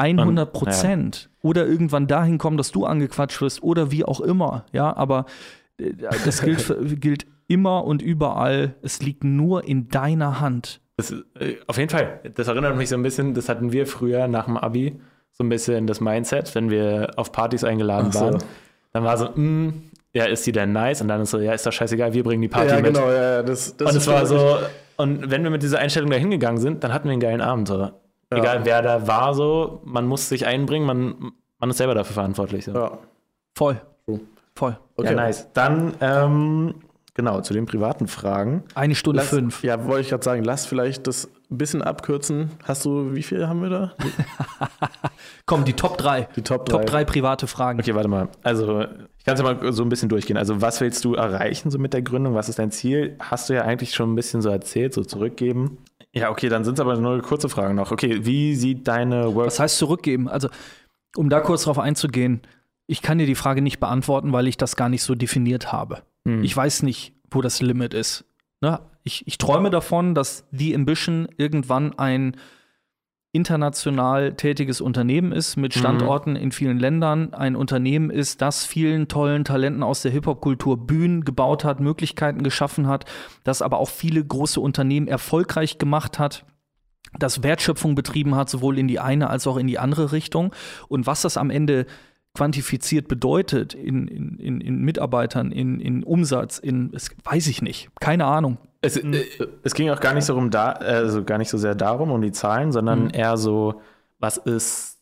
[0.01, 1.31] 100 Prozent.
[1.43, 4.65] Oder irgendwann dahin kommen, dass du angequatscht wirst oder wie auch immer.
[4.73, 5.27] Ja, aber
[5.79, 5.93] äh,
[6.25, 8.75] das gilt, für, gilt immer und überall.
[8.83, 10.81] Es liegt nur in deiner Hand.
[10.97, 12.21] Das, äh, auf jeden Fall.
[12.35, 15.01] Das erinnert mich so ein bisschen, das hatten wir früher nach dem Abi,
[15.33, 18.21] so ein bisschen das Mindset, wenn wir auf Partys eingeladen so.
[18.21, 18.39] waren.
[18.93, 19.73] Dann war so, mh,
[20.13, 21.01] ja, ist die denn nice?
[21.01, 22.93] Und dann ist so, ja, ist doch scheißegal, wir bringen die Party Ja, mit.
[22.93, 24.59] genau, ja, ja, das, das Und ist es war so,
[24.97, 27.69] und wenn wir mit dieser Einstellung da hingegangen sind, dann hatten wir einen geilen Abend.
[27.69, 27.91] So.
[28.31, 32.65] Egal wer da war, so, man muss sich einbringen, man, man ist selber dafür verantwortlich.
[32.65, 32.73] So.
[32.73, 32.99] Ja.
[33.55, 33.81] Voll.
[34.07, 34.21] True.
[34.55, 34.79] Voll.
[34.97, 35.09] Okay.
[35.09, 35.49] Ja, nice.
[35.53, 36.75] Dann, ähm,
[37.15, 38.63] genau, zu den privaten Fragen.
[38.75, 39.65] Eine Stunde Lass, fünf.
[39.65, 42.51] Ja, wollte ich gerade sagen, lass vielleicht das ein bisschen abkürzen.
[42.65, 43.93] Hast du, wie viel haben wir da?
[45.47, 46.29] Komm, die Top 3.
[46.37, 46.73] Die Top 3.
[46.73, 47.81] Top 3 private Fragen.
[47.81, 48.29] Okay, warte mal.
[48.43, 48.83] Also,
[49.19, 50.37] ich kann es ja mal so ein bisschen durchgehen.
[50.37, 52.35] Also, was willst du erreichen so mit der Gründung?
[52.35, 53.17] Was ist dein Ziel?
[53.19, 55.79] Hast du ja eigentlich schon ein bisschen so erzählt, so zurückgeben.
[56.13, 57.93] Ja, okay, dann sind es aber nur kurze Fragen noch.
[57.93, 59.47] Okay, wie sieht deine Work...
[59.47, 60.29] Was heißt zurückgeben?
[60.29, 60.49] Also,
[61.17, 62.43] um da kurz drauf einzugehen,
[62.87, 66.03] ich kann dir die Frage nicht beantworten, weil ich das gar nicht so definiert habe.
[66.27, 66.43] Hm.
[66.43, 68.25] Ich weiß nicht, wo das Limit ist.
[68.61, 68.81] Ne?
[69.05, 72.37] Ich, ich träume davon, dass The Ambition irgendwann ein
[73.33, 79.45] international tätiges Unternehmen ist, mit Standorten in vielen Ländern, ein Unternehmen ist, das vielen tollen
[79.45, 83.05] Talenten aus der Hip-Hop-Kultur Bühnen gebaut hat, Möglichkeiten geschaffen hat,
[83.45, 86.45] das aber auch viele große Unternehmen erfolgreich gemacht hat,
[87.19, 90.53] das Wertschöpfung betrieben hat, sowohl in die eine als auch in die andere Richtung.
[90.89, 91.87] Und was das am Ende
[92.35, 96.93] quantifiziert bedeutet in, in, in, in Mitarbeitern, in, in Umsatz, in,
[97.25, 97.91] weiß ich nicht.
[98.01, 98.59] Keine Ahnung.
[98.83, 99.25] Es, äh,
[99.63, 102.23] es ging auch gar nicht so rum da, also gar nicht so sehr darum, um
[102.23, 103.11] die Zahlen, sondern Mhm.
[103.15, 103.81] eher so,
[104.19, 104.99] was ist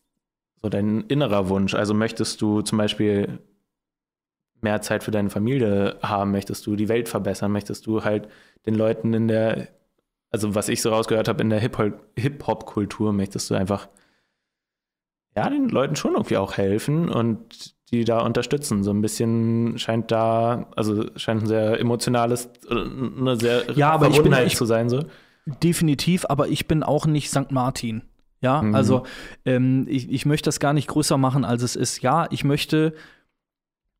[0.61, 1.73] so dein innerer Wunsch?
[1.73, 3.39] Also möchtest du zum Beispiel
[4.61, 6.31] mehr Zeit für deine Familie haben?
[6.31, 7.51] Möchtest du die Welt verbessern?
[7.53, 8.27] Möchtest du halt
[8.65, 9.69] den Leuten in der,
[10.31, 13.87] also was ich so rausgehört habe, in der Hip-Hop- Hip-Hop-Kultur, möchtest du einfach
[15.37, 18.83] ja, den Leuten schon irgendwie auch helfen und die da unterstützen.
[18.83, 24.09] So ein bisschen scheint da, also scheint ein sehr emotionales, äh, eine sehr Ja, aber
[24.09, 24.89] ich bin- ich- zu sein.
[24.89, 25.03] So.
[25.63, 27.51] Definitiv, aber ich bin auch nicht St.
[27.51, 28.03] Martin.
[28.41, 28.75] Ja, Mhm.
[28.75, 29.03] also
[29.45, 32.01] ähm, ich, ich möchte das gar nicht größer machen, als es ist.
[32.01, 32.93] Ja, ich möchte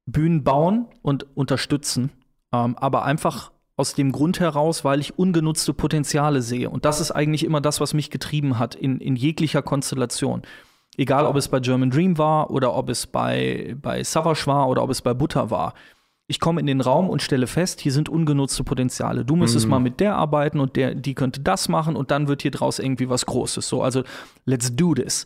[0.05, 2.11] Bühnen bauen und unterstützen,
[2.53, 6.69] ähm, aber einfach aus dem Grund heraus, weil ich ungenutzte Potenziale sehe.
[6.69, 10.41] Und das ist eigentlich immer das, was mich getrieben hat in, in jeglicher Konstellation.
[10.99, 14.83] Egal, ob es bei German Dream war oder ob es bei, bei Savage war oder
[14.83, 15.73] ob es bei Butter war.
[16.27, 19.23] Ich komme in den Raum und stelle fest, hier sind ungenutzte Potenziale.
[19.23, 22.41] Du müsstest mal mit der arbeiten und der, die könnte das machen und dann wird
[22.41, 23.65] hier draus irgendwie was Großes.
[23.65, 24.03] So, also
[24.43, 25.23] let's do this.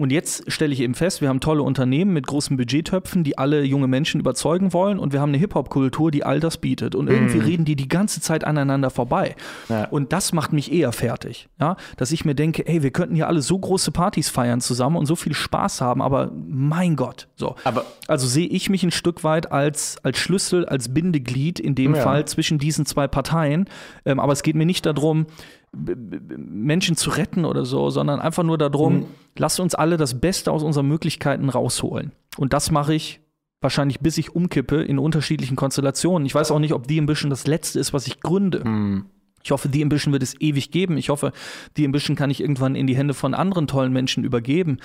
[0.00, 3.62] Und jetzt stelle ich eben fest, wir haben tolle Unternehmen mit großen Budgettöpfen, die alle
[3.64, 4.98] junge Menschen überzeugen wollen.
[4.98, 6.94] Und wir haben eine Hip-Hop-Kultur, die all das bietet.
[6.94, 7.44] Und irgendwie Mhm.
[7.44, 9.36] reden die die ganze Zeit aneinander vorbei.
[9.68, 9.84] Ja.
[9.88, 11.50] Und das macht mich eher fertig.
[11.60, 11.76] Ja?
[11.98, 15.04] Dass ich mir denke, ey, wir könnten ja alle so große Partys feiern zusammen und
[15.04, 17.28] so viel Spaß haben, aber mein Gott.
[17.36, 17.56] So.
[17.64, 21.94] Aber Also sehe ich mich ein Stück weit als, als Schlüssel, als Bindeglied in dem
[21.94, 22.00] Ja.
[22.00, 23.66] Fall zwischen diesen zwei Parteien.
[24.06, 25.26] Ähm, aber es geht mir nicht darum,
[25.72, 29.06] Menschen zu retten oder so, sondern einfach nur darum, Mhm.
[29.38, 32.12] lasst uns alle das Beste aus unseren Möglichkeiten rausholen.
[32.36, 33.20] Und das mache ich
[33.60, 36.26] wahrscheinlich, bis ich umkippe in unterschiedlichen Konstellationen.
[36.26, 38.62] Ich weiß auch nicht, ob The Ambition das letzte ist, was ich gründe.
[38.64, 39.04] mh,
[39.42, 40.98] Ich hoffe, The Ambition wird es ewig geben.
[40.98, 41.32] Ich hoffe,
[41.74, 44.78] The Ambition kann ich irgendwann in die Hände von anderen tollen Menschen übergeben.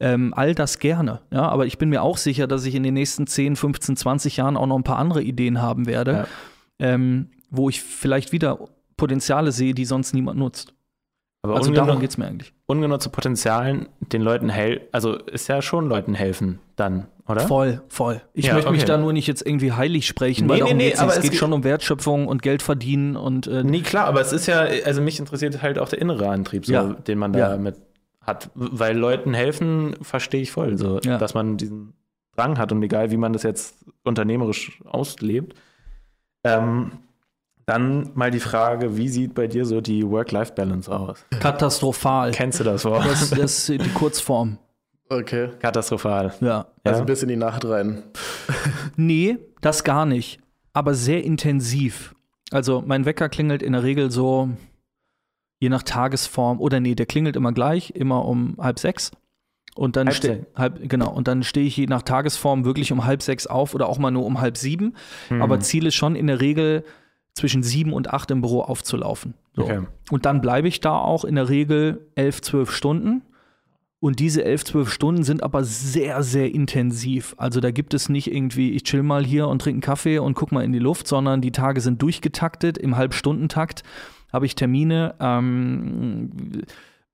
[0.00, 1.20] Ähm, all das gerne.
[1.30, 4.36] Ja, aber ich bin mir auch sicher, dass ich in den nächsten 10, 15, 20
[4.36, 6.26] Jahren auch noch ein paar andere Ideen haben werde, Ja.
[6.78, 8.58] ähm, wo ich vielleicht wieder
[9.02, 10.72] Potenziale sehe, die sonst niemand nutzt.
[11.42, 12.52] aber Also darum geht es mir eigentlich.
[12.66, 17.40] ungenutzte Potenzialen den Leuten helfen, also ist ja schon Leuten helfen dann, oder?
[17.48, 18.20] Voll, voll.
[18.32, 18.92] Ich Ja, möchte mich okay.
[18.92, 21.00] da nur nicht jetzt irgendwie heilig sprechen, Nee, weil nee, darum nee, nicht.
[21.00, 24.20] aber es geht geht- schon um Wertschöpfung und Geld verdienen und äh, Nee, klar, aber
[24.20, 26.84] es ist ja, also mich interessiert halt auch der innere Antrieb, so, Ja.
[26.92, 27.56] den man da Ja.
[27.56, 27.74] mit
[28.20, 28.50] hat.
[28.54, 31.92] Weil Leuten helfen, verstehe ich voll, so, dass man diesen
[32.36, 35.54] Drang hat und egal, wie man das jetzt unternehmerisch auslebt.
[36.44, 36.92] Ähm,
[37.66, 41.24] dann mal die Frage, wie sieht bei dir so die Work-Life-Balance aus?
[41.40, 42.32] katastrophal.
[42.32, 43.04] Kennst du das Wort?
[43.06, 44.58] Das, das ist die Kurzform.
[45.08, 45.50] Okay.
[45.60, 46.32] Katastrophal.
[46.40, 46.66] Ja.
[46.84, 47.04] Also Ja.
[47.04, 48.02] bis in die Nacht rein.
[48.96, 50.40] Nee, das gar nicht.
[50.72, 52.14] Aber sehr intensiv.
[52.50, 54.50] Also mein Wecker klingelt in der Regel so,
[55.60, 59.10] je nach Tagesform, oder nee, der klingelt immer gleich, immer um halb sechs.
[59.74, 63.46] Und dann Halb genau, und dann stehe ich je nach Tagesform wirklich um halb sechs
[63.46, 64.94] auf oder auch mal nur um halb sieben.
[65.30, 65.40] Mhm.
[65.40, 66.84] Aber Ziel ist schon in der Regel
[67.34, 69.34] zwischen sieben und acht im Büro aufzulaufen.
[69.54, 69.64] So.
[69.64, 69.80] Okay.
[70.10, 73.22] Und dann bleibe ich da auch in der Regel elf, zwölf Stunden.
[74.00, 77.34] Und diese elf, zwölf Stunden sind aber sehr, sehr intensiv.
[77.38, 80.34] Also da gibt es nicht irgendwie, ich chill mal hier und trinke einen Kaffee und
[80.34, 82.76] guck mal in die Luft, sondern die Tage sind durchgetaktet.
[82.76, 83.84] Im Halbstundentakt
[84.32, 86.30] habe ich Termine, ähm,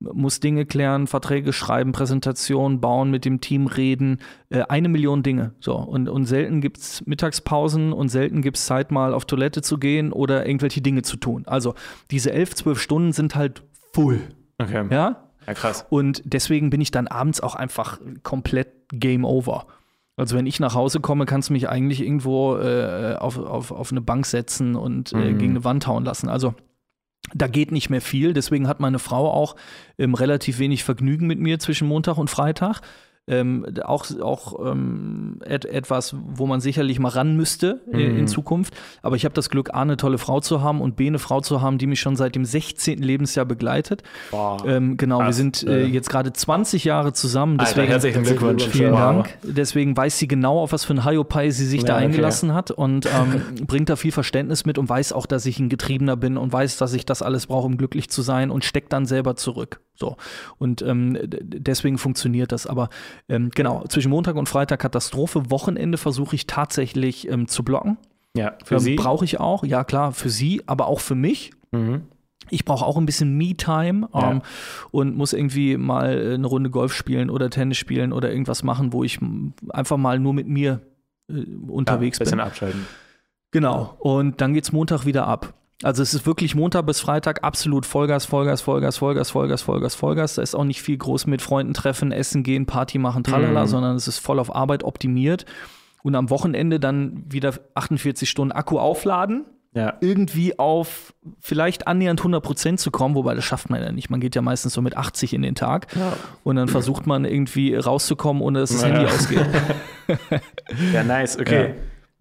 [0.00, 4.18] muss Dinge klären, Verträge schreiben, Präsentationen bauen, mit dem Team reden.
[4.48, 5.54] Äh, eine Million Dinge.
[5.60, 5.74] So.
[5.76, 9.78] Und, und selten gibt es Mittagspausen und selten gibt es Zeit, mal auf Toilette zu
[9.78, 11.42] gehen oder irgendwelche Dinge zu tun.
[11.46, 11.74] Also
[12.10, 14.20] diese elf, zwölf Stunden sind halt full.
[14.58, 14.86] Okay.
[14.90, 15.84] Ja, Ja, krass.
[15.90, 19.66] und deswegen bin ich dann abends auch einfach komplett Game Over.
[20.16, 23.90] Also wenn ich nach Hause komme, kannst du mich eigentlich irgendwo äh, auf, auf, auf
[23.92, 25.38] eine Bank setzen und äh, Mhm.
[25.38, 26.28] gegen eine Wand hauen lassen.
[26.28, 26.54] Also
[27.34, 28.32] da geht nicht mehr viel.
[28.32, 29.56] Deswegen hat meine Frau auch
[29.98, 32.80] ähm, relativ wenig Vergnügen mit mir zwischen Montag und Freitag.
[33.28, 38.26] Ähm, auch auch ähm, et etwas, wo man sicherlich mal ran müsste äh, in Mhm.
[38.26, 38.74] Zukunft.
[39.02, 41.40] Aber ich habe das Glück, A, eine tolle Frau zu haben und B, eine Frau
[41.40, 42.98] zu haben, die mich schon seit dem 16.
[42.98, 44.02] Lebensjahr begleitet.
[44.66, 45.36] Ähm, genau, wir Krass.
[45.36, 47.58] sind äh, jetzt gerade 20 Jahre zusammen.
[47.60, 48.66] Alter, Deswegen, herzlichen Glückwunsch.
[48.68, 48.92] vielen.
[48.92, 49.38] Dank.
[49.42, 52.04] Deswegen weiß sie genau, auf was für ein Hiopai sie sich da Ja, okay.
[52.06, 53.06] eingelassen hat und
[53.58, 56.52] ähm, bringt da viel Verständnis mit und weiß auch, dass ich ein Getriebener bin und
[56.52, 59.80] weiß, dass ich das alles brauche, um glücklich zu sein und steckt dann selber zurück.
[59.94, 60.16] So.
[60.58, 62.66] Und ähm, deswegen funktioniert das.
[62.68, 62.88] Aber
[63.28, 65.50] ähm, genau, zwischen Montag und Freitag Katastrophe.
[65.50, 67.98] Wochenende versuche ich tatsächlich ähm, zu blocken.
[68.36, 68.94] Ja, für Ähm, sie.
[68.96, 71.52] Brauche ich auch, ja klar, für sie, aber auch für mich.
[71.72, 72.02] Mhm.
[72.50, 74.30] Ich brauche auch ein bisschen Me-Time Ja.
[74.30, 74.42] ähm,
[74.90, 78.92] und muss irgendwie mal äh, eine Runde Golf spielen oder Tennis spielen oder irgendwas machen,
[78.92, 79.18] wo ich
[79.70, 80.80] einfach mal nur mit mir
[81.30, 82.46] äh, unterwegs ja, bisschen bin.
[82.46, 82.86] abschalten.
[83.50, 83.96] Genau.
[83.98, 85.54] Und dann geht's Montag wieder ab.
[85.84, 90.34] Also es ist wirklich Montag bis Freitag absolut Vollgas, Vollgas, Vollgas, Vollgas, Vollgas, Vollgas, Vollgas.
[90.34, 93.68] Da ist auch nicht viel groß mit Freunden treffen, essen gehen, Party machen, tralala, Mhm.
[93.68, 95.44] sondern es ist voll auf Arbeit optimiert.
[96.02, 99.94] Und am Wochenende dann wieder 48 Stunden Akku aufladen Ja.
[100.00, 104.10] irgendwie auf vielleicht annähernd 100 Prozent zu kommen, wobei das schafft man ja nicht.
[104.10, 105.86] Man geht ja meistens so mit 80 in den Tag
[106.42, 108.88] und dann versucht man irgendwie rauszukommen, ohne dass das Ja.
[108.88, 109.46] Handy ausgeht.
[110.92, 111.38] ja, nice.
[111.38, 111.74] Okay.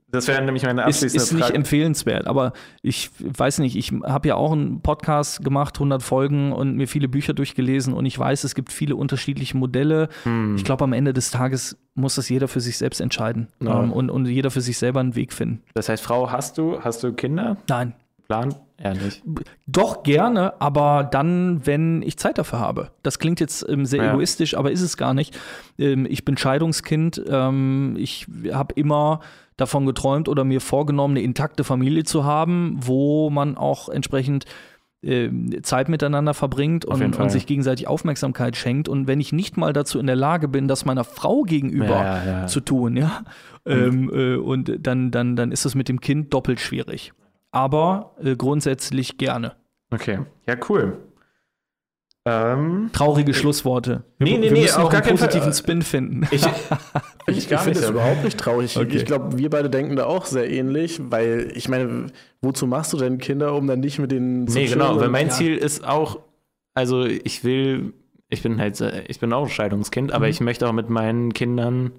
[0.10, 4.30] Das wäre nämlich meine Ist, abschließende ist nicht empfehlenswert, aber ich weiß nicht, ich habe
[4.30, 8.45] ja auch einen Podcast gemacht, 100 Folgen und mir viele Bücher durchgelesen und ich weiß,
[8.45, 10.07] es gibt viele unterschiedliche Modelle.
[10.23, 10.56] Hm.
[10.56, 13.84] Ich glaube, am Ende des Tages muss das jeder für sich selbst entscheiden Ja.
[13.84, 15.61] ähm, und, und jeder für sich selber einen Weg finden.
[15.73, 17.57] Das heißt, Frau, hast du, hast du Kinder?
[17.68, 17.94] Nein,
[18.30, 18.56] Plan?
[18.80, 19.23] Ehrlich.
[19.65, 22.91] Doch gerne, aber dann, wenn ich Zeit dafür habe.
[23.02, 24.14] Das klingt jetzt ähm, sehr Ja.
[24.14, 25.38] egoistisch, aber ist es gar nicht.
[25.80, 27.22] Ähm, ich bin Scheidungskind.
[27.27, 29.22] Ähm, ich habe immer
[29.57, 34.45] davon geträumt oder mir vorgenommen, eine intakte Familie zu haben, wo man auch entsprechend
[35.03, 38.88] ähm, Zeit miteinander verbringt Auf und, und sich gegenseitig Aufmerksamkeit schenkt.
[38.89, 42.25] Und wenn ich nicht mal dazu in der Lage bin, das meiner Frau gegenüber Ja,
[42.25, 42.47] ja.
[42.47, 43.23] zu tun, ja,
[43.65, 47.13] ähm, äh, und dann, dann, dann ist es mit dem Kind doppelt schwierig.
[47.51, 49.53] Aber äh, grundsätzlich gerne.
[49.91, 50.19] Okay.
[50.47, 50.97] Ja, cool.
[52.25, 54.03] Ähm, Traurige Schlussworte.
[54.17, 55.27] Wir, Nee, nee, wir nee, müssen auf noch gar einen keinen Fall.
[55.29, 56.27] positiven Spin finden.
[56.31, 56.45] ich,
[57.30, 58.78] Ich, ich gar finde es überhaupt nicht traurig.
[58.78, 58.95] Okay.
[58.95, 62.08] Ich glaube, wir beide denken da auch sehr ähnlich, weil ich meine,
[62.41, 65.28] wozu machst du denn Kinder, um dann nicht mit denen zu nee, genau, weil mein
[65.28, 65.34] Ja.
[65.34, 66.20] Ziel ist auch,
[66.74, 67.94] also ich will,
[68.30, 70.32] ich bin halt, ich bin auch ein Scheidungskind, aber Mhm.
[70.32, 71.91] ich möchte auch mit meinen Kindern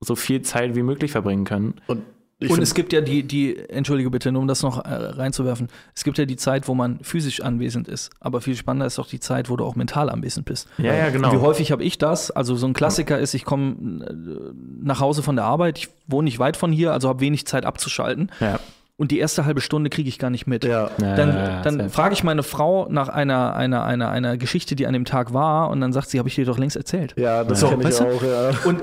[0.00, 1.74] so viel Zeit wie möglich verbringen können.
[1.86, 2.02] Und,
[2.42, 5.68] ich Und es gibt ja die, die, entschuldige bitte, nur um das noch äh, reinzuwerfen,
[5.94, 8.10] es gibt ja die Zeit, wo man physisch anwesend ist.
[8.20, 10.68] Aber viel spannender ist doch die Zeit, wo du auch mental anwesend bist.
[10.78, 11.30] Ja, ja, genau.
[11.30, 12.30] Und wie häufig habe ich das?
[12.30, 14.52] Also so ein Klassiker ist, ich komme äh,
[14.82, 17.64] nach Hause von der Arbeit, ich wohne nicht weit von hier, also habe wenig Zeit
[17.64, 18.30] abzuschalten.
[18.40, 18.58] Ja.
[18.98, 20.64] Und die erste halbe Stunde kriege ich gar nicht mit.
[20.64, 20.90] ja.
[21.00, 24.86] Ja, Dann, ja, dann frage ich meine Frau nach einer, einer, einer, einer Geschichte, die
[24.86, 27.14] an dem Tag war, und dann sagt sie, habe ich dir doch längst erzählt.
[27.16, 28.04] Ja, das So, kenne ich weißt du?
[28.04, 28.50] auch, ja.
[28.64, 28.82] Und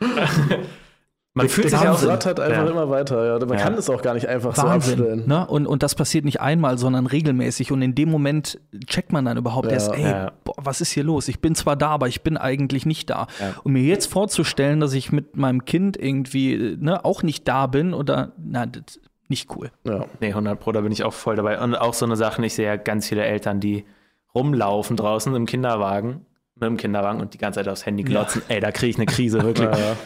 [1.36, 2.70] man fühlt sich auch rattert einfach Ja.
[2.70, 3.24] immer weiter.
[3.26, 3.38] Ja.
[3.46, 3.64] Man Ja.
[3.64, 4.98] kann es auch gar nicht einfach so Wahnsinn.
[5.00, 5.24] abstellen.
[5.26, 5.46] Ne?
[5.46, 7.70] Und, und das passiert nicht einmal, sondern regelmäßig.
[7.72, 9.72] Und in dem Moment checkt man dann überhaupt Ja.
[9.74, 10.32] erst, ey, Ja.
[10.44, 11.28] boah, was ist hier los?
[11.28, 13.26] Ich bin zwar da, aber ich bin eigentlich nicht da.
[13.38, 13.54] Ja.
[13.64, 17.92] Und mir jetzt vorzustellen, dass ich mit meinem Kind irgendwie ne, auch nicht da bin
[17.94, 18.98] oder, na, das
[19.28, 19.70] nicht cool.
[19.84, 20.06] Ja.
[20.20, 21.60] Nee, 100 Pro, da bin ich auch voll dabei.
[21.60, 23.84] Und auch so eine Sache, ich sehe ja ganz viele Eltern, die
[24.34, 28.40] rumlaufen draußen im Kinderwagen, mit dem Kinderwagen und die ganze Zeit aufs Handy glotzen.
[28.48, 29.68] Ey, da kriege ich eine Krise, wirklich.
[29.68, 29.96] Ja.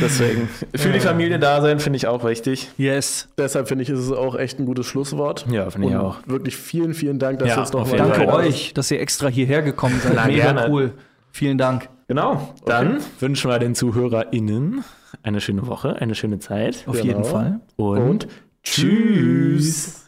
[0.00, 2.70] Deswegen, für die Familie da sein, finde ich auch wichtig.
[2.78, 3.28] Yes.
[3.36, 5.46] Deshalb finde ich, ist es auch echt ein gutes Schlusswort.
[5.50, 6.18] Ja, finde ich auch.
[6.26, 8.90] Wirklich vielen, vielen Dank, dass Ja, du jetzt noch auf mal jeden Danke euch, dass
[8.90, 10.12] ihr extra hierher gekommen seid.
[10.16, 10.68] Na, Mega gerne.
[10.70, 10.92] cool.
[11.30, 11.88] Vielen Dank.
[12.08, 12.54] Genau.
[12.64, 14.82] Dann wünschen wir den ZuhörerInnen
[15.22, 16.84] eine schöne Woche, eine schöne Zeit.
[16.86, 17.04] Auf Genau.
[17.06, 17.60] jeden Fall.
[17.76, 18.28] Und, Und
[18.62, 20.04] tschüss.